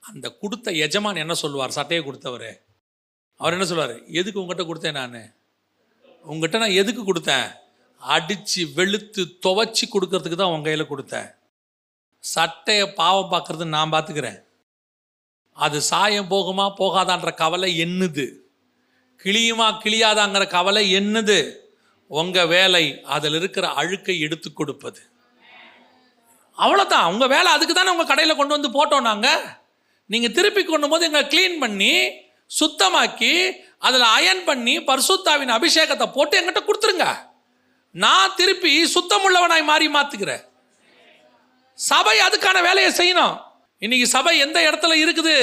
அந்த 0.09 0.29
கொடுத்த 0.41 0.71
எஜமான் 0.71 1.21
என்ன 1.23 1.33
சொல்லுவார்? 1.33 1.69
சட்டையை 1.69 2.05
கொடுத்தவர். 2.05 2.49
அவர் 3.35 3.55
என்ன 3.55 3.65
சொல்லுவார்? 3.65 3.95
எதுக்கு 4.19 4.41
உங்ககிட்ட 4.41 4.65
கொடுத்தேன் 4.69 4.99
நான்? 4.99 5.33
உங்ககிட்ட 6.23 6.57
நான் 6.57 6.79
எதுக்கு 6.81 7.01
கொடுத்தேன்? 7.03 7.47
அடித்து 8.01 8.61
வெளுத்து 8.77 9.21
துவைச்சி 9.45 9.85
கொடுக்கறதுக்கு 9.93 10.39
தான் 10.41 10.53
உங்கள் 10.55 10.61
கையில் 10.61 10.91
கொடுத்தேன். 10.91 11.29
சட்டையை 12.19 12.85
பாவம் 12.93 13.31
பார்க்கறது 13.31 13.65
நான் 13.65 13.91
பார்த்துக்கிறேன். 13.91 14.39
அது 15.53 15.81
சாயம் 15.81 16.29
போகுமா 16.29 16.65
போகாதான்ற 16.79 17.33
கவலை 17.33 17.69
என்னது? 17.83 18.25
கிளியுமா 19.23 19.67
கிளியாதாங்கிற 19.83 20.47
கவலை 20.47 20.95
என்னது? 20.95 21.37
உங்கள் 22.07 22.47
வேலை 22.47 23.01
அதில் 23.03 23.33
இருக்கிற 23.33 23.67
அழுக்கை 23.67 24.19
எடுத்து 24.19 24.53
கொடுப்பது. 24.53 24.99
அவ்வளோதான் 26.57 27.09
உங்கள் 27.11 27.33
வேலை 27.35 27.51
அதுக்கு 27.51 27.73
தானே 27.73 27.89
உங்கள் 27.89 28.11
கடையில் 28.11 28.39
கொண்டு 28.39 28.55
வந்து 28.57 28.69
போட்டோம் 28.77 29.01
நாங்கள் 29.01 29.41
நீங்கள் 30.11 30.35
திருப்பி 30.37 30.61
கொண்டு 30.63 30.87
போது 30.91 31.05
எங்களை 31.07 31.23
க்ளீன் 31.33 31.57
பண்ணி 31.63 31.93
சுத்தமாக்கி 32.59 33.33
அதில் 33.87 34.05
அயன் 34.17 34.43
பண்ணி 34.49 34.75
பரிசுத்தாவின் 34.89 35.55
அபிஷேகத்தை 35.55 36.05
போட்டு 36.13 36.37
எங்கிட்ட 36.39 36.61
கொடுத்துருங்க. 36.67 37.07
நான் 38.03 38.35
திருப்பி 38.39 38.71
சுத்தமுள்ளவனாய் 38.95 39.69
மாறி 39.71 39.87
மாற்றுக்கிறேன் 39.95 40.43
சபை 41.77 42.15
அதுக்கான 42.27 42.57
வேலையை 42.67 42.91
செய்யணும். 42.99 43.35
இன்னைக்கு 43.85 44.07
சபை 44.15 44.33
எந்த 44.45 44.57
இடத்துல 44.67 44.93
இருக்குது? 45.03 45.35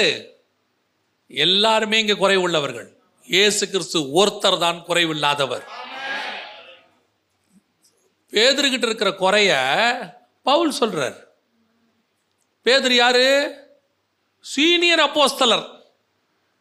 எல்லாருமே 1.31 1.99
இங்கே 2.03 2.17
குறைவுள்ளவர்கள் 2.23 2.89
இயேசு 3.35 3.65
கிறிஸ்து 3.73 3.99
ஒருத்தர் 4.21 4.62
தான் 4.65 4.79
குறைவில்லாதவர் 4.89 5.65
பேதர்கிட்ட 8.33 8.87
இருக்கிற 8.89 9.11
குறைய 9.23 9.53
பவுல் 10.49 10.73
சொல்றார். 10.81 11.19
பேதர் 12.67 12.97
யாரு? 13.03 13.27
சீனியர் 14.45 15.01
அப்போஸ்தலர். 15.01 15.66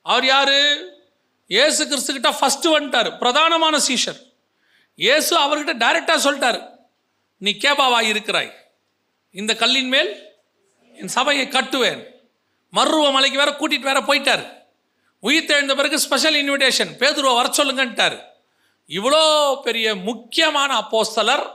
அவர் 0.02 0.26
யார்? 0.26 0.56
ஏசு 1.48 1.88
கிறிஸ்து 1.88 2.14
ஃபஸ்ட்டு 2.20 2.74
வந்துட்டார். 2.76 3.18
பிரதானமான 3.18 3.80
சீஷர். 3.88 4.20
இயேசு 4.96 5.38
அவர்கிட்ட 5.38 5.74
டைரெக்டாக 5.84 6.20
சொல்லிட்டார். 6.26 6.70
நீ 7.38 7.52
கேபாவா 7.52 8.02
இருக்கிறாய்? 8.02 8.52
இந்த 9.32 9.56
கல்லின் 9.56 9.88
மேல் 9.88 10.36
என் 10.94 11.08
சபையை 11.08 11.48
கட்டுவேன். 11.48 12.04
மருவ 12.74 13.12
மலைக்கு 13.12 13.38
வேற 13.38 13.52
கூட்டிகிட்டு 13.52 13.90
வேற 13.92 14.00
போயிட்டார். 14.00 14.46
உயிர் 15.20 15.46
தெழுந்த 15.46 15.76
பிறகு 15.76 16.00
ஸ்பெஷல் 16.00 16.34
இன்விடேஷன் 16.34 16.92
பேதுருவை 17.00 17.36
வர 17.36 17.50
சொல்லுங்கன்ட்டார். 17.58 18.20
இவ்வளோ 18.90 19.62
பெரிய 19.62 19.96
முக்கியமான 19.96 20.80
அப்போஸ்தலர். 20.80 21.52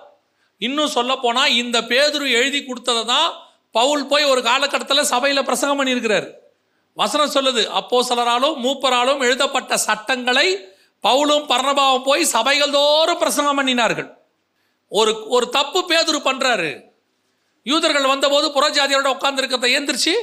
இன்னும் 0.59 0.89
சொல்ல 0.89 1.17
போனால் 1.17 1.51
இந்த 1.51 1.81
பேதுரு 1.81 2.31
எழுதி 2.31 2.65
கொடுத்ததை 2.65 3.05
தான் 3.05 3.48
பவுல் 3.77 4.05
போய் 4.07 4.25
ஒரு 4.25 4.41
காலகட்டத்தில் 4.43 5.11
சபையில் 5.13 5.47
பிரசங்கம் 5.49 5.79
பண்ணியிருக்கிறார். 5.81 6.29
வசனம் 7.01 7.35
சொல்லுது 7.35 7.63
அப்போஸ்தலராலும் 7.81 8.57
மூப்பராலும் 8.65 9.21
எழுதப்பட்ட 9.27 9.77
சட்டங்களை 9.77 10.47
பவுலும் 11.05 11.45
பர்ணபாவும் 11.51 12.07
போய் 12.09 12.25
சபைகள் 12.35 12.75
தோறும் 12.77 13.19
பிரசங்கம் 13.19 13.59
பண்ணினார்கள். 13.59 14.09
ஒரு 14.89 15.13
ஒரு 15.29 15.47
தப்பு 15.49 15.81
பேதுரு 15.91 16.19
பண்ணுறாரு 16.29 16.71
யூதர்கள் 17.63 18.11
வந்தபோது 18.13 18.47
புறஜாதியரோட 18.57 19.09
உட்கார்ந்துருக்கிறத 19.15 19.69
எந்திரிச்சு 19.79 20.15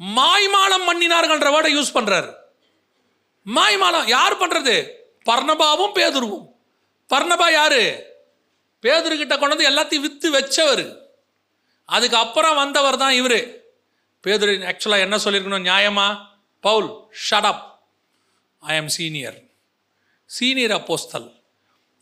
மாய்மாலம் 0.00 0.86
பண்ணினார்கள்ன்ற 0.88 1.48
வேர்டை 1.54 1.70
யூஸ் 1.76 1.96
பண்ணுறாரு 1.96 2.30
மாய்மாலம் 3.46 4.08
யார் 4.16 4.40
பண்ணுறது 4.40 4.74
பர்ணபாவும் 5.28 5.94
பேதுருவும். 5.98 6.46
பர்ணபா 7.10 7.46
யாரு? 7.52 7.82
பேதுரு 8.82 9.14
கிட்ட 9.16 9.34
கொண்டு 9.36 9.54
வந்து 9.54 9.70
எல்லாத்தையும் 9.70 10.04
விற்று 10.06 10.28
வச்சவர். 10.30 10.84
அதுக்கு 11.88 12.16
அப்புறம் 12.16 12.56
வந்தவர் 12.56 12.96
தான் 12.96 13.14
இவர். 13.14 13.38
பேதுரு 14.24 14.52
ஆக்சுவலாக 14.70 15.06
என்ன 15.06 15.16
சொல்லியிருக்கணும்? 15.16 15.66
நியாயமா? 15.68 16.06
Paul 16.60 16.88
shut up 17.24 17.64
I 18.60 18.76
am 18.76 18.88
senior 18.88 19.38
senior 20.24 20.70
apostle 20.70 21.28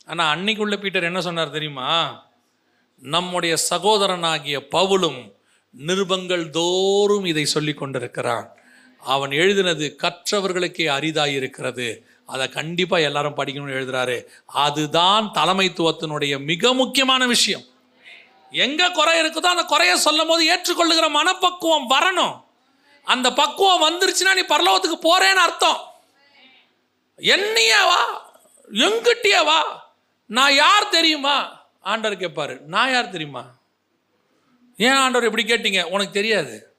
ஆனால் 0.05 0.31
அன்னைக்குள்ள 0.31 0.75
பீட்டர் 0.77 1.03
என்ன 1.03 1.21
சொன்னார் 1.21 1.49
தெரியுமா? 1.49 1.91
நம்முடைய 3.01 3.53
சகோதரனாகிய 3.69 4.57
பவுலும் 4.71 5.19
நிருபங்கள் 5.87 6.49
தோறும் 6.49 7.25
இதை 7.25 7.45
சொல்லி 7.45 7.73
கொண்டிருக்கிறான். 7.73 8.47
அவன் 8.99 9.29
எழுதினது 9.29 9.87
கற்றவர்களுக்கே 10.03 10.85
அரிதாயிருக்கிறது. 10.97 11.87
அதை 12.25 12.49
கண்டிப்பாக 12.49 13.03
எல்லாரும் 13.03 13.37
படிக்கணும்னு 13.37 13.77
எழுதுறாரு. 13.79 14.17
அதுதான் 14.45 15.25
தலைமைத்துவத்தினுடைய 15.33 16.43
மிக 16.43 16.73
முக்கியமான 16.73 17.27
விஷயம். 17.27 17.65
எங்க 18.51 18.89
குறை 18.89 19.21
இருக்குதோ 19.21 19.45
அந்த 19.45 19.63
குறைய 19.63 19.97
சொல்லும் 19.97 20.27
போது 20.27 20.41
ஏற்றுக்கொள்ளுகிற 20.55 21.09
மனப்பக்குவம் 21.09 21.89
வரணும். 21.89 22.45
அந்த 23.03 23.33
பக்குவம் 23.33 23.83
வந்துருச்சுன்னா 23.83 24.33
நீ 24.35 24.41
பரலோகத்துக்கு 24.41 24.99
போறேன்னு 25.01 25.43
அர்த்தம். 25.47 25.79
என்னையே 27.17 27.85
வா 27.85 28.25
எங்கிட்டயே 28.71 29.45
வா. 29.45 29.89
நான் 30.25 30.53
யார் 30.53 30.89
தெரியுமா? 30.89 31.65
ஆண்டவர் 31.81 32.19
கேட்பாரு 32.19 32.59
நான் 32.59 32.91
யார் 32.91 33.09
தெரியுமா? 33.09 33.43
ஏன் 34.77 34.93
ஆண்டவர் 34.93 35.23
எப்படி 35.23 35.43
கேட்டீங்க? 35.43 35.83
உனக்கு 35.83 36.11
தெரியாது. 36.11 36.75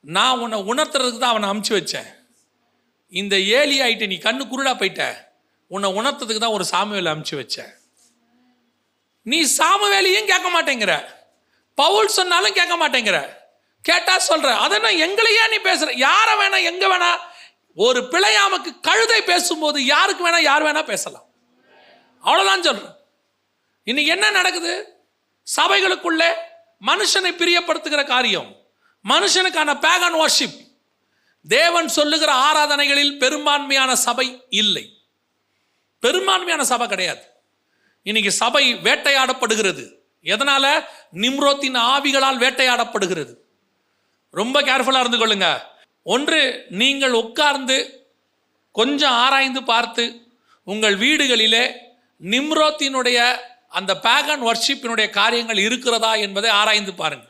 நான் 0.00 0.38
உன்னை 0.38 0.58
உணர்த்துறதுக்கு 0.62 1.18
தான் 1.18 1.30
அவனை 1.30 1.48
அமுச்சு 1.48 1.74
வச்சேன். 1.74 2.08
இந்த 3.08 3.38
ஏலி 3.38 3.80
ஆயிட்டு 3.82 4.06
நீ 4.06 4.14
கண்ணு 4.14 4.44
குருடா 4.46 4.72
போயிட்ட. 4.78 5.26
உன்னை 5.66 5.92
உணர்த்ததுக்கு 5.92 6.38
தான் 6.38 6.50
ஒரு 6.50 6.64
சாமியில் 6.70 7.12
அமுச்சு 7.12 7.36
வச்சேன். 7.36 7.72
நீ 9.24 9.50
சாமுவேலையும் 9.58 10.24
கேட்க 10.24 10.62
மாட்டேங்கிற. 10.62 11.04
பவுல் 11.74 12.08
சொன்னாலும் 12.08 12.52
கேட்க 12.52 12.88
மாட்டேங்கிற. 12.88 13.32
கேட்டா 13.82 14.20
சொல்ற 14.28 14.56
அதென்ன 14.56 14.90
எங்களையே 14.90 15.48
நீ 15.48 15.56
பேசுற? 15.56 16.08
யார 16.08 16.40
வேணா 16.40 16.62
எங்க 16.62 16.86
வேணா? 16.86 17.32
ஒரு 17.74 18.00
பிழையாமக்கு 18.00 18.80
கழுதை 18.80 19.22
பேசும்போது 19.22 19.84
யாருக்கு 19.84 20.28
வேணா 20.28 20.40
யார் 20.40 20.62
வேணா 20.62 20.84
பேசலாம். 20.84 21.24
அவ்வளவுதான் 22.20 22.62
சொல்றேன். 22.62 22.94
இன்னைக்கு 23.84 24.12
என்ன 24.12 24.30
நடக்குது? 24.30 24.96
சபைகளுக்குள்ளே 25.56 26.34
மனுஷனை 26.86 27.32
பிரியப்படுத்துகிற 27.38 28.06
காரியம் 28.06 28.56
மனுஷனுக்கான 29.08 29.78
பேகன் 29.78 30.16
வார்ஷிப் 30.16 30.54
தேவன் 31.48 31.88
சொல்லுகிற 31.88 32.32
ஆராதனைகளில் 32.32 33.18
பெரும்பான்மையான 33.18 33.96
சபை 33.96 34.44
இல்லை. 34.48 35.02
பெரும்பான்மையான 36.00 36.64
சபை 36.64 36.86
கிடையாது. 36.86 37.33
இன்னைக்கு 38.04 38.32
சபை 38.32 38.74
வேட்டையாடப்படுகிறது. 38.74 39.84
எதனால? 40.24 40.84
நிம்ரோத்தின் 41.14 41.76
ஆவிகளால் 41.76 42.36
வேட்டையாடப்படுகிறது. 42.36 43.34
ரொம்ப 44.30 44.62
கேர்ஃபுல்லாக 44.62 45.06
இருந்து 45.06 45.26
கொள்ளுங்க. 45.26 45.58
ஒன்று 46.02 46.66
நீங்கள் 46.68 47.12
உட்கார்ந்து 47.12 48.06
கொஞ்சம் 48.72 49.10
ஆராய்ந்து 49.10 49.62
பார்த்து 49.62 50.26
உங்கள் 50.64 50.98
வீடுகளிலே 50.98 51.72
நிம்ரோத்தினுடைய 52.20 53.36
அந்த 53.68 53.94
பேகன் 54.02 54.42
ஒர்ஷிப்பினுடைய 54.42 55.10
காரியங்கள் 55.10 55.58
இருக்கிறதா 55.58 56.14
என்பதை 56.14 56.50
ஆராய்ந்து 56.50 56.94
பாருங்கள். 56.94 57.28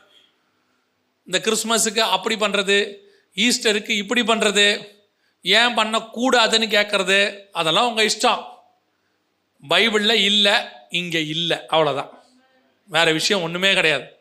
இந்த 1.25 1.39
கிறிஸ்மஸுக்கு 1.43 1.99
அப்படி 1.99 2.35
பண்ணுறது 2.35 2.95
ஈஸ்டருக்கு 3.35 3.89
இப்படி 3.89 4.21
பண்ணுறது 4.21 4.87
ஏன் 5.41 5.77
பண்ணக்கூடாதுன்னு 5.77 6.67
கேட்குறது 6.77 7.39
அதெல்லாம் 7.51 7.87
உங்கள் 7.87 8.11
இஷ்டம். 8.17 8.53
பைபிளில் 9.63 10.13
இல்லை 10.13 10.53
இங்கே 10.89 11.27
இல்லை 11.27 11.57
அவ்வளோதான் 11.57 12.09
வேற 12.85 13.11
விஷயம் 13.11 13.43
ஒன்றுமே 13.43 13.73
கிடையாது. 13.73 14.17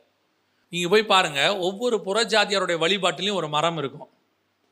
நீங்கள் 0.68 0.90
போய் 0.90 1.02
பாருங்கள் 1.02 1.48
ஒவ்வொரு 1.48 2.02
புறஜாதியாருடைய 2.06 2.78
வழிபாட்டிலையும் 2.84 3.34
ஒரு 3.34 3.48
மரம் 3.48 3.76
இருக்கும். 3.76 4.08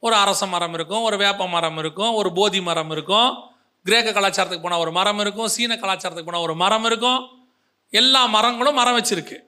ஒரு 0.01 0.15
அரச 0.15 0.47
மரம் 0.47 0.73
இருக்கும் 0.73 1.03
ஒரு 1.03 1.17
வேப்ப 1.17 1.49
மரம் 1.49 1.79
இருக்கும் 1.79 2.13
ஒரு 2.13 2.33
போதி 2.33 2.61
மரம் 2.61 2.91
இருக்கும் 2.91 3.51
கிரேக்க 3.85 4.11
கலாச்சாரத்துக்கு 4.11 4.63
போனால் 4.63 4.79
ஒரு 4.79 4.93
மரம் 4.93 5.19
இருக்கும் 5.19 5.49
சீன 5.49 5.75
கலாச்சாரத்துக்கு 5.75 6.25
போனால் 6.25 6.41
ஒரு 6.41 6.55
மரம் 6.55 6.85
இருக்கும். 6.85 7.29
எல்லா 7.91 8.27
மரங்களும் 8.27 8.75
மரம் 8.75 8.99
வச்சிருக்கு. 8.99 9.39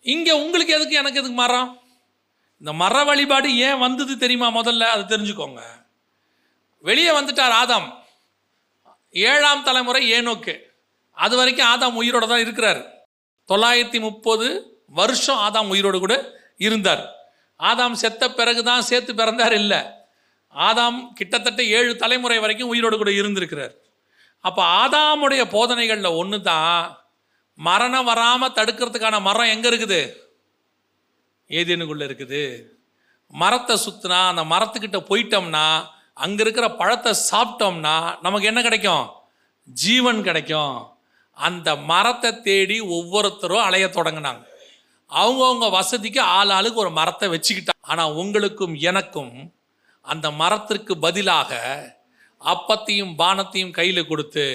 இங்கே 0.00 0.32
உங்களுக்கு 0.32 0.74
எதுக்கு 0.74 0.96
எனக்கு 0.96 1.18
எதுக்கு 1.18 1.36
மரம்? 1.36 1.80
இந்த 2.58 2.72
மர 2.72 3.04
வழிபாடு 3.04 3.56
ஏன் 3.56 3.78
வந்தது 3.78 4.18
தெரியுமா 4.18 4.48
முதல்ல? 4.48 4.80
அது 4.80 5.18
தெரிஞ்சுக்கோங்க. 5.18 5.60
வெளியே 6.78 7.10
வந்துட்டார் 7.10 7.54
ஆதாம். 7.62 8.01
ஏழாம் 9.14 9.64
தலைமுறை 9.68 10.02
ஏனோக்கு 10.16 10.54
அது 11.16 11.34
வரைக்கும் 11.36 11.70
ஆதாம் 11.72 11.98
உயிரோட 12.02 12.26
தான் 12.28 12.44
இருக்கிறார். 12.44 12.80
தொள்ளாயிரத்தி 13.48 14.00
முப்பது 14.00 14.46
வருஷம் 15.00 15.40
ஆதாம் 15.46 15.70
உயிரோடு 15.74 15.98
கூட 15.98 16.14
இருந்தார். 16.58 17.02
ஆதாம் 17.60 17.96
செத்த 18.02 18.30
பிறகு 18.38 18.62
தான் 18.64 18.86
சேர்த்து 18.90 19.12
பிறந்தார் 19.14 19.52
இல்லை. 19.52 19.80
ஆதாம் 20.54 20.98
கிட்டத்தட்ட 21.18 21.62
ஏழு 21.78 21.92
தலைமுறை 21.96 22.38
வரைக்கும் 22.44 22.72
உயிரோடு 22.72 22.96
கூட 22.96 23.10
இருந்திருக்கிறார். 23.10 23.74
அப்போ 24.40 24.62
ஆதாமுடைய 24.82 25.42
போதனைகளில் 25.54 26.18
ஒன்று 26.20 26.38
தான் 26.42 26.96
மரணம் 27.58 28.08
வராமல் 28.10 28.54
தடுக்கிறதுக்கான 28.58 29.20
மரம் 29.20 29.52
எங்கே 29.54 29.68
இருக்குது? 29.70 30.00
ஏதேனுக்குள்ளே 31.50 32.04
இருக்குது. 32.08 32.42
மரத்தை 33.32 33.76
சுற்றினா 33.84 34.20
அந்த 34.30 34.42
மரத்துக்கிட்ட 34.52 34.98
போயிட்டோம்னா 35.10 35.66
அங்கே 36.24 36.42
இருக்கிற 36.44 36.66
பழத்தை 36.80 37.12
சாப்பிட்டோம்னா 37.30 37.94
நமக்கு 38.24 38.48
என்ன 38.50 38.60
கிடைக்கும்? 38.66 39.06
ஜீவன் 39.68 40.20
கிடைக்கும். 40.28 40.76
அந்த 41.36 41.68
மரத்தை 41.90 42.30
தேடி 42.48 42.76
ஒவ்வொருத்தரும் 42.96 43.66
அலைய 43.66 43.86
தொடங்கினாங்க. 43.98 44.42
அவங்கவுங்க 45.10 45.66
வசதிக்கு 45.78 46.20
ஆள் 46.36 46.52
ஆளுக்கு 46.56 46.82
ஒரு 46.84 46.92
மரத்தை 46.98 47.28
வச்சுக்கிட்டாங்க. 47.34 47.82
ஆனால் 47.92 48.14
உங்களுக்கும் 48.22 48.74
எனக்கும் 48.90 49.34
அந்த 50.04 50.26
மரத்திற்கு 50.42 50.94
பதிலாக 51.06 51.50
அப்பத்தையும் 52.40 53.12
பானத்தையும் 53.20 53.74
கையில் 53.78 54.08
கொடுத்து 54.10 54.46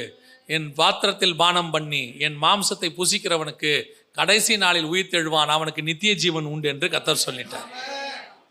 என் 0.55 0.67
பாத்திரத்தில் 0.79 1.37
பானம் 1.41 1.71
பண்ணி 1.75 2.01
என் 2.25 2.37
மாம்சத்தை 2.43 2.89
புசிக்கிறவனுக்கு 2.99 3.71
கடைசி 4.19 4.53
நாளில் 4.63 4.89
உயிர் 4.91 5.13
தெழுவான் 5.13 5.55
அவனுக்கு 5.55 5.81
நித்திய 5.89 6.13
ஜீவன் 6.23 6.49
உண்டு 6.53 6.67
என்று 6.73 6.87
கத்தர் 6.93 7.25
சொல்லிட்டார். 7.27 7.69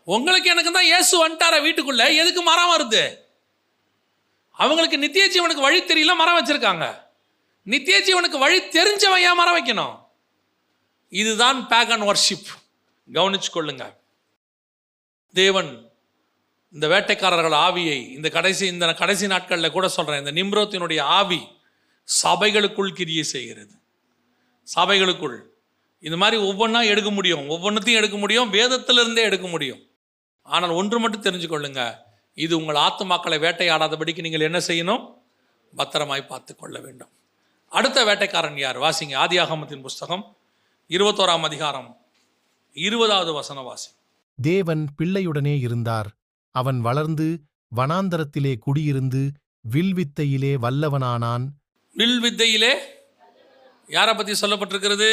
உங்களுக்கு 0.07 0.49
எனக்கு 0.49 0.71
தான் 0.71 0.83
இயேசு 0.83 1.13
வந்துட்டார 1.27 1.55
வீட்டுக்குள்ள? 1.65 2.15
எதுக்கு 2.15 2.41
மரம் 2.41 2.71
வருது? 2.73 3.17
அவங்களுக்கு 4.51 4.97
நித்திய 4.97 5.25
ஜீவனுக்கு 5.27 5.61
வழி 5.61 5.79
தெரியல 5.81 6.15
மரம் 6.15 6.37
வச்சிருக்காங்க. 6.37 7.01
நித்திய 7.63 7.97
ஜீவனுக்கு 7.99 8.37
வழி 8.37 8.59
தெரிஞ்சவன் 8.59 9.17
ஏன் 9.17 9.35
மரம் 9.35 9.57
வைக்கணும்? 9.57 9.95
இதுதான் 11.09 11.67
பேகன் 11.67 12.05
வர்ஷிப் 12.09 12.47
கவனிச்சு 13.13 13.49
கொள்ளுங்க 13.53 13.95
தேவன் 15.33 15.91
இந்த 16.71 16.87
வேட்டைக்காரர்கள் 16.87 17.57
ஆவியை 17.67 18.13
இந்த 18.13 18.29
கடைசி 18.29 18.65
இந்த 18.67 18.93
கடைசி 18.93 19.27
நாட்களில் 19.27 19.71
கூட 19.71 19.87
சொல்றேன் 19.87 20.25
இந்த 20.25 20.31
நிம்ரோத்தினுடைய 20.31 21.01
ஆவி 21.01 21.47
சபைகளுக்குள் 22.23 22.93
கிரியை 22.93 23.23
செய்கிறது. 23.23 23.73
சபைகளுக்குள். 24.75 25.37
இது 25.99 26.17
மாதிரி 26.17 26.41
ஒவ்வொன்றா 26.41 26.85
எடுக்க 26.85 27.11
முடியும். 27.11 27.49
ஒவ்வொன்றத்தையும் 27.49 27.99
எடுக்க 28.01 28.17
முடியும். 28.17 28.53
வேதத்திலிருந்தே 28.53 29.21
எடுக்க 29.21 29.47
முடியும். 29.47 29.81
ஆனால் 30.47 30.73
ஒன்று 30.79 30.97
மட்டும் 30.99 31.25
தெரிஞ்சுக்கொள்ளுங்க. 31.27 31.81
இது 32.37 32.53
உங்கள் 32.57 32.81
ஆத்துமாக்களை 32.85 33.37
வேட்டையாடாதபடிக்கு 33.45 34.25
நீங்கள் 34.25 34.47
என்ன 34.47 34.59
செய்யணும்? 34.69 35.03
பத்திரமாய் 35.75 36.29
பார்த்து 36.31 36.55
கொள்ள 36.55 36.79
வேண்டும். 36.79 37.11
அடுத்த 37.71 38.03
வேட்டைக்காரன் 38.05 38.59
யார்? 38.63 38.77
வாசிங்க. 38.77 39.15
ஆதியாகமத்தின் 39.23 39.81
புஸ்தகம் 39.81 40.23
இருபத்தோராம் 40.89 41.45
அதிகாரம் 41.49 41.89
இருபதாவது 42.73 43.33
வசன 43.33 43.61
வாசி. 43.61 43.89
தேவன் 44.41 44.83
பிள்ளையுடனே 44.97 45.55
இருந்தார். 45.59 46.09
அவன் 46.55 46.79
வளர்ந்து 46.81 47.27
வனாந்தரத்திலே 47.75 48.53
குடியிருந்து 48.65 49.21
வில்வித்தையிலே 49.73 50.53
வல்லவனானான். 50.65 51.45
வில் 51.95 52.19
வித்தையிலே 52.23 52.73
யாரை 53.87 54.13
பற்றி 54.15 54.33
சொல்லப்பட்டிருக்கிறது? 54.41 55.09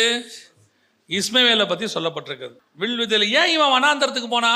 இஸ்மவேலை 1.08 1.66
பற்றி 1.68 1.86
சொல்லப்பட்டிருக்கிறது. 1.94 2.56
வில் 2.74 2.98
வித்தையில் 3.00 3.32
ஏன் 3.40 3.52
இவன் 3.56 3.74
வனாந்தரத்துக்கு 3.74 4.28
போனா 4.28 4.52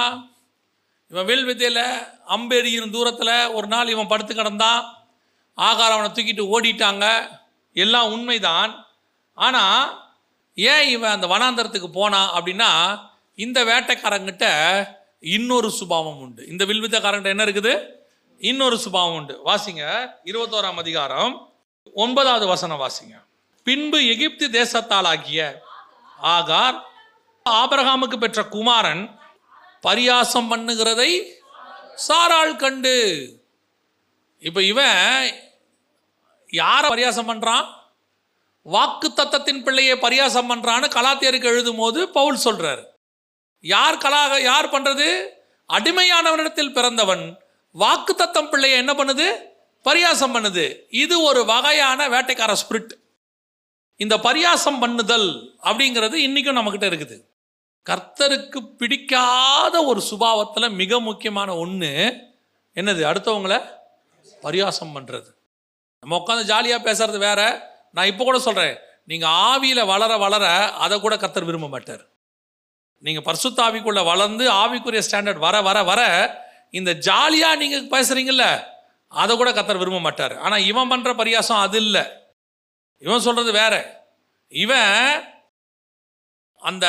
இவன் 1.10 1.24
வில் 1.24 1.44
வித்தையில் 1.44 2.06
அம்பெரியின் 2.28 2.90
தூரத்தில் 2.90 3.46
ஒரு 3.46 3.66
நாள் 3.66 3.88
இவன் 3.88 4.06
படுத்து 4.06 4.34
கிடந்தான். 4.34 4.84
ஆகாரம் 5.54 5.98
அவனை 5.98 6.10
தூக்கிட்டு 6.10 6.60
ஓடிட்டாங்க. 6.60 7.28
எல்லாம் 7.74 8.12
உண்மைதான். 8.12 8.86
ஆனால் 9.34 10.08
ஏன் 10.54 10.88
இவன் 10.88 11.10
அந்த 11.10 11.26
வனாந்தரத்துக்கு 11.26 11.92
போனான் 11.92 12.28
அப்படின்னா 12.28 13.00
இந்த 13.34 13.64
வேட்டைக்காரங்கிட்ட 13.64 14.86
இன்னொரு 15.20 15.70
சுபாவம் 15.70 16.18
உண்டு. 16.18 16.46
இந்த 16.46 16.64
வில்வித்தக்காரங்கிட்ட 16.64 17.24
என்ன 17.24 17.44
இருக்குது? 17.44 17.86
இன்னொரு 18.38 18.78
சுபாவம் 18.78 19.14
உண்டு. 19.14 19.40
வாசிங்க. 19.44 20.10
இருபத்தோராம் 20.24 20.74
அதிகாரம். 20.74 21.52
ஒன்பதாவது 21.94 22.46
வசனம் 22.46 22.80
வாசிங்க. 22.80 23.24
பின்பு 23.64 24.06
எகிப்து 24.06 24.48
தேசத்தாலாகிய 24.48 25.54
ஆகார் 26.22 26.80
ஆபரகாமுக்கு 27.50 28.16
பெற்ற 28.16 28.44
குமாரன் 28.44 29.17
பரியாசம் 29.86 30.50
பண்ணுகிறதை 30.52 31.10
சாராள் 32.06 32.54
கண்டு. 32.56 32.96
இப்போ 34.48 34.60
இவன் 34.62 35.00
யாரை 36.50 36.88
பரியாசம் 36.90 37.28
பண்றான்? 37.30 37.66
வாக்கு 38.62 39.08
தத்தத்தின் 39.08 39.62
பிள்ளையை 39.66 39.94
பரியாசம் 40.04 40.50
பண்றான்னு 40.50 40.88
கலாத்தியருக்கு 40.96 41.50
எழுதும் 41.52 41.80
போது 41.82 42.00
பவுல் 42.08 42.42
சொல்றார். 42.44 42.82
யார் 43.64 44.02
கலாக 44.04 44.40
யார் 44.50 44.72
பண்றது? 44.74 45.08
அடிமையானவனிடத்தில் 45.76 46.74
பிறந்தவன் 46.78 47.24
வாக்கு 47.74 48.12
தத்தம் 48.14 48.50
பிள்ளையை 48.50 48.76
என்ன 48.78 48.92
பண்ணுது? 48.92 49.26
பரியாசம் 49.84 50.34
பண்ணுது. 50.34 50.64
இது 51.02 51.14
ஒரு 51.22 51.40
வகையான 51.44 52.08
வேட்டைக்கார 52.14 52.52
ஸ்பிரிட் 52.62 52.92
இந்த 53.96 54.16
பரியாசம் 54.16 54.80
பண்ணுதல் 54.82 55.28
அப்படிங்கிறது 55.68 56.16
இன்னைக்கும் 56.26 56.58
நம்மக்கிட்ட 56.58 56.88
இருக்குது. 56.90 57.16
கர்த்தருக்கு 57.86 58.60
பிடிக்காத 58.80 59.74
ஒரு 59.90 60.00
சுபாவத்தில் 60.10 60.76
மிக 60.80 61.00
முக்கியமான 61.00 61.50
ஒன்று 61.62 61.90
என்னது? 62.76 63.02
அடுத்தவங்களை 63.10 63.58
பரியாசம் 64.42 64.94
பண்ணுறது 64.96 65.30
நம்ம 66.02 66.16
உட்காந்து 66.20 66.50
ஜாலியாக 66.52 66.86
பேசுறது 66.88 67.18
வேற. 67.28 67.40
நான் 67.96 68.10
இப்போ 68.12 68.24
கூட 68.24 68.38
சொல்கிறேன் 68.38 68.76
நீங்கள் 69.10 69.34
ஆவியில் 69.50 69.88
வளர 69.92 70.12
வளர 70.24 70.44
அதை 70.84 70.96
கூட 71.00 71.14
கர்த்தர் 71.16 71.48
விரும்ப 71.48 71.68
மாட்டார். 71.68 72.02
நீங்கள் 73.04 73.26
பரிசுத்த 73.28 73.58
ஆவிக்குள்ள 73.66 74.00
வளர்ந்து 74.04 74.44
ஆவிக்குரிய 74.62 75.02
ஸ்டாண்டர்ட் 75.06 75.44
வர 75.46 75.56
வர 75.68 75.78
வர 75.90 76.02
இந்த 76.78 76.90
ஜாலியாக 77.08 77.60
நீங்கள் 77.62 77.90
பேசுகிறீங்கள 77.94 78.44
அதை 79.12 79.32
கூட 79.36 79.50
கத்தர் 79.50 79.82
விரும்ப 79.82 80.00
மாட்டார். 80.06 80.34
ஆனால் 80.44 80.64
இவன் 80.70 80.90
பண்ணுற 80.90 81.10
பரியாசம் 81.20 81.62
அது 81.66 81.78
இல்லை. 81.84 82.02
இவன் 83.02 83.24
சொல்கிறது 83.26 83.52
வேற. 83.52 83.74
இவன் 84.52 84.96
அந்த 86.58 86.86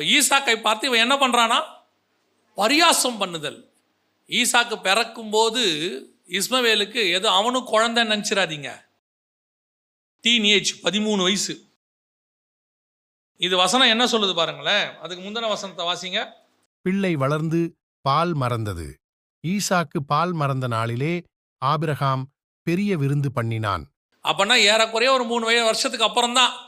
ஈசாக்கை 0.00 0.60
பார்த்து 0.60 0.86
இவன் 0.86 1.10
என்ன 1.10 1.16
பண்ணுறானா 1.16 1.62
பரியாசம் 2.56 3.20
பண்ணுதல். 3.20 3.66
ஈசாக்கு 4.28 4.82
பிறக்கும்போது 4.82 5.62
இஸ்மவேலுக்கு 6.28 7.10
ஏதோ 7.12 7.30
அவனும் 7.30 7.64
குழந்தை 7.64 8.04
நினச்சிடாதீங்க 8.04 8.86
டீன் 10.20 10.44
ஏஜ் 10.44 10.84
பதிமூணு 10.84 11.22
வயசு. 11.22 11.66
இது 13.36 13.56
வசனம் 13.56 13.88
என்ன 13.88 14.04
சொல்லுது 14.04 14.34
பாருங்களேன். 14.34 14.96
அதுக்கு 14.98 15.24
முந்தின 15.24 15.48
வசனத்தை 15.48 15.86
வாசிங்க. 15.86 16.32
பிள்ளை 16.82 17.16
வளர்ந்து 17.16 17.76
பால் 18.00 18.34
மறந்தது. 18.34 18.96
ஈசாக்கு 19.46 19.98
பால் 20.06 20.32
மறந்த 20.32 20.66
நாளிலே 20.66 21.22
ஆபிரகாம் 21.58 22.28
பெரிய 22.62 22.96
விருந்து 22.96 23.32
பண்ணினான். 23.32 23.84
அப்போனா 24.22 24.54
ஏறக்குறைய 24.54 25.12
ஒரு 25.12 25.24
மூணு 25.24 25.44
வய 25.44 25.64
வருஷத்துக்கு 25.64 26.06
அப்புறம்தான். 26.06 26.67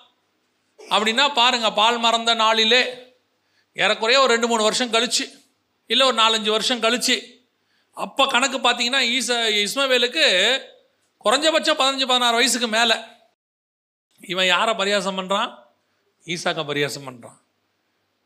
அப்படின்னா 0.91 1.35
பாருங்கள் 1.35 1.73
பால் 1.73 1.99
மறந்த 1.99 2.35
நாளிலே 2.35 3.11
ஏறக்குறைய 3.77 4.21
ஒரு 4.21 4.33
ரெண்டு 4.33 4.49
மூணு 4.49 4.63
வருஷம் 4.63 4.93
கழிச்சு 4.93 5.25
இல்லை 5.87 6.07
ஒரு 6.07 6.17
நாலஞ்சு 6.17 6.51
வருஷம் 6.51 6.83
கழிச்சு 6.83 7.17
அப்போ 7.97 8.27
கணக்கு 8.27 8.59
பார்த்தீங்கன்னா 8.59 9.01
ஈச 9.01 9.51
இஸ்மவேலுக்கு 9.51 10.25
குறைஞ்சபட்சம் 11.25 11.77
பதினஞ்சு 11.77 12.07
பதினாறு 12.07 12.37
வயசுக்கு 12.37 12.69
மேலே. 12.69 12.97
இவன் 14.21 14.47
யாரை 14.47 14.75
பரியாசம் 14.75 15.19
பண்ணுறான் 15.19 15.51
ஈசாக்கை 16.27 16.65
பரியாசம் 16.65 17.07
பண்ணுறான் 17.07 17.39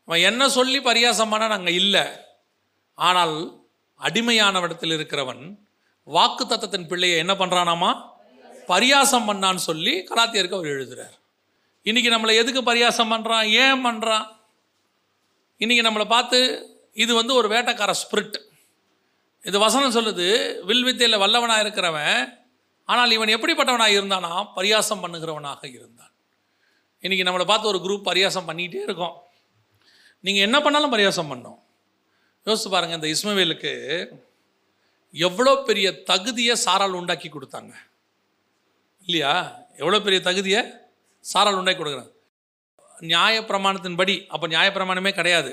இவன் 0.07 0.19
என்ன 0.19 0.49
சொல்லி 0.49 0.79
பரியாசம் 0.79 1.29
பண்ண 1.29 1.47
நாங்கள் 1.47 1.73
இல்லை. 1.73 2.05
ஆனால் 2.97 3.61
அடிமையானவிடத்தில் 3.99 4.91
இருக்கிறவன் 4.91 5.57
வாக்கு 6.03 6.45
தத்தத்தின் 6.45 6.87
பிள்ளையை 6.87 7.17
என்ன 7.17 7.33
பண்ணுறானாமா 7.33 7.91
பரியாசம் 8.67 9.27
பண்ணான்னு 9.29 9.55
சொல்லி 9.55 10.03
கலாத்தியருக்கு 10.09 10.53
அவர் 10.53 10.67
எழுதுகிறார் 10.67 11.15
இன்னைக்கு 11.85 12.09
நம்மளை 12.13 12.35
எதுக்கு 12.35 12.61
பரியாசம் 12.61 13.11
பண்ணுறான் 13.13 13.49
ஏன் 13.63 13.85
பண்ணுறான் 13.85 14.25
இன்னைக்கு 15.57 15.89
நம்மளை 15.89 16.05
பார்த்து 16.05 16.39
இது 16.93 17.13
வந்து 17.15 17.33
ஒரு 17.33 17.47
வேட்டக்கார 17.47 17.91
ஸ்பிரிட் 17.91 18.37
இது 19.43 19.59
வசனம் 19.59 19.95
சொல்லுது 19.95 20.27
வில்வித்தையில் 20.65 21.21
வல்லவனாக 21.23 21.63
இருக்கிறவன் 21.63 22.41
ஆனால் 22.85 23.11
இவன் 23.11 23.27
எப்படிப்பட்டவனாக 23.27 23.95
இருந்தானா? 23.97 24.47
பரியாசம் 24.55 25.01
பண்ணுகிறவனாக 25.03 25.73
இருந்தான். 25.73 26.11
இன்னைக்கு 26.99 27.27
நம்மளை 27.29 27.45
பார்த்து 27.45 27.67
ஒரு 27.67 27.77
குரூப் 27.77 28.07
பரியாசம் 28.09 28.47
பண்ணிகிட்டே 28.49 28.81
இருக்கோம். 28.81 29.15
நீங்கள் 30.19 30.43
என்ன 30.43 30.61
பண்ணாலும் 30.61 30.93
பரியாசம் 30.93 31.31
பண்ணோம். 31.31 31.59
யோசிச்சு 32.45 32.69
பாருங்கள் 32.69 32.99
இந்த 33.01 33.07
இஸ்மவேலுக்கு 33.07 33.73
எவ்வளோ 35.13 35.55
பெரிய 35.55 36.03
தகுதியை 36.03 36.55
சாரால் 36.65 36.97
உண்டாக்கி 36.99 37.29
கொடுத்தாங்க. 37.29 37.73
இல்லையா? 39.05 39.33
எவ்வளோ 39.77 39.99
பெரிய 40.01 40.21
தகுதியை? 40.21 40.84
சாரால் 41.31 41.59
உண்டாக்கி 41.59 41.81
கொடுக்குறாங்க 41.81 42.13
நியாயப்பிரமாணத்தின்படி 43.13 44.15
அப்போ 44.33 44.45
நியாயப்பிரமாணமே 44.47 45.11
கிடையாது. 45.19 45.51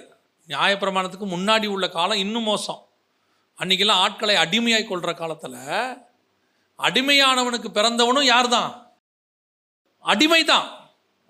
நியாயப்பிரமாணத்துக்கு 0.48 1.26
முன்னாடி 1.34 1.66
உள்ள 1.66 1.86
காலம் 1.88 2.22
இன்னும் 2.24 2.48
மோசம். 2.50 2.80
அன்றைக்கெல்லாம் 3.58 4.02
ஆட்களை 4.04 4.34
அடிமையாய் 4.44 4.86
கொள்கிற 4.90 5.12
காலத்தில் 5.14 5.58
அடிமையானவனுக்கு 6.78 7.68
பிறந்தவனும் 7.78 8.28
யார் 8.32 8.48
தான் 8.48 8.70
அடிமை 10.04 10.44
தான் 10.44 10.68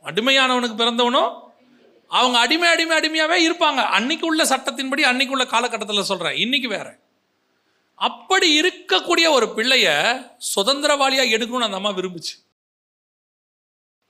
அடிமையானவனுக்கு 0.05 0.76
பிறந்தவனும் 0.82 1.30
அவங்க 2.11 2.36
அடிமை 2.45 2.68
அடிமை 2.74 2.95
அடிமையாகவே 2.99 3.36
இருப்பாங்க. 3.49 3.80
அன்னைக்கு 3.97 4.26
உள்ள 4.30 4.43
சட்டத்தின்படி 4.45 5.03
அன்னைக்கு 5.11 5.34
உள்ள 5.34 5.47
காலகட்டத்தில் 5.55 6.09
சொல்கிறேன் 6.11 6.38
இன்னைக்கு 6.45 6.68
வேற. 6.68 6.88
அப்படி 8.09 8.49
இருக்கக்கூடிய 8.61 9.26
ஒரு 9.36 9.47
பிள்ளைய 9.57 9.88
சுதந்திரவாளியாக 10.55 11.34
எடுக்கணும்னு 11.36 11.68
அந்த 11.68 11.80
அம்மா 11.80 11.93
விரும்புச்சு. 12.01 12.34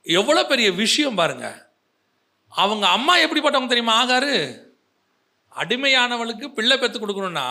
எவ்வளோ 0.03 0.45
பெரிய 0.45 0.71
விஷயம் 0.71 1.15
பாருங்க. 1.15 1.71
அவங்க 2.49 2.87
அம்மா 2.87 3.17
எப்படிப்பட்டவங்க 3.17 3.67
தெரியுமா? 3.67 4.05
ஆகாரு. 4.05 4.61
அடிமையானவளுக்கு 5.55 6.53
பிள்ளை 6.53 6.77
பெற்று 6.77 6.99
கொடுக்கணும்னா 6.99 7.47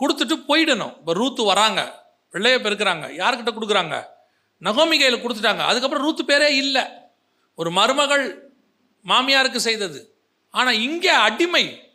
கொடுத்துட்டு 0.00 0.44
போயிடணும். 0.48 0.98
இப்போ 0.98 1.14
ரூத்து 1.14 1.44
வராங்க. 1.44 2.04
பிள்ளைய 2.32 2.58
பெருக்கிறாங்க. 2.62 3.06
யார்கிட்ட 3.12 3.50
கொடுக்குறாங்க? 3.52 4.04
நகோமி 4.60 4.96
கையில் 4.98 5.22
கொடுத்துட்டாங்க. 5.22 5.58
அதுக்கப்புறம் 5.58 6.04
ரூத்து 6.06 6.30
பேரே 6.30 6.48
இல்லை. 6.48 6.82
ஒரு 7.54 7.70
மருமகள் 7.70 8.54
மாமியாருக்கு 9.04 9.56
செய்தது. 9.56 10.14
ஆனால் 10.50 10.80
இங்கே 10.80 11.08
அடிமை. 11.08 11.94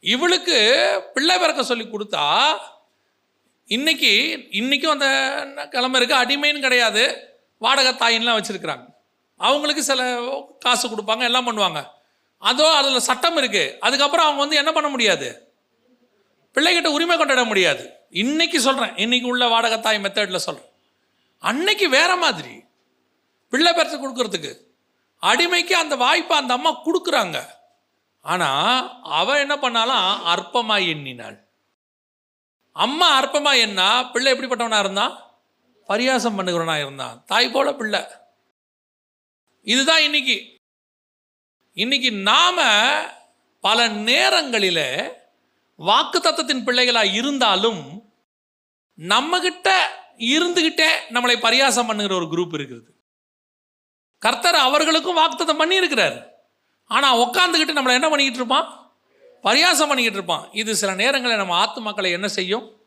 இவளுக்கு 0.00 0.58
பிள்ளை 1.14 1.38
பிறக்க 1.38 1.62
சொல்லி 1.62 1.84
கொடுத்தா 1.84 2.56
இன்னைக்கு 3.64 4.46
இன்னைக்கும் 4.50 4.94
அந்த 4.96 5.68
கிழமை 5.70 6.00
இருக்குது 6.00 6.22
அடிமைன்னு 6.22 6.60
கிடையாது. 6.60 7.36
வாடகை 7.58 7.92
தாயின்லாம் 7.92 8.38
வச்சிருக்கிறாங்க. 8.38 8.86
அவங்களுக்கு 9.36 9.82
சில 9.82 10.02
காசு 10.58 10.84
கொடுப்பாங்க 10.88 11.22
எல்லாம் 11.22 11.48
பண்ணுவாங்க. 11.48 11.80
அதோ 12.38 12.66
அதில் 12.76 13.06
சட்டம் 13.08 13.38
இருக்குது 13.38 13.76
அதுக்கப்புறம் 13.78 14.26
அவங்க 14.26 14.42
வந்து 14.44 14.56
என்ன 14.56 14.72
பண்ண 14.72 14.88
முடியாது? 14.88 15.28
பிள்ளைகிட்ட 16.54 16.86
உரிமை 16.86 17.16
கொண்டாட 17.16 17.44
முடியாது. 17.44 17.82
இன்னைக்கு 18.10 18.60
சொல்கிறேன் 18.60 18.96
இன்னைக்கு 18.96 19.28
உள்ள 19.28 19.48
வாடகை 19.48 19.80
தாய் 19.80 20.02
மெத்தடில் 20.04 20.46
சொல்கிறேன் 20.46 20.70
அன்னைக்கு 21.38 21.88
வேற 21.88 22.16
மாதிரி. 22.16 22.54
பிள்ளை 23.48 23.72
பெற்று 23.72 23.96
கொடுக்கறதுக்கு. 23.96 24.52
அடிமைக்கு 25.22 25.72
அந்த 25.72 25.96
வாய்ப்பை 25.96 26.36
அந்த 26.38 26.52
அம்மா 26.54 26.70
கொடுக்குறாங்க. 26.86 27.38
ஆனால் 28.20 29.00
அவ 29.02 29.38
என்ன 29.38 29.54
பண்ணாலாம் 29.56 30.08
அற்பமாக 30.34 30.88
எண்ணினாள். 30.92 31.36
அம்மா 32.72 33.20
அற்பமாக 33.20 33.64
என்ன 33.66 33.80
பிள்ளை 34.12 34.32
எப்படிப்பட்டவனாக 34.32 34.84
இருந்தான் 34.86 35.14
பரியாசம் 35.88 36.36
பண்ணுகிறவனா 36.36 36.78
இருந்தான். 36.78 37.24
தாய் 37.26 37.50
போல 37.50 37.74
பிள்ளை. 37.74 38.04
இதுதான் 39.62 40.02
இன்னைக்கு. 40.02 40.54
இன்னைக்கு 41.74 42.12
நாம 42.12 42.62
பல 43.60 43.88
நேரங்களில் 43.88 45.12
வாக்கு 45.76 46.18
தத்தத்தின் 46.18 46.62
பிள்ளைகளாக 46.62 47.06
இருந்தாலும் 47.06 48.12
நம்மகிட்ட 48.98 49.70
இருந்துகிட்டே 50.16 50.88
நம்மளை 51.10 51.36
பரியாசம் 51.36 51.86
பண்ணுகிற 51.86 52.14
ஒரு 52.14 52.24
குரூப் 52.24 52.54
இருக்குது 52.54 52.96
கர்த்தர் 54.18 54.54
அவர்களுக்கும் 54.54 55.16
வாக்குத்தத்தம் 55.16 55.58
பண்ணி 55.58 55.74
இருக்கிறார் 55.74 56.36
உட்காந்துக்கிட்டு 56.90 57.76
நம்மளை 57.76 57.92
என்ன 57.92 58.08
பண்ணிக்கிட்டு 58.08 58.34
இருப்பான்? 58.34 58.92
பரியாசம் 59.42 59.88
பண்ணிக்கிட்டு 59.88 60.12
இருப்பான். 60.12 60.48
இது 60.52 60.76
சில 60.76 60.94
நேரங்களில் 60.94 61.36
நம்ம 61.36 61.54
ஆத்து 61.54 61.80
மக்களை 61.80 62.10
என்ன 62.10 62.28
செய்யும்? 62.28 62.86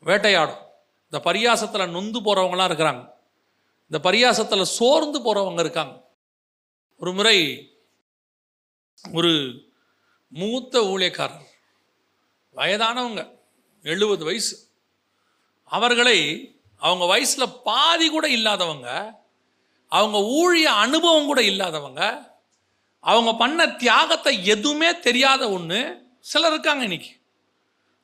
வேட்டையாடும். 0.00 0.71
இந்த 1.12 1.32
பரியாசத்தில் 1.32 1.90
நொந்து 1.90 2.20
போகிறவங்களாம் 2.20 2.70
இருக்கிறாங்க. 2.72 3.08
இந்த 3.90 4.10
பரியாசத்தில் 4.10 4.62
சோர்ந்து 4.62 5.18
போகிறவங்க 5.20 5.58
இருக்காங்க. 5.58 6.08
ஒரு 6.98 7.12
முறை 7.12 7.66
ஒரு 9.12 9.62
மூத்த 10.28 10.80
ஊழியக்காரர் 10.80 11.44
வயதானவங்க 12.54 13.38
எழுபது 13.82 14.24
வயசு. 14.24 14.68
அவர்களை 15.64 16.18
அவங்க 16.76 17.04
வயசில் 17.04 17.60
பாதி 17.64 18.10
கூட 18.10 18.28
இல்லாதவங்க 18.28 19.20
அவங்க 19.88 20.18
ஊழிய 20.18 20.62
அனுபவம் 20.62 21.26
கூட 21.26 21.42
இல்லாதவங்க 21.42 22.32
அவங்க 23.00 23.34
பண்ண 23.34 23.68
தியாகத்தை 23.68 24.46
எதுவுமே 24.46 24.98
தெரியாத 24.98 25.50
ஒன்று 25.50 26.06
சிலர் 26.20 26.50
இருக்காங்க 26.50 26.82
இன்னைக்கு. 26.82 27.20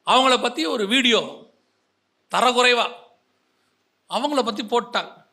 அவங்கள 0.07 0.43
பற்றி 0.43 0.67
ஒரு 0.67 0.87
வீடியோ 0.87 1.48
தரக்குறைவா. 2.33 2.93
அவங்கள 4.11 4.43
பற்றி 4.45 4.65
போட்டாங்க 4.65 5.27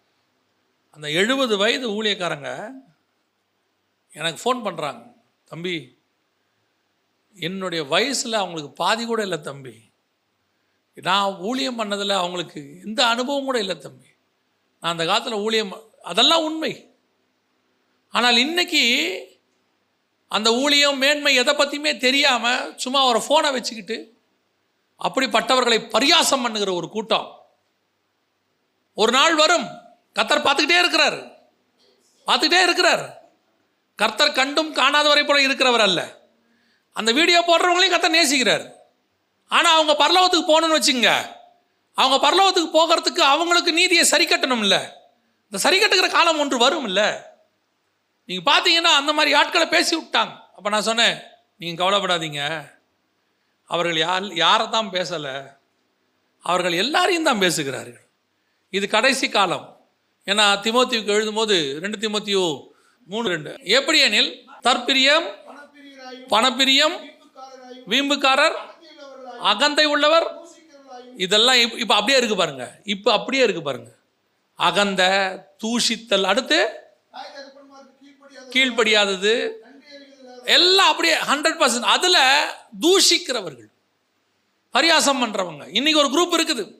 அந்த 0.90 1.12
எழுபது 1.12 1.58
வயது 1.58 2.04
ஊழியக்காரங்க 2.04 2.74
எனக்கு 4.10 4.40
ஃபோன் 4.44 4.66
பண்ணுறாங்க 4.66 5.14
தம்பி 5.46 6.04
என்னுடைய 7.34 7.84
வயசில் 7.84 8.34
அவங்களுக்கு 8.34 8.72
பாதி 8.72 9.06
கூட 9.06 9.22
இல்லை 9.22 9.42
தம்பி. 9.42 9.92
நான் 10.94 11.36
ஊழியம் 11.36 11.80
பண்ணதில் 11.80 12.22
அவங்களுக்கு 12.22 12.82
எந்த 12.86 13.06
அனுபவம் 13.06 13.46
கூட 13.46 13.60
இல்லை 13.60 13.78
தம்பி. 13.78 14.08
நான் 14.80 14.92
அந்த 14.92 15.06
காலத்தில் 15.06 15.34
ஊழியம் 15.34 15.74
அதெல்லாம் 16.02 16.44
உண்மை. 16.44 16.98
ஆனால் 18.10 18.38
இன்னைக்கு 18.38 18.84
அந்த 20.28 20.54
ஊழியம் 20.54 20.98
மேன்மை 20.98 21.36
எதை 21.36 21.56
பற்றியுமே 21.56 21.98
தெரியாமல் 21.98 22.76
சும்மா 22.76 23.06
ஒரு 23.06 23.20
ஃபோனை 23.26 23.52
வச்சுக்கிட்டு 23.54 24.15
அப்படிப்பட்டவர்களை 25.00 25.80
பரியாசம் 25.96 26.44
பண்ணுகிற 26.44 26.74
ஒரு 26.74 26.90
கூட்டம். 26.90 27.28
ஒரு 28.94 29.12
நாள் 29.12 29.36
வரும் 29.36 29.66
கர்த்தர் 30.18 30.46
பார்த்துக்கிட்டே 30.46 30.80
இருக்கிறார். 30.84 31.18
பார்த்துக்கிட்டே 32.28 32.62
இருக்கிறார். 32.68 33.04
கர்த்தர் 33.96 34.38
கண்டும் 34.40 34.72
காணாதவரை 34.80 35.24
போல 35.26 35.42
இருக்கிறவர் 35.48 35.86
அல்ல. 35.88 36.02
அந்த 36.96 37.12
வீடியோ 37.12 37.40
போடுறவங்களையும் 37.48 37.96
கத்தர் 37.96 38.18
நேசிக்கிறார். 38.18 38.66
ஆனால் 39.52 39.76
அவங்க 39.78 39.94
பரலோகத்துக்கு 40.04 40.52
போகணும்னு 40.52 40.78
வச்சுங்க. 40.80 41.10
அவங்க 41.98 42.18
பரலோகத்துக்கு 42.26 42.72
போகிறதுக்கு 42.78 43.22
அவங்களுக்கு 43.34 43.72
நீதியை 43.80 44.06
சரி 44.12 44.26
கட்டணும்ல 44.28 44.78
இந்த 45.46 45.58
சரி 45.66 45.78
கட்டுக்கிற 45.80 46.08
காலம் 46.12 46.40
ஒன்று 46.44 46.58
வரும் 46.64 46.88
இல்லை 46.90 47.08
நீங்கள் 48.30 48.48
பார்த்தீங்கன்னா 48.50 48.92
அந்த 49.02 49.12
மாதிரி 49.14 49.36
ஆட்களை 49.40 49.68
பேசி 49.74 49.94
விட்டாங்க. 49.96 50.34
அப்போ 50.56 50.70
நான் 50.70 50.88
சொன்னேன் 50.90 51.16
நீங்கள் 51.58 51.80
கவலைப்படாதீங்க. 51.82 52.42
அவர்கள் 53.74 54.00
யார் 54.06 54.26
யாரை 54.44 54.66
தான் 54.76 54.90
பேசலை 54.96 55.36
அவர்கள் 56.46 56.76
எல்லாரையும் 56.84 57.28
தான் 57.30 57.44
பேசுகிறார்கள். 57.44 58.06
இது 58.78 58.86
கடைசி 58.96 59.28
காலம். 59.30 59.66
ஏன்னா 60.28 60.46
திமோத்தியுக்கு 60.66 61.16
எழுதும்போது 61.16 61.56
ரெண்டு 61.84 61.98
திமோத்தியோ 62.04 62.46
மூணு 63.14 63.26
ரெண்டு. 63.34 63.52
எப்படி 63.78 64.00
எனில் 64.08 64.32
தற்பிரியம் 64.68 65.28
பணப்பிரியம் 66.34 66.96
வீம்புக்காரர் 67.92 68.58
அகந்தை 69.52 69.86
உள்ளவர் 69.94 70.28
இதெல்லாம் 71.26 71.60
இப் 71.64 71.78
இப்போ 71.84 71.96
அப்படியே 71.98 72.18
இருக்கு 72.22 72.38
பாருங்க. 72.40 72.66
இப்போ 72.94 73.10
அப்படியே 73.18 73.44
இருக்கு 73.48 73.64
பாருங்க. 73.68 73.92
அகந்த 74.60 75.04
தூஷித்தல் 75.64 76.30
அடுத்து 76.32 76.60
கீழ்ப்படியாதது 78.54 79.34
எல்லாம் 80.46 80.90
அப்படியே 80.90 81.16
ஹண்ட்ரட் 81.16 81.62
பர்சன்ட் 81.62 81.82
அதில் 81.82 82.50
தூஷிக்கிறவர்கள் 82.82 83.74
பரியாசம் 84.74 85.22
பண்ணுறவங்க 85.24 85.76
இன்னைக்கு 85.76 86.10
ஒரு 86.10 86.10
குரூப் 86.10 86.42
இருக்குது. 86.42 86.72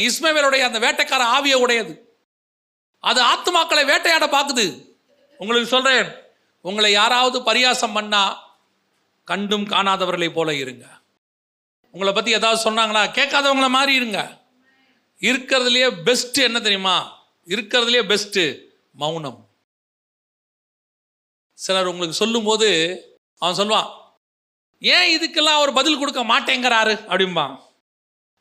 இஸ்மவேலுடைய 0.00 0.60
அந்த 0.60 0.78
வேட்டைக்கார 0.78 1.20
ஆவிய 1.20 1.54
உடையது. 1.54 2.16
அது 3.00 3.22
ஆத்துமாக்களை 3.22 3.84
வேட்டையாட 3.84 4.26
பார்க்குது. 4.26 4.88
உங்களுக்கு 5.38 5.68
சொல்கிறேன் 5.68 6.12
உங்களை 6.60 6.92
யாராவது 6.92 7.40
பரியாசம் 7.40 7.92
பண்ணா 7.92 8.54
கண்டும் 9.24 9.68
காணாதவர்களை 9.68 10.32
போல 10.32 10.54
இருங்க. 10.54 10.86
உங்களை 11.90 12.14
பற்றி 12.14 12.32
ஏதாவது 12.32 12.70
சொன்னாங்களா? 12.70 13.06
கேட்காதவங்கள 13.10 13.68
மாதிரி 13.68 13.94
இருங்க. 13.94 14.38
இருக்கிறதுலையே 15.20 15.92
பெஸ்ட்டு 16.04 16.32
என்ன 16.32 16.60
தெரியுமா? 16.60 17.24
இருக்கிறதுலையே 17.46 18.16
பெஸ்ட்டு 18.16 18.60
மௌனம். 18.92 19.45
சிலர் 21.58 21.90
உங்களுக்கு 21.92 22.16
சொல்லும்போது 22.22 22.68
அவன் 23.42 23.58
சொல்லுவான் 23.60 23.90
ஏன் 24.82 25.10
இதுக்கெல்லாம் 25.16 25.58
அவர் 25.58 25.78
பதில் 25.78 25.98
கொடுக்க 26.00 26.22
மாட்டேங்கிறாரு? 26.32 26.94
அப்படிம்பான். 27.10 27.54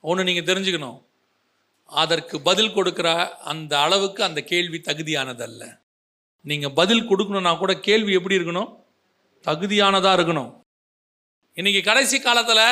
ஒன்று 0.10 0.28
நீங்கள் 0.28 0.48
தெரிஞ்சுக்கணும். 0.50 0.98
அதற்கு 2.02 2.36
பதில் 2.48 2.76
கொடுக்குற 2.78 3.10
அந்த 3.52 3.74
அளவுக்கு 3.86 4.22
அந்த 4.24 4.42
கேள்வி 4.52 4.78
தகுதியானதல்ல. 4.88 5.64
நீங்கள் 6.46 6.76
பதில் 6.80 7.08
கொடுக்கணும்னா 7.10 7.54
கூட 7.58 7.74
கேள்வி 7.88 8.14
எப்படி 8.20 8.38
இருக்கணும்? 8.40 8.72
தகுதியானதாக 9.46 10.18
இருக்கணும். 10.18 10.52
இன்னைக்கு 11.58 11.82
கடைசி 11.90 12.18
காலத்தில் 12.20 12.66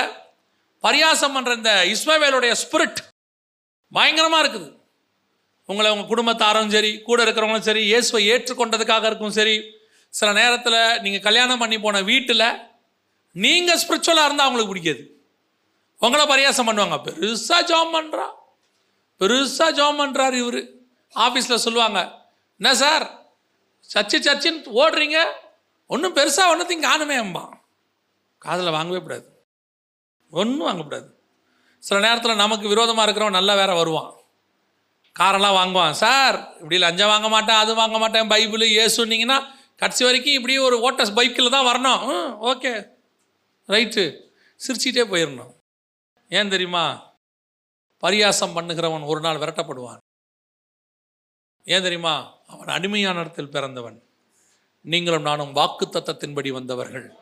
பரியாசம் 0.83 1.35
பண்ணுற 1.35 1.51
இந்த 1.59 1.73
இஸ்மவேலுடைய 1.93 2.53
ஸ்பிரிட் 2.63 2.99
பயங்கரமாக 3.91 4.43
இருக்குது. 4.43 4.69
உங்களை 5.69 5.89
உங்கள் 5.93 6.11
குடும்பத்தாரும் 6.11 6.73
சரி 6.75 6.91
கூட 7.07 7.19
இருக்கிறவங்களும் 7.25 7.67
சரி 7.69 7.83
இயேசுவை 7.91 8.21
ஏற்றுக்கொண்டதுக்காக 8.33 9.05
இருக்கும் 9.09 9.37
சரி 9.39 9.55
சில 10.17 10.29
நேரத்தில் 10.39 10.79
நீங்கள் 11.03 11.25
கல்யாணம் 11.27 11.61
பண்ணி 11.61 11.77
போன 11.85 12.01
வீட்டில் 12.11 12.47
நீங்கள் 13.43 13.79
ஸ்பிரிச்சுவலாக 13.83 14.27
இருந்தால் 14.27 14.47
அவங்களுக்கு 14.47 14.73
பிடிக்காது. 14.73 15.03
உங்களை 16.05 16.23
பரியாசம் 16.31 16.67
பண்ணுவாங்க. 16.69 16.97
பெருசாக 17.07 17.63
ஜாம் 17.71 17.93
பண்ணுறா 17.97 18.25
பெருசாக 19.21 19.71
ஜாம் 19.79 19.99
பண்ணுறாரு 20.01 20.37
இவர். 20.43 20.61
ஆஃபீஸில் 21.25 21.63
சொல்லுவாங்க 21.65 21.99
என்ன 22.59 22.73
சார்? 22.83 23.05
சர்ச்சு 23.93 24.17
சர்ச்சின்னு 24.27 24.73
ஓடுறீங்க? 24.81 25.17
ஒன்றும் 25.93 26.15
பெருசாக 26.17 26.51
ஒன்றத்தையும் 26.53 26.87
காணுமே 26.89 27.17
அம்மா. 27.25 27.43
காதில் 28.45 28.75
வாங்கவே 28.77 29.01
கூடாது. 29.01 29.25
ஒன்றும் 30.39 30.67
வாங்கக்கூடாது 30.67 31.09
சில 31.83 31.97
நேரத்தில் 32.05 32.41
நமக்கு 32.43 32.65
விரோதமாக 32.73 33.05
இருக்கிறவன் 33.05 33.37
நல்லா 33.39 33.53
வேற 33.61 33.71
வருவான். 33.79 34.11
காரெல்லாம் 35.19 35.57
வாங்குவான். 35.59 35.97
சார் 36.03 36.37
இப்படி 36.59 36.77
லஞ்சம் 36.83 37.11
வாங்க 37.13 37.27
மாட்டேன் 37.33 37.61
அது 37.63 37.71
வாங்க 37.81 37.97
மாட்டேன் 38.03 38.31
பைபிள் 38.33 38.63
ஏசுன்னீங்கன்னா 38.83 39.37
கடைசி 39.75 40.05
வரைக்கும் 40.05 40.33
இப்படி 40.33 40.57
ஒரு 40.57 40.77
ஓட்டஸ் 40.77 41.15
பைக்கில் 41.15 41.49
தான் 41.49 41.65
வரணும். 41.65 42.09
ஓகே. 42.43 42.87
ரைட்டு. 43.67 44.21
சிரிச்சிட்டே 44.67 45.05
போயிடணும். 45.07 45.53
ஏன் 46.29 46.49
தெரியுமா? 46.49 47.13
பரியாசம் 48.01 48.53
பண்ணுகிறவன் 48.55 49.05
ஒரு 49.05 49.19
நாள் 49.19 49.35
விரட்டப்படுவான். 49.35 49.97
ஏன் 51.63 51.81
தெரியுமா? 51.81 52.37
அவன் 52.47 52.67
அடிமையான 52.67 53.19
இடத்தில் 53.19 53.49
பிறந்தவன். 53.49 54.03
நீங்களும் 54.81 55.21
நானும் 55.21 55.51
வாக்கு 55.51 55.87
தத்தத்தின்படி 55.87 56.51
வந்தவர்கள். 56.51 57.13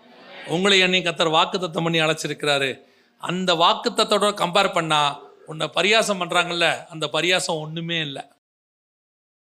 உங்களை 0.47 0.79
எண்ணி 0.79 0.99
கத்தர் 0.99 1.29
வாக்கு 1.29 1.59
தத்தம் 1.59 1.83
பண்ணி 1.83 1.99
அழைச்சிருக்கிறாரு. 1.99 2.83
அந்த 3.17 3.53
வாக்கு 3.53 3.89
தத்தோட 3.89 4.33
கம்பேர் 4.33 4.73
பண்ணா 4.73 5.19
உன்னை 5.45 5.69
பரியாசம் 5.73 6.21
பண்றாங்கல்ல 6.21 6.85
அந்த 6.85 7.09
பரியாசம் 7.11 7.59
ஒண்ணுமே 7.59 7.99
இல்லை. 7.99 8.23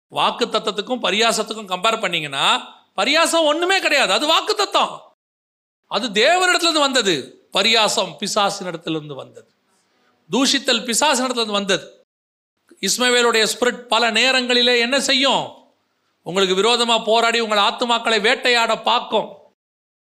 வாக்கு 0.09 0.47
தத்தத்துக்கும் 0.47 1.03
பரியாசத்துக்கும் 1.03 1.73
கம்பேர் 1.73 2.01
பண்ணீங்கன்னா 2.01 2.79
பரியாசம் 3.01 3.45
ஒண்ணுமே 3.45 3.79
கிடையாது. 3.81 4.13
அது 4.13 4.27
வாக்கு 4.27 4.55
தத்தம் 4.55 5.03
அது 5.87 6.09
தேவனிடத்திலிருந்து 6.09 6.85
வந்தது. 6.87 7.15
பரியாசம் 7.53 8.17
பிசாசினிடத்திலிருந்து 8.21 9.15
வந்தது. 9.15 9.51
தூஷித்தல் 10.31 10.85
பிசாசினிடத்திலிருந்து 10.89 11.59
வந்தது. 11.61 12.05
இஸ்மவேலுடைய 12.81 13.49
ஸ்பிரிட் 13.53 13.79
பல 13.79 14.11
நேரங்களிலே 14.11 14.79
என்ன 14.79 15.01
செய்யும்? 15.01 15.55
உங்களுக்கு 16.23 16.55
விரோதமாக 16.55 17.05
போராடி 17.05 17.41
உங்கள் 17.41 17.59
ஆத்துமாக்களை 17.59 18.21
வேட்டையாட 18.21 18.83
பார்க்கும். 18.83 19.29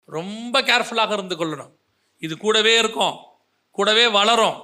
ரொம்ப 0.05 0.63
கேர்ஃபுல்லாக 0.63 1.13
இருந்து 1.13 1.37
கொள்ளணும். 1.37 1.73
இது 2.19 2.37
கூடவே 2.37 2.79
இருக்கும். 2.79 3.17
கூடவே 3.71 4.07
வளரும். 4.07 4.63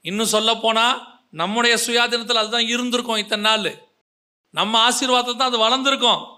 இன்னும் 0.00 0.26
சொல்லப்போனால் 0.26 1.06
நம்முடைய 1.30 1.76
சுயாதீனத்தில் 1.86 2.42
அதுதான் 2.42 2.66
இருந்திருக்கும் 2.66 3.16
இத்தனை 3.16 3.44
நாள். 3.50 3.78
நம்ம 4.50 4.90
ஆசீர்வாதத்தை 4.90 5.36
தான் 5.36 5.52
அது 5.52 5.58
வளர்ந்துருக்கும். 5.58 6.37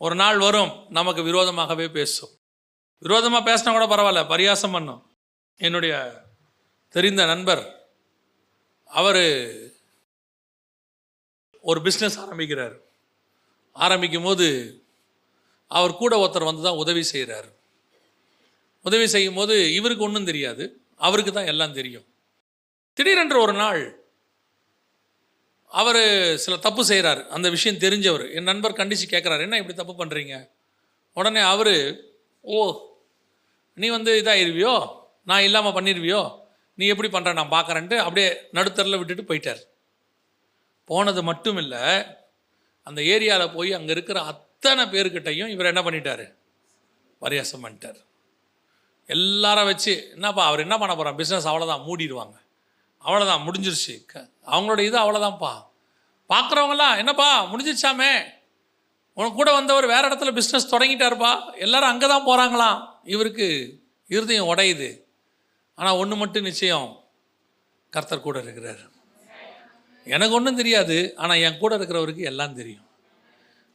ஒரு 0.00 0.14
நாள் 0.14 0.38
வரும் 0.38 0.72
நமக்கு 0.88 1.22
விரோதமாகவே 1.22 1.86
பேசும். 1.98 2.32
விரோதமாக 2.98 3.42
பேசினா 3.48 3.72
கூட 3.72 3.86
பரவாயில்ல 3.86 4.22
பரியாசம் 4.34 4.74
பண்ணும். 4.76 5.02
என்னுடைய 5.60 5.94
தெரிந்த 6.94 7.22
நண்பர் 7.32 7.62
அவர் 8.90 9.22
ஒரு 11.70 11.78
பிஸ்னஸ் 11.86 12.18
ஆரம்பிக்கிறார். 12.24 12.76
ஆரம்பிக்கும் 13.72 14.26
போது 14.28 14.46
அவர் 15.70 16.00
கூட 16.02 16.14
ஒருத்தர் 16.22 16.48
வந்து 16.48 16.62
தான் 16.62 16.80
உதவி 16.82 17.02
செய்கிறார் 17.02 17.48
உதவி 18.84 19.06
செய்யும் 19.14 19.38
போது 19.40 19.54
இவருக்கு 19.78 20.06
ஒன்றும் 20.06 20.28
தெரியாது 20.30 20.64
அவருக்கு 21.06 21.32
தான் 21.32 21.50
எல்லாம் 21.52 21.76
தெரியும். 21.78 22.06
திடீரென்று 22.96 23.38
ஒரு 23.44 23.54
நாள் 23.62 23.82
அவர் 25.80 26.02
சில 26.44 26.54
தப்பு 26.66 26.82
செய்கிறார் 26.90 27.20
அந்த 27.36 27.46
விஷயம் 27.54 27.80
தெரிஞ்சவர். 27.84 28.24
என் 28.36 28.48
நண்பர் 28.50 28.78
கண்டித்து 28.80 29.06
கேட்குறாரு 29.12 29.44
என்ன 29.46 29.58
இப்படி 29.60 29.76
தப்பு 29.78 29.94
பண்ணுறீங்க 30.00 30.34
உடனே 31.16 31.42
அவர் 31.52 31.74
ஓ 32.44 32.58
நீ 33.78 33.86
வந்து 33.96 34.12
இதாகிருவியோ 34.22 34.74
நான் 35.30 35.46
இல்லாமல் 35.48 35.76
பண்ணிடுவியோ 35.76 36.22
நீ 36.78 36.84
எப்படி 36.92 37.08
பண்ணுற 37.14 37.32
நான் 37.38 37.54
பார்க்குறேன்ட்டு 37.56 37.96
அப்படியே 38.04 38.28
நடுத்தரில் 38.56 38.98
விட்டுட்டு 39.00 39.24
போயிட்டார். 39.30 39.62
போனது 40.90 41.20
மட்டும் 41.30 41.58
இல்லை 41.62 41.82
அந்த 42.86 43.00
ஏரியாவில் 43.14 43.54
போய் 43.56 43.70
அங்கே 43.78 43.92
இருக்கிற 43.96 44.18
அத்தனை 44.32 44.82
பேர்கிட்டையும் 44.94 45.52
இவர் 45.54 45.70
என்ன 45.70 45.82
பண்ணிட்டார்? 45.86 46.24
பரியாசம் 47.22 47.62
பண்ணிட்டார். 47.64 48.00
எல்லாரும் 49.08 49.68
வச்சு 49.70 49.92
என்னப்பா 50.14 50.42
அவர் 50.50 50.64
என்ன 50.66 50.76
பண்ண 50.78 50.92
போகிறான் 50.94 51.18
பிஸ்னஸ் 51.20 51.48
அவ்வளோதான் 51.50 51.86
மூடிடுவாங்க 51.88 52.36
அவ்வளோதான் 53.04 53.50
முடிஞ்சிருச்சு. 53.50 54.04
க- 54.06 54.28
அவங்களோட 54.46 54.78
இது 54.78 54.98
அவ்வளோதான்ப்பா 54.98 55.66
பார்க்குறவங்களாம் 56.28 56.96
என்னப்பா 56.96 57.44
முடிஞ்சிருச்சாமே? 57.44 58.22
உனக்கு 59.14 59.36
கூட 59.36 59.52
வந்தவர் 59.52 59.86
வேறு 59.86 60.08
இடத்துல 60.08 60.38
பிஸ்னஸ் 60.38 60.70
தொடங்கிட்டாருப்பா. 60.70 61.58
எல்லாரும் 61.58 61.88
அங்கே 61.88 62.06
தான் 62.06 62.26
போகிறாங்களாம் 62.26 63.08
இவருக்கு 63.08 63.78
இருதயம் 64.08 64.54
உடையுது. 64.54 65.00
ஆனால் 65.74 65.96
ஒன்று 65.96 66.16
மட்டும் 66.16 66.42
நிச்சயம் 66.42 67.04
கர்த்தர் 67.90 68.20
கூட 68.20 68.40
இருக்கிறார். 68.40 68.92
எனக்கு 70.04 70.34
ஒன்றும் 70.34 70.56
தெரியாது 70.56 71.12
ஆனால் 71.16 71.36
என் 71.36 71.58
கூட 71.58 71.78
இருக்கிறவருக்கு 71.78 72.20
எல்லாம் 72.20 72.54
தெரியும். 72.54 72.86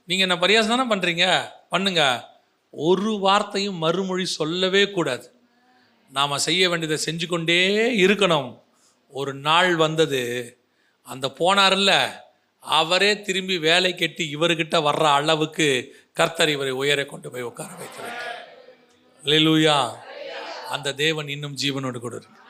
நீங்கள் 0.05 0.29
என்ன 0.29 0.45
பரியாசம் 0.45 0.67
தானே 0.67 0.95
பண்ணுறீங்க 0.95 1.49
பண்ணுங்க. 1.69 2.29
ஒரு 2.71 3.19
வார்த்தையும் 3.19 3.75
மறுமொழி 3.75 4.25
சொல்லவே 4.25 4.91
கூடாது. 4.91 5.33
நாம் 6.11 6.37
செய்ய 6.37 6.69
வேண்டியதை 6.69 7.15
செஞ்சு 7.15 7.27
கொண்டே 7.27 7.89
இருக்கணும். 7.95 8.61
ஒரு 9.09 9.33
நாள் 9.33 9.75
வந்தது 9.75 10.57
அந்த 11.03 11.27
போனார்ல 11.27 12.11
அவரே 12.59 13.21
திரும்பி 13.21 13.57
வேலை 13.57 13.95
கட்டி 13.95 14.35
இவர்கிட்ட 14.35 14.75
வர்ற 14.77 15.03
அளவுக்கு 15.03 15.95
கர்த்தர் 16.13 16.49
இவரை 16.49 16.71
உயர 16.71 17.05
கொண்டு 17.05 17.31
போய் 17.31 17.41
உட்கார 17.41 17.69
வைக்கிறார் 17.73 18.37
அல்லேலூயா 19.23 19.93
அந்த 20.67 20.93
தேவன் 20.93 21.27
இன்னும் 21.27 21.55
ஜீவனோடு 21.61 21.97
கூட 21.97 22.15
இருக்கு. 22.15 22.41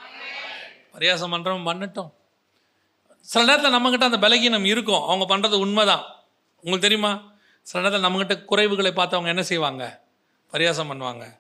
பரியாசம் 0.94 1.34
பண்ணுறவன் 1.34 1.68
பண்ணட்டும். 1.68 2.12
சில 3.22 3.46
நேரத்தில் 3.46 3.74
நம்மக்கிட்ட 3.74 4.14
அந்த 4.14 4.28
பலகீனம் 4.28 4.64
இருக்கும். 4.64 5.02
அவங்க 5.02 5.38
பண்ணுறது 5.38 5.60
உண்மைதான். 5.60 6.06
உங்களுக்கு 6.56 6.90
தெரியுமா? 6.90 7.34
சில 7.62 7.90
நேரத்தில் 7.90 8.10
நம்மக்கிட்ட 8.10 8.52
குறைவுகளை 8.52 8.92
பார்த்து 8.92 9.16
அவங்க 9.16 9.28
என்ன 9.28 9.44
செய்வாங்க? 9.44 10.04
பரியாசம் 10.52 10.92
பண்ணுவாங்க. 10.92 11.40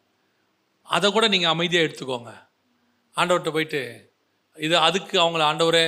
அதை 0.84 1.12
கூட 1.12 1.28
நீங்கள் 1.28 1.50
அமைதியாக 1.50 1.88
எடுத்துக்கோங்க. 1.88 2.48
ஆண்டவர்கிட்ட 3.16 3.52
போயிட்டு 3.52 4.09
இது 4.66 4.76
அதுக்கு 4.88 5.16
அவங்கள 5.24 5.44
ஆண்டவரே 5.50 5.86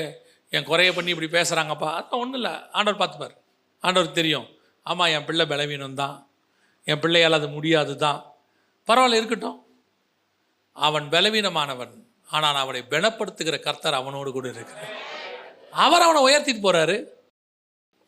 என் 0.56 0.68
குறைய 0.70 0.90
பண்ணி 0.94 1.14
இப்படி 1.14 1.30
பேசுகிறாங்கப்பா 1.38 1.90
அதான் 1.98 2.22
ஒன்றும் 2.24 2.40
இல்லை. 2.42 2.54
ஆண்டவர் 2.78 3.02
பார்த்துப்பார். 3.02 3.36
ஆண்டவருக்கு 3.84 4.20
தெரியும். 4.22 4.48
ஆமாம் 4.86 5.12
என் 5.16 5.26
பிள்ளை 5.30 5.46
பலவீனம் 5.52 6.00
தான் 6.04 6.16
என் 6.88 7.02
பிள்ளையால் 7.04 7.38
அது 7.40 7.48
முடியாது 7.58 7.94
தான் 8.06 8.20
பரவாயில்ல 8.88 9.20
இருக்கட்டும். 9.20 9.58
அவன் 10.76 11.08
பலவீனமானவன். 11.14 11.94
ஆனால் 12.36 12.62
அவனை 12.64 12.82
பலப்படுத்துகிற 12.92 13.56
கர்த்தர் 13.66 14.00
அவனோடு 14.02 14.30
கூட 14.32 14.48
இருக்கிறார். 14.54 14.94
அவர் 15.86 16.06
அவனை 16.06 16.22
உயர்த்திட்டு 16.28 16.64
போகிறாரு 16.66 16.96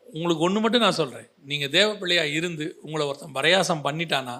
உங்களுக்கு 0.06 0.44
ஒன்று 0.46 0.60
மட்டும் 0.60 0.84
நான் 0.84 0.98
சொல்கிறேன் 0.98 1.28
நீங்கள் 1.50 1.72
தேவ 1.76 1.88
பிள்ளையாக 2.00 2.34
இருந்து 2.38 2.66
உங்களை 2.84 3.04
ஒருத்தன் 3.06 3.36
பரையாசம் 3.38 3.84
பண்ணிட்டானா 3.86 4.36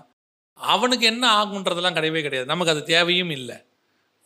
அவனுக்கு 0.58 1.04
என்ன 1.12 1.24
ஆகுன்றதெல்லாம் 1.40 1.96
கிடையவே 1.98 2.20
கிடையாது. 2.26 2.50
நமக்கு 2.52 2.72
அது 2.74 2.82
தேவையும் 2.94 3.32
இல்லை. 3.38 3.56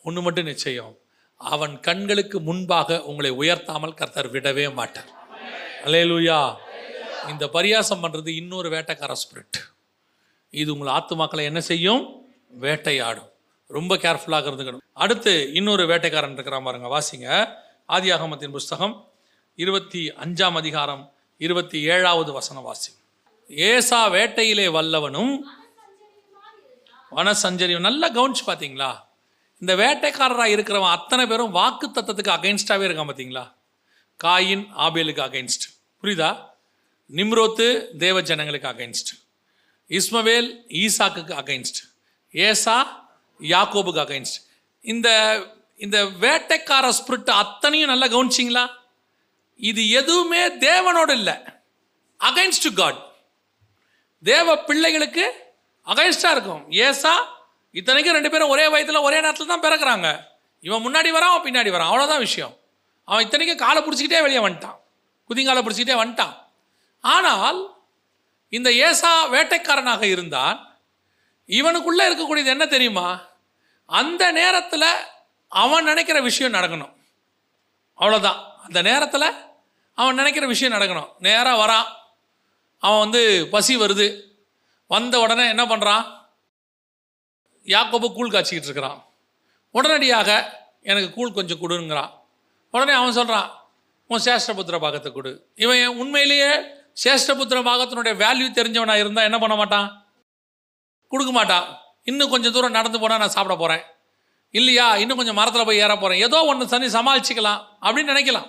ஒன்று 0.04 0.22
மட்டும் 0.26 0.48
நிச்சயம். 0.52 0.92
அவன் 1.38 1.80
கண்களுக்கு 1.80 2.40
முன்பாக 2.40 3.04
உங்களை 3.04 3.30
உயர்த்தாமல் 3.30 3.94
கர்த்தர் 3.94 4.32
விடவே 4.32 4.74
மாட்டார். 4.74 5.10
அல்லேலூயா 5.84 6.56
இந்த 7.28 7.46
பரியாசம் 7.46 8.02
பண்ணுறது 8.02 8.28
இன்னொரு 8.28 8.68
வேட்டைக்கார 8.68 9.12
ஸ்பிரிட் 9.12 9.58
இது 10.50 10.72
உங்கள் 10.72 10.94
ஆத்துமாக்களை 10.94 11.42
என்ன 11.42 11.60
செய்யும்? 11.60 12.26
வேட்டையாடும். 12.48 13.30
ரொம்ப 13.66 13.96
கேர்ஃபுல்லாக 13.96 14.48
இருந்துக்கணும். 14.50 14.82
அடுத்து 14.92 15.52
இன்னொரு 15.52 15.86
வேட்டைக்காரன் 15.86 16.36
இருக்கிறா 16.36 16.62
பாருங்க 16.62 16.98
வாசிங்க. 16.98 17.48
ஆதியாகமத்தின் 17.88 18.50
புஸ்தகம் 18.50 19.10
இருபத்தி 19.54 20.08
அஞ்சாம் 20.08 20.52
அதிகாரம் 20.52 21.12
இருபத்தி 21.36 21.82
ஏழாவது 21.82 22.32
வசனம் 22.32 22.62
வாசி 22.62 22.90
ஏசா 23.48 24.08
வேட்டையிலே 24.08 24.66
வல்லவனும் 24.66 25.38
வனசஞ்சரியும் 27.10 27.86
நல்லா 27.88 28.08
கவனிச்சு 28.08 28.44
பார்த்தீங்களா? 28.46 29.06
இந்த 29.62 29.72
வேட்டைக்காரராக 29.76 30.54
இருக்கிறவன் 30.54 30.96
அத்தனை 30.96 31.26
பேரும் 31.26 31.50
வாக்கு 31.50 31.86
தத்தத்துக்கு 31.86 32.32
அகைன்ஸ்டாகவே 32.36 32.86
இருக்கான் 32.88 33.08
பார்த்தீங்களா 33.10 33.44
காயின் 34.24 34.64
ஆபேலுக்கு 34.86 35.22
அகைன்ஸ்ட் 35.28 35.64
புரியுதா? 36.02 36.30
நிம்ரோத்து 37.10 37.66
தேவ 38.04 38.20
ஜனங்களுக்கு 38.20 38.68
அகைன்ஸ்ட் 38.72 39.10
இஸ்மவேல் 39.90 40.48
ஈசாக்குக்கு 40.82 41.34
அகைன்ஸ்ட் 41.42 41.78
ஏசா 42.34 42.76
யாக்கோபுக்கு 43.40 44.02
அகைன்ஸ்ட் 44.06 44.38
இந்த 44.84 45.08
இந்த 45.84 45.98
வேட்டைக்கார 46.04 46.86
ஸ்பிரிட் 46.98 47.30
அத்தனையும் 47.42 47.90
நல்லா 47.92 48.06
கவனிச்சிங்களா? 48.06 48.64
இது 49.56 49.82
எதுவுமே 50.00 50.42
தேவனோடு 50.48 51.12
இல்லை. 51.20 51.34
அகைன்ஸ்ட் 52.20 52.68
காட் 52.74 53.00
தேவ 54.22 54.56
பிள்ளைகளுக்கு 54.68 55.26
அகைன்ஸ்டாக 55.86 56.34
இருக்கும். 56.36 56.62
ஏசா 56.70 57.12
இத்தனைக்கும் 57.70 58.14
ரெண்டு 58.14 58.30
பேரும் 58.30 58.48
ஒரே 58.48 58.68
வயதில் 58.68 58.96
ஒரே 58.96 59.14
நேரத்தில் 59.14 59.46
தான் 59.46 59.60
பிறக்கிறாங்க. 59.60 60.24
இவன் 60.60 60.84
முன்னாடி 60.84 61.08
வரான் 61.08 61.34
அவன் 61.34 61.52
பின்னாடி 61.52 61.68
வரான். 61.70 61.90
அவ்வளோதான் 61.90 62.18
விஷயம். 62.18 62.56
அவன் 63.04 63.24
இத்தனைக்கும் 63.24 63.58
காலை 63.58 63.82
பிடிச்சிக்கிட்டே 63.82 64.20
வெளியே 64.20 64.38
வந்துட்டான். 64.38 64.78
குதிங்காலை 65.28 65.62
பிடிச்சிக்கிட்டே 65.62 65.96
வந்துட்டான். 66.04 66.36
ஆனால் 67.00 67.76
இந்த 68.48 68.72
ஏசா 68.72 69.26
வேட்டைக்காரனாக 69.26 70.02
இருந்தான். 70.02 70.78
இவனுக்குள்ளே 71.46 71.98
இருக்கக்கூடியது 71.98 72.44
என்ன 72.44 72.66
தெரியுமா? 72.66 73.26
அந்த 73.86 74.32
நேரத்தில் 74.32 74.84
அவன் 75.48 75.84
நினைக்கிற 75.84 76.20
விஷயம் 76.20 76.52
நடக்கணும். 76.52 76.92
அவ்வளோதான் 77.98 78.42
அந்த 78.62 78.82
நேரத்தில் 78.82 79.32
அவன் 79.94 80.14
நினைக்கிற 80.14 80.46
விஷயம் 80.46 80.80
நடக்கணும். 80.80 81.08
நேராக 81.18 81.66
வரான். 81.66 81.96
அவன் 82.78 82.98
வந்து 82.98 83.48
பசி 83.50 83.76
வருது. 83.76 84.22
வந்த 84.86 85.20
உடனே 85.20 85.48
என்ன 85.48 85.64
பண்ணுறான் 85.64 86.17
யாக்கோபு 87.74 88.06
கூழ் 88.16 88.32
காய்ச்சிக்கிட்டு 88.34 88.70
இருக்கிறான் 88.70 88.98
உடனடியாக 89.76 90.28
எனக்கு 90.90 91.08
கூழ் 91.16 91.36
கொஞ்சம் 91.38 91.60
கொடுங்கிறான். 91.62 92.12
உடனே 92.74 92.92
அவன் 93.00 93.16
சொல்கிறான் 93.18 93.48
உன் 94.10 94.24
சேஷ்டபுத்திர 94.26 94.76
பாகத்தை 94.84 95.10
கொடு. 95.12 95.30
இவன் 95.64 95.98
உண்மையிலேயே 96.02 96.50
சேஷ்டபுத்திர 97.04 97.58
பாகத்தினுடைய 97.68 98.14
வேல்யூ 98.22 98.46
தெரிஞ்சவனாக 98.58 99.02
இருந்தால் 99.02 99.28
என்ன 99.28 99.38
பண்ண 99.42 99.56
மாட்டான்? 99.60 99.88
கொடுக்க 101.12 101.32
மாட்டான். 101.38 101.66
இன்னும் 102.10 102.32
கொஞ்சம் 102.32 102.54
தூரம் 102.54 102.76
நடந்து 102.78 102.98
போனால் 103.02 103.22
நான் 103.22 103.34
சாப்பிட 103.36 103.54
போகிறேன் 103.62 103.84
இல்லையா 104.58 104.86
இன்னும் 105.02 105.18
கொஞ்சம் 105.20 105.38
மரத்தில் 105.38 105.68
போய் 105.68 105.82
ஏற 105.84 105.92
போகிறேன் 105.96 106.22
ஏதோ 106.26 106.38
ஒன்று 106.50 106.72
தண்ணி 106.72 106.88
சமாளிச்சிக்கலாம் 106.96 107.60
அப்படின்னு 107.84 108.12
நினைக்கலாம். 108.14 108.48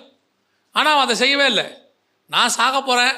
ஆனால் 0.76 0.92
அவன் 0.94 1.06
அதை 1.06 1.16
செய்யவே 1.22 1.46
இல்லை. 1.52 1.66
நான் 2.34 2.54
சாக 2.58 2.76
போகிறேன் 2.80 3.14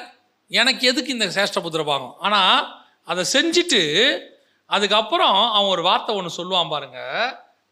எனக்கு 0.60 0.82
எதுக்கு 0.90 1.14
இந்த 1.16 1.26
சேஷ்டபுத்திர 1.36 1.82
பாகம்? 1.90 2.14
ஆனால் 2.26 2.60
அதை 3.10 3.22
செஞ்சுட்டு 3.34 3.80
அதுக்கப்புறம் 4.74 5.38
அவன் 5.56 5.70
ஒரு 5.74 5.82
வார்த்தை 5.88 6.12
ஒன்று 6.18 6.30
சொல்லுவான் 6.38 6.72
பாருங்க. 6.74 6.98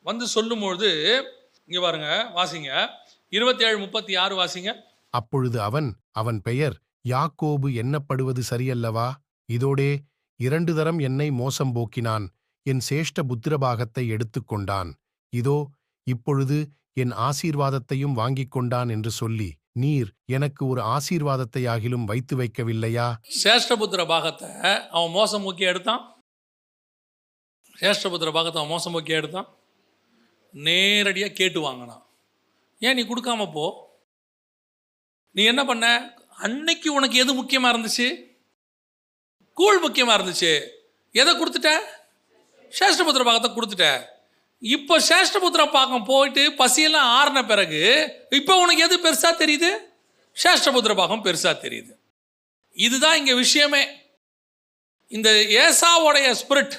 வந்து 0.08 0.24
சொல்லும்பொழுது 0.34 0.90
இங்கே 1.68 1.80
பாருங்க 1.84 2.08
வாசிங்க. 2.38 2.70
இருபத்தேழு 3.36 3.78
முப்பத்தி 3.84 4.12
ஆறு 4.22 4.34
வாசிங்க. 4.40 4.70
அப்பொழுது 5.14 5.58
அவன் 5.68 5.88
அவன் 6.20 6.38
பெயர் 6.48 6.76
யாக்கோபு 7.08 7.68
எண்ணப்படுவது 7.82 8.42
சரியல்லவா? 8.50 9.08
இதோடே 9.48 9.90
இரண்டு 10.40 10.72
தரம் 10.74 11.00
என்னை 11.08 11.28
மோசம் 11.40 11.72
போக்கினான். 11.76 12.26
என் 12.66 12.82
சேஷ்ட 12.88 13.22
புத்திரபாகத்தை 13.30 14.04
எடுத்துக்கொண்டான் 14.14 14.90
இதோ 15.32 15.58
இப்பொழுது 16.06 16.58
என் 17.02 17.12
ஆசீர்வாதத்தையும் 17.28 18.14
வாங்கிக் 18.20 18.54
கொண்டான் 18.54 18.90
என்று 18.94 19.10
சொல்லி 19.20 19.50
நீர் 19.82 20.08
எனக்கு 20.36 20.62
ஒரு 20.66 20.80
ஆசீர்வாதத்தையாகிலும் 20.94 22.06
வைத்து 22.10 22.34
வைக்கவில்லையா? 22.40 23.08
சேஷ்டபுத்திர 23.42 24.00
பாகத்தை 24.12 24.48
அவன் 24.96 25.14
மோசம் 25.18 25.46
முக்கிய 25.48 25.72
எடுத்தான். 25.72 26.02
சேஷ்டபுத்திர 27.80 28.30
பக்கத்தை 28.32 28.58
அவன் 28.60 28.72
மோசம் 28.72 28.92
முக்கிய 28.92 29.20
எடுத்தான்? 29.20 29.48
நேரடியாக 30.52 31.32
கேட்டு 31.32 31.60
வாங்கினான். 31.60 32.02
ஏன் 32.78 32.94
நீ 32.94 33.02
கொடுக்காம 33.02 33.52
போ? 33.52 33.66
நீ 35.30 35.44
என்ன 35.44 35.64
பண்ண? 35.64 35.86
அன்னைக்கு 36.36 36.92
உனக்கு 36.92 37.16
எது 37.18 37.34
முக்கியமாக 37.34 37.72
இருந்துச்சு? 37.76 38.08
கூழ் 39.52 39.78
முக்கியமாக 39.78 40.16
இருந்துச்சு. 40.18 40.52
எதை 41.12 41.32
கொடுத்துட்ட? 41.34 41.72
சேஷ்டபுத்திர 42.78 43.24
பாகத்தை 43.24 43.50
கொடுத்துட்ட. 43.50 44.08
இப்போ 44.58 44.94
சேஷ்டபுத்திர 44.98 45.70
பாகம் 45.70 46.04
போயிட்டு 46.04 46.42
பசியெல்லாம் 46.50 47.10
ஆறின 47.18 47.44
பிறகு 47.44 47.82
இப்போ 48.30 48.54
உனக்கு 48.60 48.82
எது 48.82 48.96
பெருசாக 48.98 49.34
தெரியுது? 49.42 49.70
சேஷ்டபுத்திர 50.36 50.94
பாகம் 50.94 51.24
பெருசாக 51.24 51.54
தெரியுது. 51.66 51.92
இதுதான் 52.72 53.16
இங்கே 53.16 53.34
விஷயமே. 53.34 53.82
இந்த 55.08 55.30
ஏசாவோடைய 55.62 56.34
ஸ்பிரிட் 56.42 56.76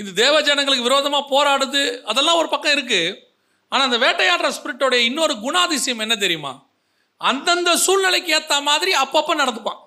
இது 0.00 0.10
தேவ 0.12 0.34
ஜனங்களுக்கு 0.48 0.88
விரோதமாக 0.88 1.30
போராடுது 1.34 1.82
அதெல்லாம் 2.10 2.38
ஒரு 2.40 2.48
பக்கம் 2.48 2.74
இருக்கு. 2.76 3.00
ஆனால் 3.68 3.86
அந்த 3.88 3.98
வேட்டையாடுற 4.04 4.48
ஸ்பிரிட்டோடைய 4.56 5.00
இன்னொரு 5.10 5.34
குணாதிசயம் 5.34 6.04
என்ன 6.04 6.16
தெரியுமா? 6.16 6.52
அந்தந்த 7.16 7.76
சூழ்நிலைக்கு 7.76 8.32
ஏற்ற 8.32 8.60
மாதிரி 8.60 8.92
அப்பப்போ 9.02 9.34
நடந்துப்பான். 9.42 9.80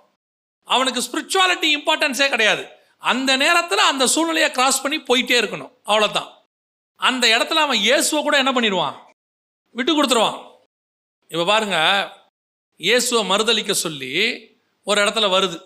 அவனுக்கு 0.63 1.01
ஸ்பிரிச்சுவாலிட்டி 1.05 1.69
இம்பார்ட்டன்ஸே 1.77 2.27
கிடையாது. 2.29 2.63
அந்த 2.97 3.31
நேரத்தில் 3.37 3.89
அந்த 3.91 4.07
சூழ்நிலையை 4.07 4.51
கிராஸ் 4.51 4.81
பண்ணி 4.81 4.97
போயிட்டே 5.09 5.37
இருக்கணும். 5.41 5.71
அவ்வளோதான் 5.85 6.29
அந்த 6.95 7.25
இடத்துல 7.27 7.63
அவன் 7.65 7.83
இயேசுவை 7.87 8.21
கூட 8.23 8.37
என்ன 8.37 8.51
பண்ணிடுவான்? 8.51 8.95
விட்டு 9.75 9.91
கொடுத்துருவான். 9.93 10.39
இப்போ 11.27 11.45
பாருங்க 11.45 11.77
இயேசுவை 12.75 13.21
மறுதளிக்க 13.31 13.71
சொல்லி 13.71 14.13
ஒரு 14.83 14.97
இடத்துல 15.03 15.27
வருது. 15.35 15.57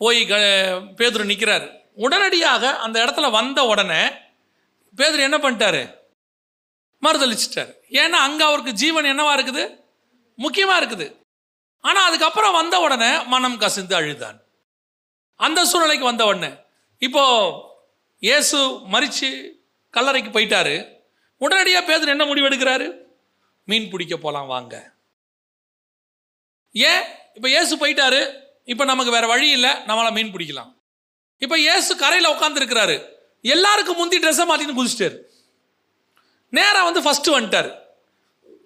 போய் 0.00 0.20
க 0.30 0.34
பேதுரு 0.98 1.30
நிற்கிறாரு 1.30 1.68
உடனடியாக 2.04 2.64
அந்த 2.84 2.96
இடத்துல 3.04 3.28
வந்த 3.38 3.60
உடனே 3.72 4.02
பேதர் 4.98 5.26
என்ன 5.28 5.38
பண்ணிட்டாரு? 5.44 5.82
மறுதளிச்சிட்டார் 7.04 7.72
ஏன்னா 8.00 8.18
அங்கே 8.26 8.44
அவருக்கு 8.48 8.72
ஜீவன் 8.82 9.10
என்னவா 9.12 9.32
இருக்குது? 9.36 9.64
முக்கியமாக 10.44 10.80
இருக்குது. 10.80 11.06
ஆனால் 11.88 12.06
அதுக்கப்புறம் 12.08 12.56
வந்த 12.60 12.76
உடனே 12.86 13.10
மனம் 13.32 13.60
கசிந்து 13.62 13.94
அழுதான். 13.98 14.38
அந்த 15.46 15.60
சூழ்நிலைக்கு 15.70 16.10
வந்த 16.10 16.24
உடனே 16.30 16.50
இப்போ 17.06 17.24
இயேசு 18.28 18.58
மறிச்சு 18.94 19.28
கல்லறைக்கு 19.94 20.30
போயிட்டாரு. 20.34 20.74
உடனடியாக 21.44 21.86
பேதர் 21.88 22.14
என்ன 22.14 22.24
முடிவு 22.30 22.48
எடுக்கிறாரு? 22.48 22.88
மீன் 23.68 23.90
பிடிக்க 23.92 24.14
போகலாம் 24.16 24.50
வாங்க. 24.54 24.74
ஏன்? 26.74 27.02
இப்போ 27.36 27.48
இயேசு 27.54 27.72
போயிட்டாரு. 27.82 28.20
இப்போ 28.72 28.84
நமக்கு 28.90 29.14
வேறு 29.16 29.32
வழி 29.32 29.48
இல்லை. 29.56 29.72
நம்மளால் 29.88 30.16
மீன் 30.18 30.34
பிடிக்கலாம். 30.34 30.70
இப்போ 31.44 31.56
இயேசு 31.58 31.96
கரையில் 32.02 32.32
உட்காந்துருக்கிறாரு 32.32 32.96
எல்லாருக்கும் 33.54 33.98
முந்தி 34.00 34.18
ட்ரெஸ்ஸை 34.18 34.46
மாற்றின்னு 34.50 34.78
குதிச்சிட்டாரு. 34.78 35.16
நேராக 36.56 36.86
வந்து 36.88 37.02
ஃபஸ்ட்டு 37.04 37.34
வந்துட்டார். 37.36 37.70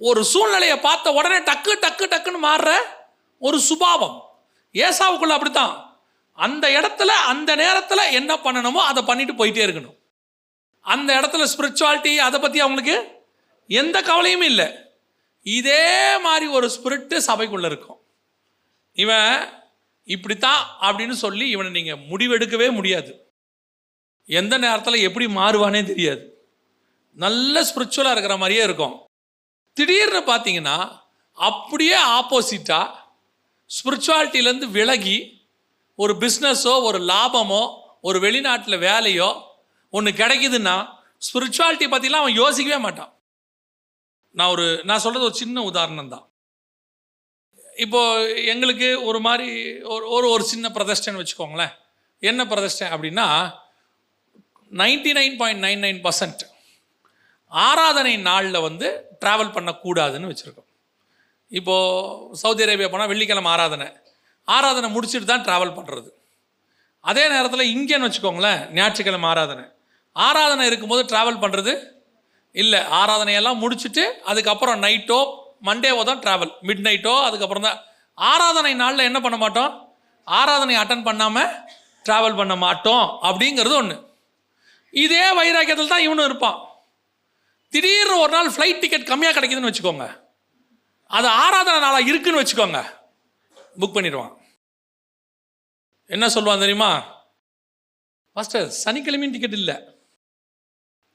ஒரு 0.09 0.21
சூழ்நிலையை 0.33 0.77
பார்த்த 0.87 1.13
உடனே 1.19 1.39
டக்கு 1.49 1.73
டக்கு 1.85 2.05
டக்குன்னு 2.13 2.41
மாறுற 2.49 2.71
ஒரு 3.39 3.59
சுபாவம். 3.69 4.17
ஏசாவுக்குள்ள 4.75 5.35
அப்படித்தான். 5.37 5.75
அந்த 6.33 6.65
இடத்துல 6.69 7.11
அந்த 7.33 7.51
நேரத்தில் 7.63 8.13
என்ன 8.21 8.33
பண்ணணுமோ 8.45 8.81
அதை 8.91 9.03
பண்ணிட்டு 9.11 9.35
போயிட்டே 9.41 9.65
இருக்கணும். 9.67 9.99
அந்த 10.85 11.11
இடத்துல 11.21 11.45
ஸ்பிரிச்சுவாலிட்டி 11.53 12.13
அதை 12.29 12.39
பற்றி 12.41 12.61
அவங்களுக்கு 12.61 12.97
எந்த 13.81 13.97
கவலையும் 14.09 14.47
இல்லை. 14.51 14.67
இதே 15.43 16.19
மாதிரி 16.27 16.47
ஒரு 16.57 16.67
ஸ்பிரிட்டு 16.77 17.17
சபைக்குள்ளே 17.29 17.69
இருக்கும். 17.73 18.01
இவன் 18.97 19.31
இப்படித்தான் 20.09 20.63
அப்படின்னு 20.87 21.17
சொல்லி 21.25 21.51
இவனை 21.51 21.71
நீங்கள் 21.71 22.03
முடிவெடுக்கவே 22.11 22.69
முடியாது. 22.73 23.13
எந்த 24.29 24.59
நேரத்தில் 24.59 25.05
எப்படி 25.09 25.27
மாறுவானே 25.27 25.85
தெரியாது. 25.85 26.23
நல்ல 27.17 27.63
ஸ்பிரிச்சுவலாக 27.63 28.15
இருக்கிற 28.15 28.37
மாதிரியே 28.37 28.63
இருக்கும். 28.63 28.95
திடீர்னு 29.77 30.21
பார்த்தீங்கன்னா 30.31 30.77
அப்படியே 31.39 31.97
ஆப்போசிட்டாக 32.19 32.95
ஸ்பிரிச்சுவாலிட்டியிலேருந்து 33.71 34.69
விலகி 34.71 35.17
ஒரு 35.99 36.13
பிஸ்னஸோ 36.15 36.75
ஒரு 36.89 36.99
லாபமோ 36.99 37.63
ஒரு 38.01 38.19
வெளிநாட்டில் 38.19 38.85
வேலையோ 38.89 39.29
ஒன்று 39.91 40.11
கிடைக்குதுன்னா 40.11 40.77
ஸ்பிரிச்சுவாலிட்டி 41.27 41.87
பற்றிலாம் 41.91 42.23
அவன் 42.25 42.41
யோசிக்கவே 42.43 42.79
மாட்டான். 42.83 43.13
நான் 44.31 44.53
ஒரு 44.55 44.67
நான் 44.85 45.03
சொல்கிறது 45.05 45.29
ஒரு 45.29 45.37
சின்ன 45.43 45.63
உதாரணம் 45.63 46.09
தான் 46.09 46.25
இப்போது 47.77 48.45
எங்களுக்கு 48.45 49.05
ஒரு 49.05 49.21
மாதிரி 49.21 49.49
ஒரு 49.83 50.05
ஒரு 50.09 50.27
ஒரு 50.29 50.45
சின்ன 50.45 50.69
பிரதிஷ்டைன்னு 50.75 51.21
வச்சுக்கோங்களேன். 51.23 51.73
என்ன 52.23 52.47
பிரதிஷ்டை 52.47 52.87
அப்படின்னா 52.89 53.27
ninety 54.73 55.13
nine 55.19 55.37
point 55.37 55.65
nine 55.65 55.83
nine 55.85 56.01
percent 56.07 56.43
ஆராதனை 57.53 58.17
நாளில் 58.17 58.61
வந்து 58.61 58.87
ட்ராவல் 59.23 59.55
பண்ணக்கூடாதுன்னு 59.57 60.31
வச்சுருக்கோம். 60.31 60.69
இப்போது 61.51 62.37
சவுதி 62.43 62.65
அரேபியா 62.65 62.89
போனால் 62.91 63.11
வெள்ளிக்கிழமை 63.13 63.51
ஆராதனை. 63.53 63.89
ஆராதனை 64.45 64.89
முடிச்சுட்டு 64.97 65.25
தான் 65.25 65.45
ட்ராவல் 65.47 65.77
பண்ணுறது 65.79 66.11
அதே 67.01 67.29
நேரத்தில் 67.29 67.71
இங்கேன்னு 67.75 68.07
வச்சுக்கோங்களேன் 68.09 68.73
ஞாயிற்றுக்கிழமை 68.73 69.29
ஆராதனை. 69.31 69.65
ஆராதனை 70.13 70.67
இருக்கும்போது 70.67 71.03
ட்ராவல் 71.11 71.43
பண்ணுறது 71.45 71.73
இல்லை. 72.55 72.81
ஆராதனையெல்லாம் 73.01 73.63
முடிச்சுட்டு 73.63 74.05
அதுக்கப்புறம் 74.25 74.83
நைட்டோ 74.83 75.21
மண்டேவோ 75.69 76.03
தான் 76.11 76.21
ட்ராவல் 76.25 76.53
மிட் 76.69 76.85
நைட்டோ 76.87 77.15
அதுக்கப்புறம் 77.29 77.67
தான். 77.69 77.79
ஆராதனை 78.31 78.73
நாளில் 78.83 79.09
என்ன 79.11 79.19
பண்ண 79.25 79.37
மாட்டோம்? 79.45 79.73
ஆராதனை 80.27 80.75
அட்டன் 80.83 81.07
பண்ணாமல் 81.09 81.51
ட்ராவல் 82.07 82.39
பண்ண 82.41 82.55
மாட்டோம் 82.65 83.07
அப்படிங்கிறது 83.29 83.77
ஒன்று 83.81 83.97
இதே 85.05 85.25
வைராக்கியத்தில் 85.39 85.93
தான் 85.93 86.05
இவனும் 86.07 86.29
இருப்பான். 86.29 86.59
திடீர்னு 87.73 88.21
ஒரு 88.25 88.33
நாள் 88.37 88.53
ஃப்ளைட் 88.55 88.83
டிக்கெட் 88.83 89.09
கம்மியாக 89.11 89.35
கிடைக்குதுன்னு 89.37 89.71
வச்சுக்கோங்க. 89.71 90.07
அது 91.17 91.29
ஆராதனை 91.45 91.79
நாளாக 91.85 92.09
இருக்குன்னு 92.11 92.41
வச்சுக்கோங்க. 92.41 92.81
புக் 93.81 93.97
பண்ணிடுவான். 93.97 94.33
என்ன 96.11 96.27
சொல்லுவான் 96.35 96.63
தெரியுமா? 96.65 96.91
மாஸ்டர் 98.37 98.69
சனிக்கிழமையும் 98.85 99.35
டிக்கெட் 99.35 99.59
இல்லை. 99.61 99.77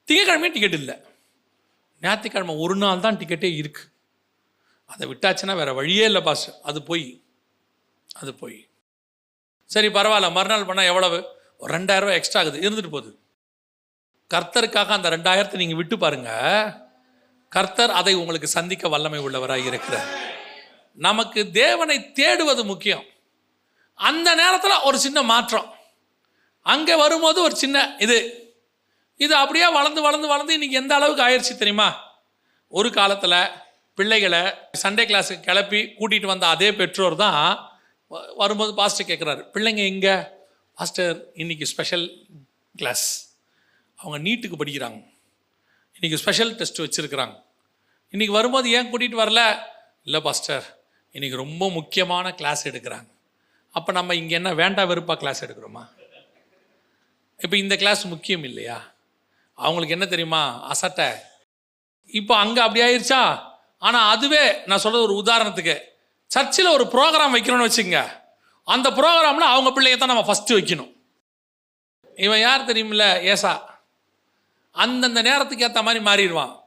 திங்கக்கிழமையும் 0.07 0.55
டிக்கெட் 0.57 0.77
இல்லை. 0.81 0.95
ஞாயிற்றுக்கிழமை 2.03 2.53
ஒரு 2.65 2.75
நாள் 2.83 3.05
தான் 3.05 3.19
டிக்கெட்டே 3.21 3.49
இருக்குது 3.61 3.88
அதை 4.89 5.07
விட்டாச்சுன்னா 5.07 5.55
வேற 5.55 5.73
வழியே 5.73 6.05
இல்லை 6.05 6.21
பாஸ்டர் 6.21 6.55
அது 6.63 6.83
போய் 6.83 7.23
அது 8.15 8.33
போய். 8.33 8.59
சரி 9.65 9.87
பரவாயில்ல. 9.87 10.31
மறுநாள் 10.31 10.69
பண்ணால் 10.69 10.85
எவ்வளவு? 10.85 11.17
ஒரு 11.57 11.77
ரெண்டாயிரம் 11.77 12.13
எக்ஸ்ட்ரா 12.13 12.41
ஆகுது. 12.41 12.69
இருந்துட்டு 12.69 12.91
போகுது. 12.91 13.19
கர்த்தருக்காக 14.33 14.87
அந்த 14.87 15.09
ரெண்டாயிரத்தை 15.09 15.55
நீங்கள் 15.55 15.75
விட்டு 15.75 15.97
பாருங்க. 15.97 16.31
கர்த்தர் 17.49 17.91
அதை 17.91 18.13
உங்களுக்கு 18.15 18.47
சந்திக்க 18.47 18.87
வல்லமை 18.87 19.19
உள்ளவராக 19.19 19.65
இருக்கிறார். 19.65 20.09
நமக்கு 20.93 21.51
தேவனை 21.51 21.97
தேடுவது 21.99 22.63
முக்கியம். 22.63 23.05
அந்த 23.93 24.35
நேரத்தில் 24.35 24.83
ஒரு 24.83 24.99
சின்ன 24.99 25.21
மாற்றம். 25.21 25.73
அங்கே 26.61 26.95
வரும்போது 26.95 27.41
ஒரு 27.41 27.55
சின்ன 27.55 27.95
இது. 27.99 28.17
இது 29.15 29.35
அப்படியே 29.35 29.67
வளர்ந்து 29.71 30.01
வளர்ந்து 30.01 30.27
வளர்ந்து 30.27 30.53
இன்னைக்கு 30.53 30.77
எந்த 30.77 30.95
அளவுக்கு 30.95 31.23
ஆயிடுச்சு 31.23 31.57
தெரியுமா? 31.57 31.89
ஒரு 32.67 32.91
காலத்தில் 32.91 33.41
பிள்ளைகளை 33.99 34.41
சண்டே 34.81 35.03
கிளாஸுக்கு 35.09 35.47
கிளப்பி 35.47 35.79
கூட்டிகிட்டு 35.99 36.31
வந்த 36.33 36.45
அதே 36.47 36.69
பெற்றோர் 36.79 37.15
தான் 37.25 37.39
வரும்போது 38.41 38.71
பாஸ்டர் 38.79 39.07
கேட்குறாரு 39.09 39.41
பிள்ளைங்க 39.53 39.83
எங்கே? 39.93 40.15
பாஸ்டர் 40.77 41.17
இன்றைக்கி 41.41 41.65
ஸ்பெஷல் 41.71 42.05
கிளாஸ் 42.75 43.05
அவங்க 43.99 44.17
நீட்டுக்கு 44.25 44.59
படிக்கிறாங்க. 44.61 44.99
இன்றைக்கி 45.95 46.17
ஸ்பெஷல் 46.23 46.51
டெஸ்ட் 46.59 46.81
வச்சுருக்கிறாங்க. 46.83 47.35
இன்றைக்கி 48.13 48.33
வரும்போது 48.37 48.67
ஏன் 48.77 48.89
கூட்டிகிட்டு 48.91 49.21
வரல? 49.23 49.41
இல்லை 50.07 50.21
பாஸ்டர் 50.27 50.65
இன்றைக்கி 51.15 51.35
ரொம்ப 51.35 51.63
முக்கியமான 51.69 52.31
கிளாஸ் 52.39 52.61
எடுக்கிறாங்க. 52.69 53.09
அப்போ 53.73 53.91
நம்ம 53.91 54.15
இங்கே 54.15 54.35
என்ன 54.35 54.53
வேண்டாம் 54.53 54.89
வெறுப்பாக 54.91 55.19
கிளாஸ் 55.19 55.43
எடுக்கிறோமா? 55.45 55.83
இப்போ 57.39 57.57
இந்த 57.57 57.75
கிளாஸ் 57.75 58.01
முக்கியம் 58.05 58.43
இல்லையா? 58.43 58.77
அவங்களுக்கு 59.57 59.95
என்ன 59.97 60.05
தெரியுமா? 60.05 60.41
அசட்டை. 60.71 61.09
இப்போ 62.19 62.33
அங்கே 62.35 62.61
அப்படி 62.61 62.81
ஆயிடுச்சா 62.85 63.21
ஆனால் 63.79 64.09
அதுவே 64.15 64.57
நான் 64.65 64.79
சொல்கிறது 64.79 65.07
ஒரு 65.07 65.23
உதாரணத்துக்கு. 65.23 65.75
சர்ச்சில் 66.25 66.67
ஒரு 66.67 66.83
ப்ரோக்ராம் 66.83 67.35
வைக்கணும்னு 67.35 67.67
வச்சுங்க. 67.67 67.99
அந்த 68.63 68.89
ப்ரோக்ராமில் 68.89 69.51
அவங்க 69.51 69.69
பிள்ளைய 69.75 69.97
தான் 69.97 70.07
நம்ம 70.07 70.25
ஃபஸ்ட்டு 70.27 70.57
வைக்கணும். 70.57 70.91
இவன் 72.15 72.39
யார் 72.39 72.65
தெரியுமில்ல? 72.65 73.21
ஏசா. 73.21 73.53
அந்தந்த 74.71 75.21
நேரத்துக்கு 75.21 75.65
ஏற்ற 75.65 75.81
மாதிரி 75.81 76.03
மாறிடுவான். 76.03 76.59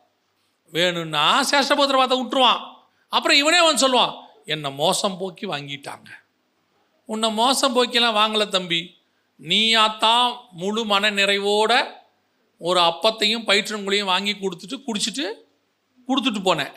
வேணும்னா 0.71 1.41
சேஷ்டபுத்திரவாதத்தை 1.51 2.19
விட்டுருவான். 2.21 2.61
அப்புறம் 3.09 3.37
இவனே 3.37 3.65
வந்து 3.65 3.83
சொல்லுவான் 3.85 4.21
என்னை 4.45 4.73
மோசம் 4.73 5.19
போக்கி 5.19 5.47
வாங்கிட்டாங்க. 5.47 6.09
உன்னை 7.07 7.31
மோசம் 7.33 7.77
போக்கிலாம் 7.77 8.19
வாங்கலை 8.21 8.49
தம்பி. 8.49 9.01
நீயாத்தான் 9.41 10.37
முழு 10.53 10.85
மன 10.85 11.11
நிறைவோட 11.11 11.73
ஒரு 12.59 12.81
அப்பத்தையும் 12.81 13.47
பயிற்றங்குழியும் 13.47 14.05
வாங்கி 14.05 14.33
கொடுத்துட்டு 14.33 14.83
குடிச்சிட்டு 14.87 15.33
கொடுத்துட்டு 16.09 16.41
போனேன். 16.45 16.75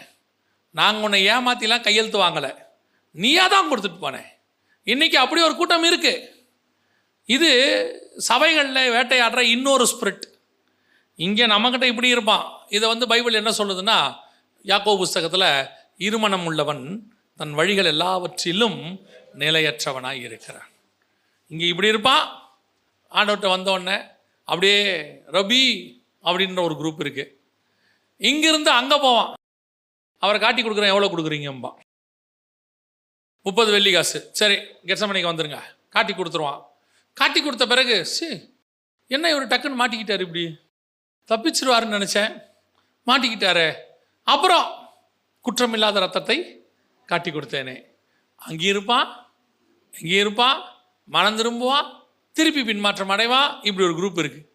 நாங்கள் 0.80 1.05
உன்னை 1.07 1.19
ஏமாத்திலாம் 1.34 1.86
கையெழுத்து 1.88 2.19
வாங்கலை. 2.23 2.51
நீயா 3.15 3.43
தான் 3.53 3.69
கொடுத்துட்டு 3.71 3.99
போனேன் 4.03 4.30
இன்றைக்கி 4.91 5.17
அப்படி 5.23 5.41
ஒரு 5.47 5.55
கூட்டம் 5.59 5.88
இருக்குது 5.89 6.23
இது 7.36 7.49
சபைகளில் 8.30 8.93
வேட்டையாடுற 8.95 9.41
இன்னொரு 9.55 9.86
ஸ்பிரிட் 9.91 10.26
இங்கே 11.26 11.45
நம்மக்கிட்ட 11.53 11.86
இப்படி 11.91 12.09
இருப்பான். 12.15 12.45
இதை 12.76 12.86
வந்து 12.93 13.05
பைபிள் 13.11 13.39
என்ன 13.41 13.51
சொல்லுதுன்னா 13.59 13.97
யாக்கோ 14.65 14.93
புஸ்தகத்தில் 15.01 15.49
இருமணம் 16.07 16.45
உள்ளவன் 16.49 16.84
தன் 17.39 17.53
வழிகள் 17.59 17.91
எல்லாவற்றிலும் 17.93 18.80
நிலையற்றவனாக 19.41 20.26
இருக்கிறான். 20.28 20.69
இங்கே 21.51 21.65
இப்படி 21.71 21.91
இருப்பான். 21.93 22.26
ஆண்டவர்கிட்ட 23.11 23.49
வந்தோடனே 23.55 23.97
அப்படியே 24.47 24.80
ரபி 25.38 25.63
அப்படின்ற 26.28 26.59
ஒரு 26.67 26.76
குரூப் 26.82 27.01
இருக்குது 27.05 27.34
இங்கிருந்து 28.21 28.71
அங்கே 28.80 28.97
போவான். 29.05 29.32
அவரை 30.26 30.39
காட்டி 30.43 30.61
கொடுக்குறேன் 30.63 30.93
எவ்வளோ 30.93 31.09
கொடுக்குறீங்கம்பா? 31.13 31.71
முப்பது 33.45 33.69
வெள்ளி 33.76 33.91
காசு. 33.95 34.19
சரி 34.39 34.55
கெட்சமணிக்கு 34.89 35.32
வந்துருங்க. 35.32 35.59
காட்டி 35.95 36.13
கொடுத்துருவான். 36.13 36.61
காட்டி 37.19 37.39
கொடுத்த 37.41 37.65
பிறகு 37.73 37.95
சி 38.13 38.28
என்ன 39.11 39.30
இவர் 39.34 39.51
டக்குன்னு 39.51 39.82
மாட்டிக்கிட்டார் 39.82 40.23
இப்படி? 40.26 40.45
தப்பிச்சிருவாருன்னு 41.30 41.97
நினச்சேன். 41.97 42.32
மாட்டிக்கிட்டாரே. 43.09 43.67
அப்புறம் 44.34 44.65
குற்றமில்லாத 45.45 46.01
ரத்தத்தை 46.03 46.38
காட்டி 47.09 47.30
கொடுத்தேனே. 47.32 47.76
அங்கே 48.47 48.67
இருப்பான் 48.73 49.07
இங்கே 49.93 50.17
இருப்பான் 50.23 50.57
மனம் 51.15 51.38
திரும்புவான் 51.39 51.89
திருப்பி 52.36 52.61
பின்மாற்றம் 52.69 53.13
அடைவான் 53.15 53.51
இப்படி 53.67 53.86
ஒரு 53.88 53.95
குரூப் 53.99 54.21
இருக்குது 54.23 54.47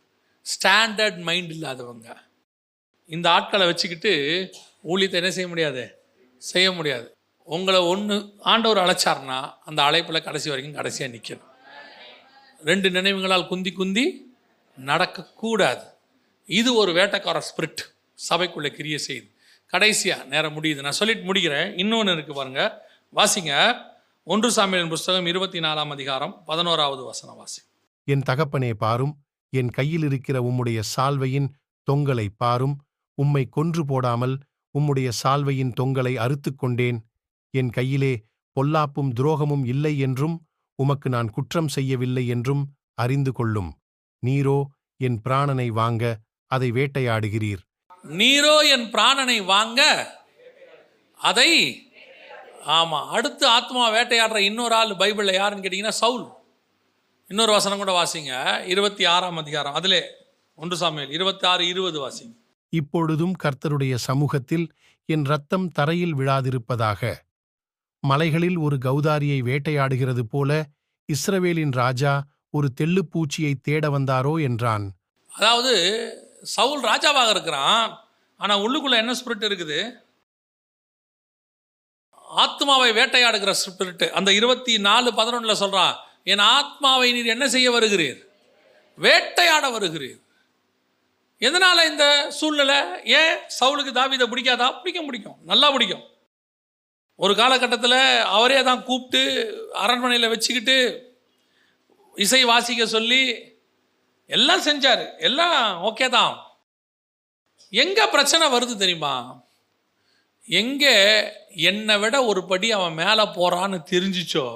ஸ்டாண்டர்ட் 0.46 1.20
மைண்ட் 1.28 1.52
இல்லாதவங்க. 1.56 2.08
இந்த 3.14 3.26
ஆட்களை 3.36 3.64
வச்சுக்கிட்டு 3.70 4.12
ஊழியத்தை 4.84 5.12
என்ன 5.12 5.30
செய்ய 5.30 5.48
முடியாது? 5.48 5.98
செய்ய 6.38 6.72
முடியாது. 6.72 7.12
உங்களை 7.44 7.80
ஒன்று 7.80 8.34
ஆண்டவர் 8.38 8.84
அழைச்சார்னா 8.84 9.52
அந்த 9.64 9.82
அழைப்பில் 9.82 10.22
கடைசி 10.22 10.48
வரைக்கும் 10.48 10.76
கடைசியாக 10.76 11.16
நிற்கணும் 11.16 11.48
ரெண்டு 12.64 12.90
நினைவுகளால் 12.90 13.48
குந்தி 13.48 13.72
குந்தி 13.72 14.34
நடக்கக்கூடாது. 14.86 15.82
இது 16.46 16.74
ஒரு 16.74 16.92
வேட்டக்கார 16.92 17.42
ஸ்பிரிட் 17.48 17.82
சபைக்குள்ளே 18.28 18.70
கிரிய 18.70 18.98
செய்யுது. 19.08 19.28
கடைசியாக 19.66 20.24
நேரம் 20.24 20.62
முடியுது. 20.62 20.80
நான் 20.80 20.92
சொல்லிட்டு 20.92 21.32
முடிக்கிறேன். 21.32 21.78
இன்னொன்று 21.78 22.12
இருக்குது 22.12 22.34
பாருங்க. 22.34 22.88
வாசிங்க. 23.14 23.82
ஒன்று 24.24 24.50
சாமியின் 24.50 24.88
புஸ்தகம் 24.88 25.26
இருபத்தி 25.26 25.58
நாலாம் 25.58 25.90
அதிகாரம் 25.90 26.42
பதினோராவது 26.44 27.04
வசன 27.04 27.32
வாசி 27.32 27.62
என் 28.04 28.22
தகப்பனே 28.30 28.74
பாரும். 28.74 29.16
என் 29.50 29.70
கையில் 29.70 30.02
இருக்கிற 30.02 30.42
உம்முடைய 30.42 30.82
சால்வையின் 30.96 31.48
தொங்கலை 31.92 32.28
பாரும். 32.36 32.84
உம்மை 33.14 33.48
கொன்று 33.48 33.86
போடாமல் 33.86 34.40
உம்முடைய 34.78 35.10
சால்வையின் 35.22 35.72
தொங்கலை 35.80 36.14
அறுத்துக் 36.14 36.58
கொண்டேன். 36.58 37.04
என் 37.50 37.70
கையிலே 37.70 38.24
பொல்லாப்பும் 38.56 39.12
துரோகமும் 39.20 39.66
இல்லை 39.66 39.98
என்றும் 39.98 40.46
உமக்கு 40.74 41.08
நான் 41.10 41.30
குற்றம் 41.30 41.68
செய்யவில்லை 41.68 42.26
என்றும் 42.26 42.68
அறிந்து 42.94 43.32
கொள்ளும். 43.32 43.78
நீரோ 44.26 44.62
என் 44.96 45.20
பிராணனை 45.24 45.66
வாங்க 45.66 46.18
அதை 46.46 46.72
வேட்டையாடுகிறீர். 46.72 47.62
நீரோ 48.02 48.56
என் 48.70 48.90
பிராணனை 48.92 49.44
வாங்க 49.44 49.80
அதை 51.16 51.50
ஆமாம் 52.64 53.08
அடுத்து 53.08 53.46
ஆத்மா 53.46 53.90
வேட்டையாடுற 53.90 54.36
இன்னொரு 54.36 54.74
ஆள் 54.74 54.88
பைபிளில் 54.88 55.32
யாருன்னு 55.32 55.68
கேட்டிங்கன்னா 55.68 55.88
சவுல். 55.88 56.26
இன்னொரு 57.28 57.52
வசனம் 57.52 57.78
கூட 57.78 57.92
வாசிங்க. 57.92 58.64
இருபத்தி 58.66 59.04
ஆறாம் 59.04 59.36
அதிகாரம். 59.36 59.74
அதிலே 59.74 60.02
ஒன்று 60.54 60.76
சாமியல் 60.76 61.10
இருபத்தி 61.10 61.46
ஆறு 61.46 61.66
இருபது 61.66 61.98
வாசிங்க. 62.08 62.39
இப்பொழுதும் 62.78 63.34
கர்த்தருடைய 63.42 63.94
சமூகத்தில் 64.08 64.66
என் 65.04 65.24
ரத்தம் 65.24 65.68
தரையில் 65.68 66.16
விழாதிருப்பதாக. 66.16 67.14
மலைகளில் 68.02 68.58
ஒரு 68.58 68.76
கௌதாரியை 68.84 69.38
வேட்டையாடுகிறது 69.48 70.22
போல 70.34 70.50
இஸ்ரவேலின் 71.08 71.74
ராஜா 71.82 72.12
ஒரு 72.50 72.68
தெள்ளுப்பூச்சியை 72.80 73.52
தேட 73.62 73.84
வந்தாரோ 73.88 74.34
என்றான். 74.42 74.84
அதாவது 75.32 75.72
சவுல் 76.42 76.84
ராஜாவாக 76.84 77.30
இருக்கிறான் 77.30 77.90
ஆனால் 78.36 78.62
உள்ளுக்குள்ள 78.64 78.96
என்ன 79.02 79.12
ஸ்பிரிட் 79.12 79.46
இருக்குது? 79.48 79.80
ஆத்மாவை 82.44 82.88
வேட்டையாடுகிற 82.92 83.52
ஸ்பிரிட் 83.64 84.04
அந்த 84.18 84.30
இருபத்தி 84.32 84.74
நாலு 84.78 85.10
பதினொன்றில் 85.10 85.60
சொல்றான் 85.62 85.94
என் 86.32 86.44
ஆத்மாவை 86.56 87.08
நீர் 87.12 87.34
என்ன 87.34 87.48
செய்ய 87.48 87.68
வருகிறீர்? 87.70 88.20
வேட்டையாட 88.98 89.64
வருகிறீர். 89.78 90.20
எதனால 91.40 91.84
இந்த 91.90 92.04
சூழ்நிலை? 92.38 92.78
ஏன் 93.18 93.34
சவுலுக்கு 93.58 93.92
தாவிதை 93.98 94.26
பிடிக்காதா? 94.32 94.66
பிடிக்கும் 94.80 95.06
பிடிக்கும். 95.06 95.38
நல்லா 95.50 95.68
பிடிக்கும். 95.70 96.04
ஒரு 97.16 97.34
காலகட்டத்தில் 97.34 97.98
அவரே 98.36 98.62
தான் 98.62 98.84
கூப்பிட்டு 98.84 99.22
அரண்மனையில் 99.84 100.32
வச்சுக்கிட்டு 100.32 100.76
இசை 102.16 102.44
வாசிக்க 102.44 102.86
சொல்லி 102.86 103.22
எல்லாம் 104.26 104.66
செஞ்சார். 104.68 105.04
எல்லாம் 105.18 105.58
ஓகே 105.88 106.08
தான். 106.08 106.34
எங்கே 107.72 108.04
பிரச்சனை 108.06 108.44
வருது 108.54 108.74
தெரியுமா? 108.76 109.14
எங்கே 110.60 110.94
என்னை 111.70 111.96
விட 111.98 112.16
ஒரு 112.24 112.40
படி 112.44 112.68
அவன் 112.72 112.98
மேலே 113.00 113.24
போகிறான்னு 113.36 113.78
தெரிஞ்சிச்சோ 113.92 114.46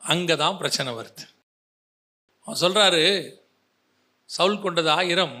அங்கே 0.00 0.34
தான் 0.36 0.58
பிரச்சனை 0.62 0.90
வருது. 0.94 1.24
அவன் 2.46 2.60
சொல்கிறாரு 2.64 3.04
சவுல் 4.30 4.62
கொண்டது 4.64 4.90
ஆயிரம் 4.90 5.36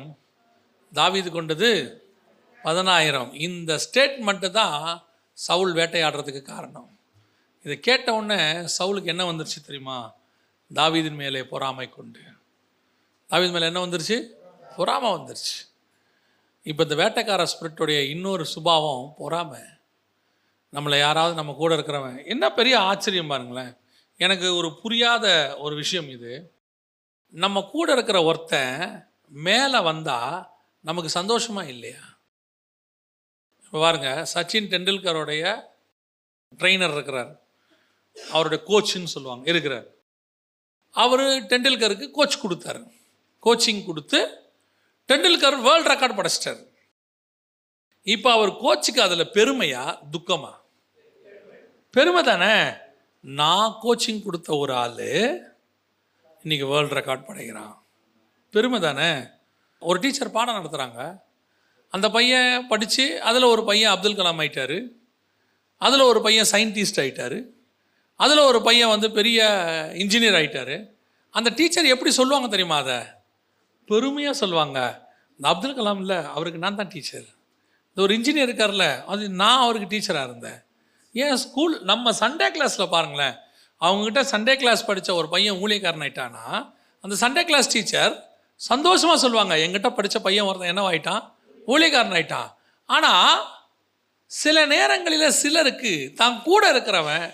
தாவீது 0.92 1.30
கொண்டது 1.30 2.00
பதினாயிரம். 2.62 3.32
இந்த 3.32 3.80
ஸ்டேட்மெண்ட்டு 3.90 4.50
தான் 4.50 5.04
சவுல் 5.32 5.74
வேட்டையாடுறதுக்கு 5.74 6.42
காரணம். 6.42 6.98
இதை 7.62 7.80
கேட்ட 7.80 8.14
உடனே 8.14 8.68
சவுலுக்கு 8.78 9.04
என்ன 9.04 9.32
வந்துருச்சு 9.32 9.64
தெரியுமா? 9.66 10.14
தாவீதின் 10.74 11.14
மேலே 11.14 11.44
பொறாமை 11.44 11.88
கொண்டு. 11.88 12.20
தாவீது 13.26 13.52
மேலே 13.52 13.64
என்ன 13.64 13.86
வந்துருச்சு? 13.86 14.28
பொறாமை 14.76 15.10
வந்துருச்சு. 15.10 15.74
இப்போ 16.62 16.82
இந்த 16.82 16.94
வேட்டைக்கார 16.94 17.46
ஸ்பிரிட்டுடைய 17.46 18.08
இன்னொரு 18.08 18.46
சுபாவம் 18.46 19.14
பொறாமை. 19.18 19.60
நம்மளை 20.72 20.98
யாராவது 20.98 21.34
நம்ம 21.34 21.52
கூட 21.52 21.76
இருக்கிறவன் 21.76 22.26
என்ன 22.26 22.52
பெரிய 22.52 22.78
ஆச்சரியம் 22.78 23.26
பாருங்களேன். 23.26 23.76
எனக்கு 24.16 24.56
ஒரு 24.56 24.78
புரியாத 24.82 25.56
ஒரு 25.58 25.76
விஷயம் 25.76 26.08
இது. 26.08 26.54
நம்ம 27.30 27.62
கூட 27.62 27.92
இருக்கிற 27.92 28.22
ஒருத்தன் 28.22 29.08
மேலே 29.28 29.80
வந்தால் 29.80 30.55
நமக்கு 30.86 31.10
சந்தோஷமாக 31.10 31.68
இல்லையா? 31.68 32.02
இப்போ 33.64 33.78
பாருங்க 33.78 34.26
சச்சின் 34.34 34.70
டெண்டுல்கருடைய 34.72 35.62
ட்ரெயினர் 36.56 36.92
இருக்கிறார். 36.92 37.40
அவருடைய 38.30 38.64
கோச்சுன்னு 38.68 39.12
சொல்லுவாங்க 39.14 39.50
இருக்கிறார். 39.50 39.86
அவர் 40.90 41.20
டெண்டுல்கருக்கு 41.20 42.10
கோச் 42.10 42.44
கொடுத்தாரு. 42.44 42.82
கோச்சிங் 43.44 43.84
கொடுத்து 43.84 44.20
டெண்டுல்கர் 45.08 45.62
வேர்ல்ட் 45.62 45.86
ரெக்கார்ட் 45.86 46.18
படைச்சிட்டார். 46.18 46.62
இப்போ 48.02 48.32
அவர் 48.32 48.48
கோச்சுக்கு 48.48 49.00
அதில் 49.00 49.32
பெருமையா 49.32 49.98
துக்கமா? 50.12 50.52
பெருமை 51.90 52.22
தானே? 52.22 52.72
நான் 53.20 53.76
கோச்சிங் 53.82 54.22
கொடுத்த 54.22 54.56
ஒரு 54.56 54.74
ஆள் 54.74 54.96
இன்னைக்கு 56.42 56.66
வேர்ல்டு 56.66 56.96
ரெக்கார்ட் 56.96 57.24
படைக்கிறான். 57.24 57.82
பெருமை 58.50 58.80
தானே? 58.80 59.34
ஒரு 59.78 59.98
டீச்சர் 59.98 60.30
பாடம் 60.30 60.58
நடத்துகிறாங்க 60.58 61.18
அந்த 61.90 62.10
பையன் 62.10 62.66
படித்து 62.66 63.22
அதில் 63.22 63.42
ஒரு 63.42 63.64
பையன் 63.64 63.90
அப்துல் 63.90 64.18
கலாம் 64.18 64.40
ஆயிட்டார். 64.42 64.78
அதில் 65.78 66.00
ஒரு 66.00 66.20
பையன் 66.20 66.46
சயின்டிஸ்ட் 66.52 67.00
ஆகிட்டார் 67.02 67.38
அதில் 68.16 68.38
ஒரு 68.38 68.62
பையன் 68.62 68.88
வந்து 68.88 69.10
பெரிய 69.10 69.40
இன்ஜினியர் 69.94 70.36
ஆயிட்டாரு. 70.40 70.88
அந்த 71.30 71.50
டீச்சர் 71.50 71.84
எப்படி 71.84 72.10
சொல்லுவாங்க 72.10 72.48
தெரியுமா 72.48 72.76
அதை? 72.76 72.98
பெருமையாக 73.86 74.36
சொல்லுவாங்க. 74.36 75.08
இந்த 75.36 75.48
அப்துல் 75.48 75.78
கலாம் 75.78 75.98
இல்லை 75.98 76.16
அவருக்கு 76.16 76.58
நான் 76.58 76.74
தான் 76.74 76.88
டீச்சர். 76.88 77.26
இந்த 77.88 78.00
ஒரு 78.02 78.14
இன்ஜினியர் 78.18 78.48
இருக்கார்ல 78.48 79.04
அது 79.04 79.28
நான் 79.28 79.62
அவருக்கு 79.62 79.88
டீச்சராக 79.92 80.24
இருந்தேன். 80.24 80.64
ஏன் 81.12 81.36
ஸ்கூல் 81.36 81.82
நம்ம 81.82 82.10
சண்டே 82.10 82.48
கிளாஸில் 82.56 82.92
பாருங்களேன். 82.94 83.36
அவங்ககிட்ட 83.80 84.22
சண்டே 84.32 84.56
கிளாஸ் 84.56 84.86
படித்த 84.86 85.14
ஒரு 85.14 85.28
பையன் 85.28 85.54
ஊழியக்காரன் 85.54 86.04
ஆயிட்டானா 86.06 86.72
அந்த 87.00 87.28
சண்டே 87.28 87.44
கிளாஸ் 87.44 87.72
டீச்சர் 87.72 88.35
சந்தோஷமாக 88.60 89.18
சொல்லுவாங்க. 89.22 89.54
எங்கிட்ட 89.64 89.88
படித்த 89.94 90.18
பையன் 90.20 90.46
ஒருத்தன் 90.48 90.72
என்னவாயிட்டான்? 90.72 91.22
ஊழியக்காரன் 91.72 92.16
ஆயிட்டான் 92.18 92.48
ஆனால் 92.88 93.42
சில 94.30 94.56
நேரங்களில் 94.66 95.36
சிலருக்கு 95.40 95.92
தான் 96.20 96.36
கூட 96.42 96.62
இருக்கிறவன் 96.72 97.26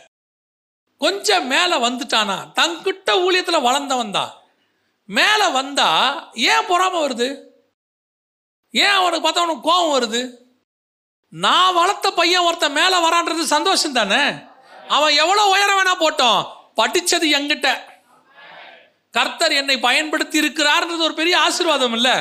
கொஞ்சம் 1.01 1.47
மேலே 1.53 1.77
வந்துட்டானா? 1.87 2.37
தங்கிட்ட 2.59 3.11
ஊழியத்தில் 3.25 3.67
வளர்ந்தவன் 3.69 4.15
தான். 4.19 4.33
மேலே 5.09 5.47
வந்தா 5.59 5.89
ஏன் 6.51 6.69
பொறாமல் 6.69 7.03
வருது? 7.05 7.29
ஏன் 8.75 8.97
அவனுக்கு 8.99 9.25
பார்த்தா 9.25 9.43
அவனுக்கு 9.45 9.69
கோபம் 9.69 9.95
வருது? 9.97 10.21
நான் 11.33 11.77
வளர்த்த 11.81 12.11
பையன் 12.11 12.47
ஒருத்தன் 12.49 12.79
மேலே 12.81 12.99
வரான்றது 13.07 13.45
சந்தோஷம் 13.57 13.99
தானே? 13.99 14.23
அவன் 14.97 15.19
எவ்வளோ 15.23 15.43
உயரம் 15.55 15.79
வேணா 15.79 15.95
போட்டோம் 16.05 16.41
படித்தது 16.75 17.27
எங்கிட்ட 17.39 17.69
கர்த்தர் 19.17 19.55
என்னை 19.61 19.77
பயன்படுத்தி 19.87 20.37
இருக்கிறார்ன்றது 20.43 21.07
ஒரு 21.09 21.15
பெரிய 21.21 21.35
ஆசீர்வாதம் 21.47 21.95
இல்லை. 21.99 22.15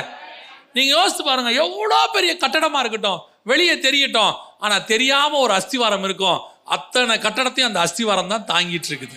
நீங்கள் 0.76 0.96
யோசித்து 0.96 1.22
பாருங்க 1.28 1.50
எவ்வளோ 1.64 2.00
பெரிய 2.16 2.32
கட்டடமாக 2.42 2.82
இருக்கட்டும் 2.82 3.20
வெளியே 3.50 3.74
தெரியட்டும் 3.86 4.34
ஆனால் 4.64 4.84
தெரியாமல் 4.92 5.42
ஒரு 5.44 5.52
அஸ்திவாரம் 5.58 6.04
இருக்கும். 6.08 6.40
அத்தனை 6.76 7.14
கட்டடத்தையும் 7.24 7.70
அந்த 7.70 7.80
அஸ்திவாரம் 7.86 8.32
தான் 8.34 8.46
தாங்கிட்டு 8.52 8.90
இருக்குது. 8.90 9.16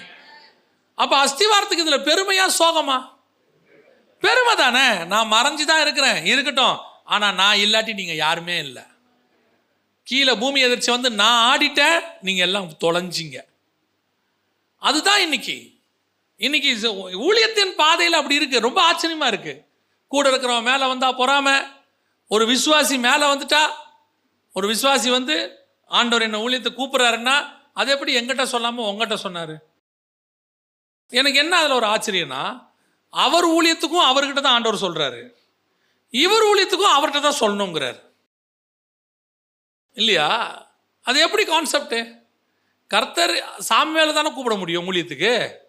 அப்போ 1.01 1.15
அஸ்திவாரத்துக்கு 1.25 1.85
இதில் 1.85 2.07
பெருமையா 2.09 2.45
சோகமா? 2.61 2.97
பெருமை 4.23 4.53
தானே. 4.63 4.87
நான் 5.11 5.31
மறைஞ்சு 5.35 5.63
தான் 5.71 5.83
இருக்கிறேன் 5.85 6.19
இருக்கட்டும். 6.31 6.77
ஆனால் 7.13 7.37
நான் 7.41 7.61
இல்லாட்டி 7.63 7.93
நீங்கள் 8.01 8.21
யாருமே 8.25 8.55
இல்லை. 8.65 8.83
கீழே 10.07 10.33
பூமி 10.41 10.59
எதிர்ச்சி 10.67 10.89
வந்து 10.95 11.09
நான் 11.21 11.43
ஆடிட்டேன் 11.51 11.99
நீங்கள் 12.27 12.45
எல்லாம் 12.47 12.69
தொலைஞ்சிங்க. 12.83 13.39
அதுதான் 14.81 15.23
இன்னைக்கு. 15.27 15.57
இன்னைக்கு 16.37 16.69
ஊழியத்தின் 17.29 17.75
பாதையில் 17.75 18.15
அப்படி 18.15 18.35
இருக்கு. 18.35 18.59
ரொம்ப 18.59 18.79
ஆச்சரியமா 18.91 19.27
இருக்கு. 19.27 19.63
கூட 20.07 20.29
இருக்கிறவன் 20.29 20.63
மேலே 20.63 20.87
வந்தா 20.87 21.17
பொறாம. 21.17 21.67
ஒரு 22.27 22.45
விசுவாசி 22.45 22.99
மேலே 22.99 23.25
வந்துட்டா 23.25 23.61
ஒரு 24.53 24.73
விசுவாசி 24.73 25.09
வந்து 25.09 25.59
ஆண்டவர் 25.85 26.21
என்ன 26.21 26.37
ஊழியத்தை 26.37 26.71
கூப்பிடுறாருன்னா 26.71 27.35
அது 27.73 27.91
எப்படி 27.91 28.15
எங்கிட்ட 28.17 28.45
சொல்லாம 28.51 28.75
உங்ககிட்ட 28.75 29.29
சொன்னாரு? 29.29 29.55
எனக்கு 31.09 31.39
என்ன 31.39 31.57
அதில் 31.57 31.71
ஒரு 31.71 31.85
ஆச்சரியம்னா 31.85 32.67
அவர் 33.09 33.47
ஊழியத்துக்கும் 33.47 34.07
அவர்கிட்ட 34.09 34.41
தான் 34.41 34.53
ஆண்டவர் 34.53 34.81
சொல்றாரு. 34.81 35.29
இவர் 36.09 36.43
ஊழியத்துக்கும் 36.43 36.95
அவர்கிட்ட 36.97 37.21
தான் 37.21 37.39
சொல்லணுங்கிறார். 37.39 37.99
இல்லையா? 39.93 40.29
அது 41.01 41.19
எப்படி 41.19 41.45
கான்செப்ட் 41.45 41.95
கர்த்தர் 42.87 43.35
சாமியால 43.69 44.13
தானே 44.13 44.31
கூப்பிட 44.31 44.55
முடியும் 44.55 44.91
ஊழியத்துக்கு? 44.91 45.63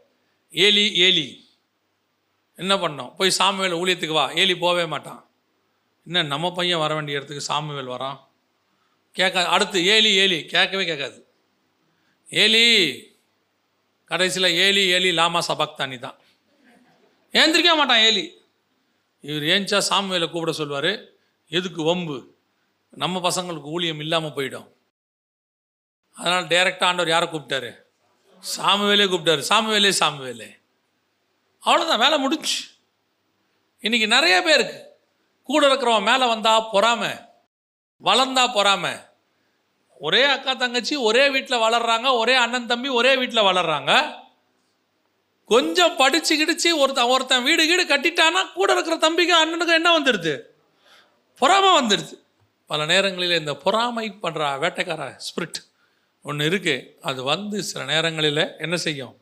ஏலி 0.50 0.94
ஏலி. 0.94 1.50
என்ன 2.54 2.76
பண்ணோம்? 2.76 3.14
போய் 3.14 3.30
சாமுவேல் 3.30 3.72
ஊழியத்துக்கு 3.72 4.12
வா. 4.12 4.30
ஏலி 4.30 4.52
போவே 4.52 4.88
மாட்டான். 4.88 5.30
என்ன 6.04 6.22
நம்ம 6.22 6.52
பையன் 6.52 6.78
வர 6.78 6.94
வேண்டிய 6.94 7.16
இடத்துக்கு 7.16 7.44
சாமுவேல் 7.44 7.88
வரான்? 7.88 8.18
கேட்க 9.12 9.48
அடுத்து 9.48 9.86
ஏலி 9.86 10.14
ஏலி. 10.14 10.44
கேட்கவே 10.44 10.84
கேட்காது. 10.84 11.26
ஏலி 12.30 12.64
கடைசியில் 14.04 14.56
ஏலி 14.56 14.86
ஏலி 14.86 15.12
லாமா 15.12 15.38
சபக்தானி 15.48 15.98
தான். 15.98 16.18
ஏந்திரிக்க 17.32 17.74
மாட்டான் 17.74 17.98
ஏலி. 17.98 18.40
இவர் 19.20 19.42
ஏஞ்சா 19.42 19.82
சாமுவேலை 19.90 20.30
கூப்பிட 20.30 20.52
சொல்வார் 20.52 21.08
எதுக்கு 21.48 21.82
வம்பு? 21.82 22.34
நம்ம 22.90 23.30
பசங்களுக்கு 23.30 23.62
ஊழியம் 23.62 24.00
இல்லாமல் 24.00 24.30
போயிடும். 24.30 24.68
அதனால் 26.12 26.46
டைரெக்டாக 26.46 26.84
ஆண்டவர் 26.84 27.08
யாரை 27.08 27.28
கூப்பிட்டாரு? 27.28 27.85
சாமுவேலே 28.54 29.06
கூப்பிட்டாரு. 29.08 29.42
சாமுவேலே 29.48 29.92
சாமுவேலே. 30.00 30.48
அவ்வளோதான் 31.66 31.98
வேலை 31.98 32.18
முடிஞ்சு. 32.18 32.56
இன்னைக்கு 33.80 34.08
நிறைய 34.08 34.42
பேருக்கு 34.42 34.78
கூட 35.42 35.66
இருக்கிறவன் 35.66 36.08
மேலே 36.10 36.26
வந்தால் 36.26 36.68
பொறாம 36.72 37.02
வளர்ந்தா 38.04 38.44
பொறாம. 38.56 38.84
ஒரே 39.98 40.24
அக்கா 40.24 40.52
தங்கச்சி 40.54 40.96
ஒரே 40.96 41.28
வீட்டில் 41.30 41.58
வளர்றாங்க 41.58 42.18
ஒரே 42.18 42.34
அண்ணன் 42.34 42.66
தம்பி 42.66 42.88
ஒரே 42.88 43.16
வீட்டில் 43.16 43.48
வளர்றாங்க. 43.50 43.92
கொஞ்சம் 45.44 45.96
படிச்சு 45.96 46.34
கிடிச்சு 46.36 46.78
ஒருத்தன் 46.78 47.10
ஒருத்தன் 47.14 47.42
வீடு 47.42 47.66
கீடு 47.66 47.84
கட்டிட்டானா 47.84 48.40
கூட 48.52 48.72
இருக்கிற 48.72 48.96
தம்பிக்கு 48.96 49.34
அண்ணனுக்கு 49.34 49.76
என்ன 49.78 49.90
வந்துடுது 49.98 50.32
பொறாமை 51.38 51.70
வந்துடுது 51.78 52.14
பல 52.66 52.86
நேரங்களில் 52.86 53.38
இந்த 53.38 53.54
பொறாமை 53.54 54.06
பண்ணுற 54.22 54.42
வேட்டைக்கார 54.62 55.12
ஸ்பிரிட் 55.26 55.58
ஒன்று 56.28 56.48
இருக்குது 56.50 56.84
அது 57.08 57.20
வந்து 57.32 57.56
சில 57.70 57.80
நேரங்களில் 57.84 58.42
என்ன 58.64 58.76
செய்யும்? 58.76 59.14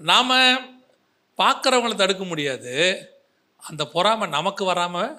நாம் 0.00 0.36
பார்க்குறவங்கள 1.38 1.94
தடுக்க 1.94 2.24
முடியாது. 2.24 2.72
அந்த 3.62 3.82
பொறாமை 3.94 4.26
நமக்கு 4.36 4.64
வராமல் 4.64 5.12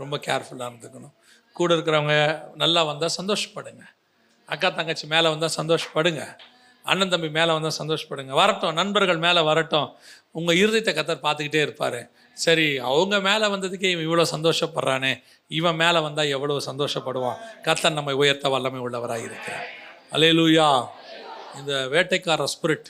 ரொம்ப 0.00 0.16
கேர்ஃபுல்லாக 0.26 0.70
இருந்துக்கணும். 0.70 1.14
கூட 1.56 1.70
இருக்கிறவங்க 1.76 2.16
நல்லா 2.62 2.82
வந்தால் 2.90 3.16
சந்தோஷப்படுங்க. 3.20 3.82
அக்கா 4.48 4.68
தங்கச்சி 4.68 5.06
மேலே 5.06 5.28
வந்தால் 5.28 5.56
சந்தோஷப்படுங்க. 5.60 6.22
அண்ணன் 6.84 7.12
தம்பி 7.12 7.28
மேலே 7.28 7.50
வந்தால் 7.56 7.78
சந்தோஷப்படுங்க. 7.80 8.32
வரட்டும் 8.40 8.78
நண்பர்கள் 8.80 9.20
மேலே 9.24 9.40
வரட்டும். 9.40 9.88
உங்கள் 10.38 10.60
இருதயத்தை 10.62 10.92
கத்தர் 10.98 11.24
பார்த்துக்கிட்டே 11.26 11.60
இருப்பார். 11.66 12.00
சரி 12.36 12.78
அவங்க 12.90 13.16
மேலே 13.28 13.46
வந்ததுக்கே 13.54 13.90
இவன் 13.94 14.06
இவ்வளோ 14.08 14.26
சந்தோஷப்படுறானே. 14.34 15.12
இவன் 15.58 15.80
மேலே 15.82 16.00
வந்தால் 16.06 16.32
எவ்வளோ 16.36 16.60
சந்தோஷப்படுவான்? 16.70 17.38
கத்தர் 17.66 17.98
நம்மை 17.98 18.14
உயர்த்த 18.22 18.48
வல்லமை 18.48 18.80
உள்ளவராக 18.86 19.28
இருக்கிறான் 19.30 19.68
அலையலூயா 20.12 20.86
இந்த 21.58 21.72
வேட்டைக்கார 21.92 22.44
ஸ்பிரிட் 22.54 22.88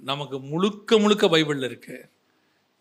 நமக்கு 0.00 0.40
முழுக்க 0.40 0.98
முழுக்க 0.98 1.26
பைபிளில் 1.26 1.66
இருக்குது 1.70 2.02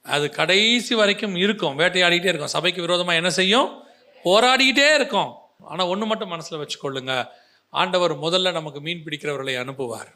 அது 0.05 0.30
கடைசி 0.30 0.95
வரைக்கும் 0.95 1.36
இருக்கும். 1.36 1.78
வேட்டையாடிக்கிட்டே 1.80 2.32
இருக்கும். 2.32 2.53
சபைக்கு 2.55 2.82
விரோதமாக 2.82 3.15
என்ன 3.15 3.30
செய்யும்? 3.30 3.84
போராடிக்கிட்டே 4.24 4.93
இருக்கும். 4.93 5.32
ஆனால் 5.59 5.88
ஒன்று 5.88 6.05
மட்டும் 6.05 6.30
மனசில் 6.30 6.61
வச்சுக்கொள்ளுங்க. 6.61 7.13
ஆண்டவர் 7.69 8.13
முதல்ல 8.19 8.51
நமக்கு 8.51 8.82
மீன் 8.82 9.03
பிடிக்கிறவர்களை 9.05 9.55
அனுப்புவார். 9.63 10.11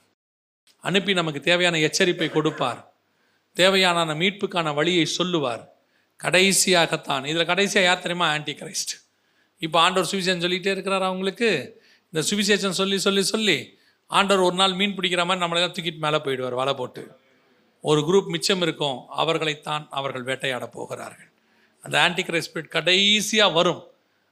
அனுப்பி 0.83 1.13
நமக்கு 1.13 1.39
தேவையான 1.39 1.77
எச்சரிப்பை 1.77 2.29
கொடுப்பார். 2.31 2.91
தேவையான 3.53 4.13
மீட்புக்கான 4.13 4.73
வழியை 4.73 5.05
சொல்லுவார். 5.05 5.63
கடைசியாகத்தான். 6.23 7.25
இதில் 7.25 7.45
கடைசியாக 7.45 7.87
யார் 7.87 8.01
தெரியுமா? 8.01 8.27
ஆன்டி 8.29 8.51
கிரைஸ்ட் 8.51 8.93
இப்போ 9.59 9.79
ஆண்டவர் 9.79 10.09
சுவிசன் 10.11 10.43
சொல்லிகிட்டே 10.45 10.71
இருக்கிறார் 10.71 11.03
அவங்களுக்கு 11.03 11.49
இந்த 12.17 12.29
சுவிசேஷம் 12.29 12.77
சொல்லி 12.79 12.97
சொல்லி 12.99 13.23
சொல்லி 13.23 13.77
ஆண்டவர் 14.07 14.43
ஒரு 14.43 14.55
நாள் 14.55 14.73
மீன் 14.73 14.95
பிடிக்கிற 14.97 15.25
மாதிரி 15.25 15.45
நம்மளெல்லாம் 15.45 15.73
தூக்கிட்டு 15.75 15.97
மேலே 15.97 16.17
போயிடுவார் 16.17 16.53
வலை 16.53 16.73
போட்டு. 16.73 17.17
ஒரு 17.81 18.01
குரூப் 18.01 18.27
மிச்சம் 18.27 18.61
இருக்கும் 18.61 18.97
அவர்களைத்தான் 19.17 19.87
அவர்கள் 19.89 20.23
வேட்டையாட 20.23 20.67
போகிறார்கள். 20.67 21.29
அந்த 21.81 22.09
ஆன்டிகிரைஸ்ட் 22.09 22.49
ஸ்பிரிட் 22.53 22.67
கடைசியாக 22.67 23.53
வரும். 23.53 23.83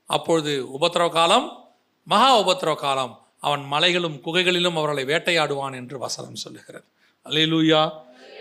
அப்பொழுது 0.05 0.68
உபத்திரவ 0.80 1.10
காலம் 1.10 1.68
மகா 2.03 2.31
உபத்திரவ 2.39 2.76
காலம். 2.76 3.26
அவன் 3.39 3.64
மலைகளும் 3.64 4.22
குகைகளிலும் 4.22 4.77
அவர்களை 4.77 5.03
வேட்டையாடுவான் 5.03 5.76
என்று 5.76 5.97
வசனம் 5.97 6.35
சொல்லுகிறது. 6.35 6.85
அல்லேலூயா 7.26 7.91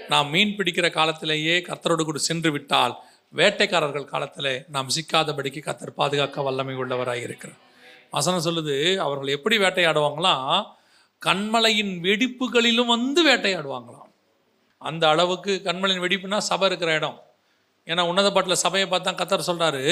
நாம் 0.09 0.31
மீன் 0.31 0.57
பிடிக்கிற 0.57 0.91
காலத்திலேயே 0.91 1.59
கத்தரோடு 1.59 2.05
கூட 2.05 2.19
சென்று 2.19 2.53
விட்டால் 2.53 2.97
வேட்டைக்காரர்கள் 3.35 4.05
காலத்திலே 4.05 4.63
நாம் 4.69 4.89
சிக்காதபடிக்கு 4.89 5.61
கத்தர் 5.69 5.99
பாதுகாக்க 6.01 6.43
வல்லமை 6.43 6.75
உள்ளவராக 6.77 7.23
இருக்கிறார் 7.29 7.63
வசனம் 8.17 8.47
சொல்லுது 8.47 8.77
அவர்கள் 9.05 9.35
எப்படி 9.37 9.57
வேட்டையாடுவாங்களாம் 9.65 10.57
கண்மலையின் 11.23 11.93
வெடிப்புகளிலும் 12.07 12.93
வந்து 12.95 13.21
வேட்டையாடுவாங்களாம். 13.29 14.11
அந்த 14.83 15.05
அளவுக்கு 15.13 15.53
கண்மலையின் 15.69 16.05
வெடிப்புனா 16.05 16.39
சபை 16.51 16.67
இருக்கிற 16.69 16.91
இடம். 16.99 17.19
ஏன்னா 17.91 18.03
உன்னத 18.11 18.29
பாட்டில் 18.33 18.63
சபையை 18.65 18.87
பார்த்தா 18.91 19.13
கத்தர் 19.21 19.49
சொல்கிறாரு 19.51 19.85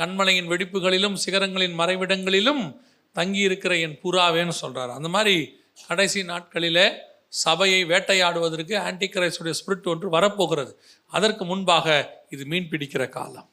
கண்மலையின் 0.00 0.50
வெடிப்புகளிலும் 0.52 1.16
சிகரங்களின் 1.24 1.76
மறைவிடங்களிலும் 1.80 2.62
தங்கி 3.16 3.42
இருக்கிற 3.48 3.72
என் 3.86 3.98
புறாவேன்னு 4.04 4.54
சொல்கிறார் 4.62 4.92
அந்த 4.98 5.08
மாதிரி 5.16 5.36
கடைசி 5.88 6.20
நாட்களிலே 6.30 6.86
சபையை 7.44 7.80
வேட்டையாடுவதற்கு 7.92 8.74
ஆன்டிகிரைஸ்டுடைய 8.88 9.54
ஸ்பிரிட் 9.60 9.88
ஒன்று 9.92 10.08
வரப்போகிறது. 10.16 10.72
அதற்கு 11.12 11.44
முன்பாக 11.44 11.86
இது 12.34 12.44
மீன் 12.52 12.68
பிடிக்கிற 12.72 13.04
காலம். 13.16 13.48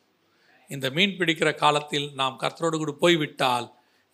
இந்த 0.69 0.87
மீன் 0.97 1.15
பிடிக்கிற 1.19 1.49
காலத்தில் 1.63 2.07
நாம் 2.19 2.39
கர்த்தரோடு 2.43 2.77
கூட 2.81 2.93
போய்விட்டால் 3.03 3.67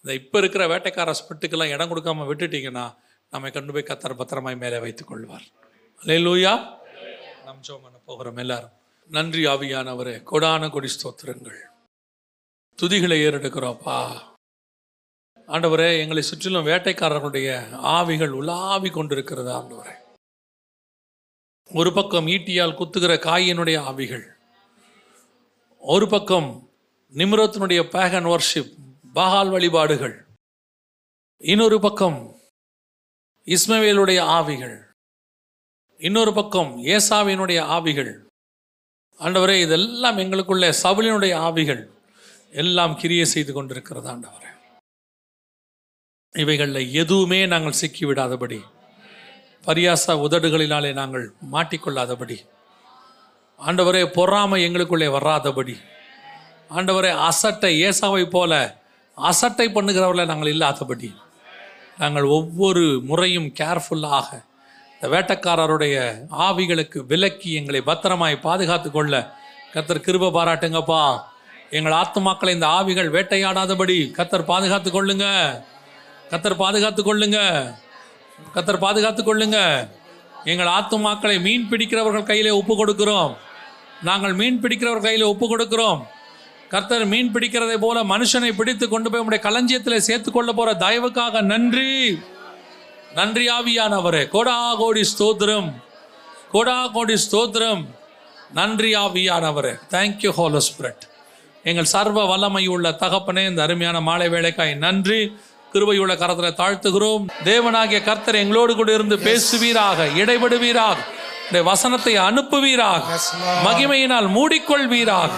இந்த 0.07 0.19
இப்போ 0.19 0.39
இருக்கிற 0.39 0.67
வேட்டைக்கார 0.67 1.13
ஸ்பிட்டுக்கெல்லாம் 1.13 1.69
இடம் 1.69 1.89
கொடுக்காம 1.89 2.31
விட்டுட்டீங்கன்னா 2.31 2.95
நம்மை 3.29 3.51
கொண்டு 3.51 3.73
போய் 3.73 3.83
கத்தர் 3.87 4.15
பத்திரமாய் 4.15 4.57
மேலே 4.57 4.79
வைத்துக் 4.79 5.07
கொள்வார். 5.07 5.41
அல்லேலூயா 6.01 6.77
நாம் 7.43 7.61
ஜெபம் 7.67 7.81
பண்ண 7.81 7.97
போகிறோம் 8.05 8.37
எல்லாரும். 8.37 8.69
நன்றி 9.07 9.45
ஆவியானவரே. 9.45 10.23
கொடான 10.31 10.69
கொடி 10.69 10.87
ஸ்தோத்திரங்கள். 10.87 11.57
துதிகளை 12.81 13.17
ஏறெடுக்கிறோப்பா 13.27 14.19
ஆண்டவரே 15.47 15.99
எங்களை 15.99 16.23
சுற்றிலும் 16.23 16.65
வேட்டைக்காரர்களுடைய 16.65 17.69
ஆவிகள் 17.71 18.29
உலாவி 18.29 18.89
கொண்டிருக்கிறது 18.89 19.51
ஆண்டவரே. 19.51 19.93
ஒரு 21.73 21.93
பக்கம் 21.93 22.27
ஈட்டியால் 22.27 22.75
குத்துகிற 22.75 23.15
காயினுடைய 23.17 23.77
ஆவிகள். 23.79 24.25
ஒரு 25.79 26.07
பக்கம் 26.07 26.69
நிம்ரத்தினுடைய 27.13 27.83
பேகன் 27.83 28.35
வர்ஷிப் 28.35 28.86
பாகால் 29.17 29.49
வழிபாடுகள். 29.49 30.25
இன்னொரு 31.37 31.79
பக்கம் 31.79 32.35
இஸ்மவேலுடைய 33.45 34.19
ஆவிகள். 34.19 34.83
இன்னொரு 35.97 36.33
பக்கம் 36.33 36.85
ஏசாவினுடைய 36.85 37.59
ஆவிகள். 37.59 38.25
ஆண்டவரே 39.19 39.61
இதெல்லாம் 39.61 40.17
எங்களுக்குள்ளே 40.17 40.73
சவுலினுடைய 40.83 41.35
ஆவிகள். 41.35 41.89
எல்லாம் 42.51 42.97
கிரியை 42.97 43.25
செய்து 43.25 43.53
கொண்டிருக்கிறது 43.53 44.09
ஆண்டவரே. 44.09 44.51
இவைகளில் 46.37 46.93
எதுவுமே 46.93 47.45
நாங்கள் 47.45 47.79
சிக்கிவிடாதபடி 47.81 48.63
பரியாச 49.61 50.07
உதடுகளினாலே 50.07 50.93
நாங்கள் 50.93 51.33
மாட்டிக்கொள்ளாதபடி 51.51 52.47
ஆண்டவரே 53.59 54.13
பொறாமை 54.13 54.65
எங்களுக்குள்ளே 54.65 55.07
வராதபடி 55.07 55.77
ஆண்டவரே 56.69 57.11
அசட்டை 57.11 57.83
ஏசாவை 57.83 58.29
போல 58.29 58.76
அசட்டை 59.17 59.67
பண்ணுகிறவர்களை 59.67 60.25
நாங்கள் 60.25 60.49
இல்லாதபடி 60.49 61.15
நாங்கள் 61.97 62.23
ஒவ்வொரு 62.23 63.01
முறையும் 63.03 63.45
கேர்ஃபுல்லாக 63.45 64.45
இந்த 64.93 65.07
வேட்டக்காரருடைய 65.17 65.95
ஆவிகளுக்கு 66.39 66.99
விலக்கி 67.05 67.53
எங்களை 67.53 67.81
பத்திரமாய் 67.81 68.39
பாதுகாத்து 68.39 68.91
கொள்ள 68.91 69.35
கத்தர் 69.73 70.05
கிருப 70.05 70.29
பாராட்டுங்கப்பா. 70.37 71.19
எங்கள் 71.69 71.91
ஆத்துமாக்களை 71.91 72.49
இந்த 72.49 72.67
ஆவிகள் 72.67 73.11
வேட்டையாடாதபடி 73.11 73.97
கத்தர் 74.17 74.45
பாதுகாத்து 74.45 74.89
கொள்ளுங்க. 74.91 75.25
கத்தர் 76.29 76.55
பாதுகாத்து 76.55 77.01
கொள்ளுங்க. 77.03 77.39
கத்தர் 78.55 78.77
பாதுகாத்து 78.77 79.23
கொள்ளுங்க. 79.23 79.89
எங்கள் 80.43 80.67
ஆத்துமாக்களை 80.67 81.41
மீன் 81.41 81.69
பிடிக்கிறவர்கள் 81.69 82.23
கையிலே 82.23 82.49
ஒப்பு 82.49 82.85
கொடுக்கிறோம். 82.85 83.37
நாங்கள் 84.03 84.33
மீன் 84.33 84.61
பிடிக்கிறவர் 84.61 85.01
கையில் 85.01 85.23
ஒப்பு 85.23 85.57
கொடுக்கிறோம். 85.57 86.07
கர்த்தர் 86.69 87.05
மீன் 87.05 87.33
பிடிக்கிறதை 87.33 87.77
போல 87.77 88.03
மனுஷனை 88.03 88.51
பிடித்து 88.55 88.89
கொண்டு 88.89 89.11
போய் 89.11 89.21
உடைய 89.21 89.43
களஞ்சியத்தில் 89.43 90.05
சேர்த்து 90.07 90.31
கொள்ள 90.31 90.51
போற 90.51 90.73
தயவுக்காக 90.73 91.41
நன்றி. 91.41 92.19
நன்றி 93.15 93.45
ஆவியானவரே. 93.49 94.27
கோடா 94.27 94.75
கோடி 94.75 95.03
ஸ்தோத்திரம். 95.11 95.69
கோடா 96.51 96.87
கோடி 96.87 97.15
ஸ்தோத்திரம். 97.25 97.85
நன்றி 98.53 98.95
ஆவியானவரே. 98.95 99.73
தேங்க்யூ 99.91 100.31
ஹோலோ 100.37 100.61
ஸ்பிரிட் 100.69 101.05
எங்கள் 101.63 101.85
சர்வ 101.85 102.25
வல்லமை 102.25 102.67
உள்ள 102.67 102.89
தகப்பனே 102.89 103.49
இந்த 103.49 103.61
அருமையான 103.61 104.01
மாலை 104.01 104.29
வேலைக்காய் 104.29 104.75
நன்றி. 104.75 105.35
கிருபையுள்ள 105.73 106.17
கரத்தில் 106.17 106.59
தாழ்த்துகிறோம். 106.59 107.25
தேவனாகிய 107.43 108.03
கர்த்தர் 108.03 108.35
எங்களோடு 108.35 108.75
கூட 108.75 108.93
இருந்து 108.93 109.15
பேசுவீராக 109.15 110.05
இடைபடுவீராக 110.21 110.97
உடைய 111.47 111.63
வசனத்தை 111.63 112.17
அனுப்புவீராக 112.17 113.03
மகிமையினால் 113.65 114.29
மூடிக்கொள்வீராக. 114.37 115.31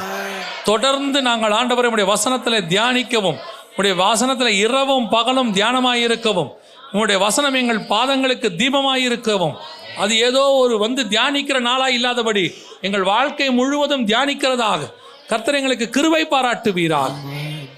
தொடர்ந்து 0.70 1.20
நாங்கள் 1.28 1.56
ஆண்டவரை 1.60 1.90
உடைய 1.94 2.08
வசனத்தில் 2.14 2.68
தியானிக்கவும் 2.74 3.40
உடைய 3.78 3.96
வசனத்தில் 4.06 4.60
இரவும் 4.66 5.08
பகலும் 5.16 5.52
தியானமாயிருக்கவும் 5.58 6.52
உங்களுடைய 6.92 7.18
வசனம் 7.26 7.58
எங்கள் 7.62 7.82
பாதங்களுக்கு 7.94 8.48
தீபமாயிருக்கவும் 8.62 9.56
அது 10.04 10.14
ஏதோ 10.28 10.44
ஒரு 10.62 10.76
வந்து 10.86 11.02
தியானிக்கிற 11.14 11.58
நாளாக 11.68 11.96
இல்லாதபடி 11.98 12.44
எங்கள் 12.88 13.06
வாழ்க்கை 13.14 13.48
முழுவதும் 13.60 14.08
தியானிக்கிறதாக 14.08 14.90
கர்த்தர் 15.32 15.58
எங்களுக்கு 15.58 15.88
கிருவை 15.96 16.22
பாராட்டுவீராக. 16.34 17.12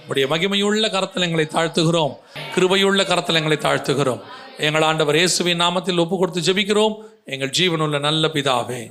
உடைய 0.09 0.25
மகிமையுள்ள 0.33 0.85
கரத்தில் 0.93 1.25
எங்களை 1.27 1.45
தாழ்த்துகிறோம். 1.55 2.13
கிருபையுள்ள 2.55 3.01
கரத்தில் 3.09 3.39
எங்களை 3.39 3.57
தாழ்த்துகிறோம். 3.65 4.21
எங்கள் 4.67 4.85
ஆண்டவர் 4.89 5.17
இயேசுவின் 5.19 5.61
நாமத்தில் 5.61 6.01
ஒப்பு 6.03 6.17
கொடுத்து 6.17 6.41
ஜெபிக்கிறோம். 6.47 6.95
எங்கள் 7.33 7.53
ஜீவனுள்ள 7.57 7.99
நல்ல 8.07 8.29
பிதாவே. 8.33 8.81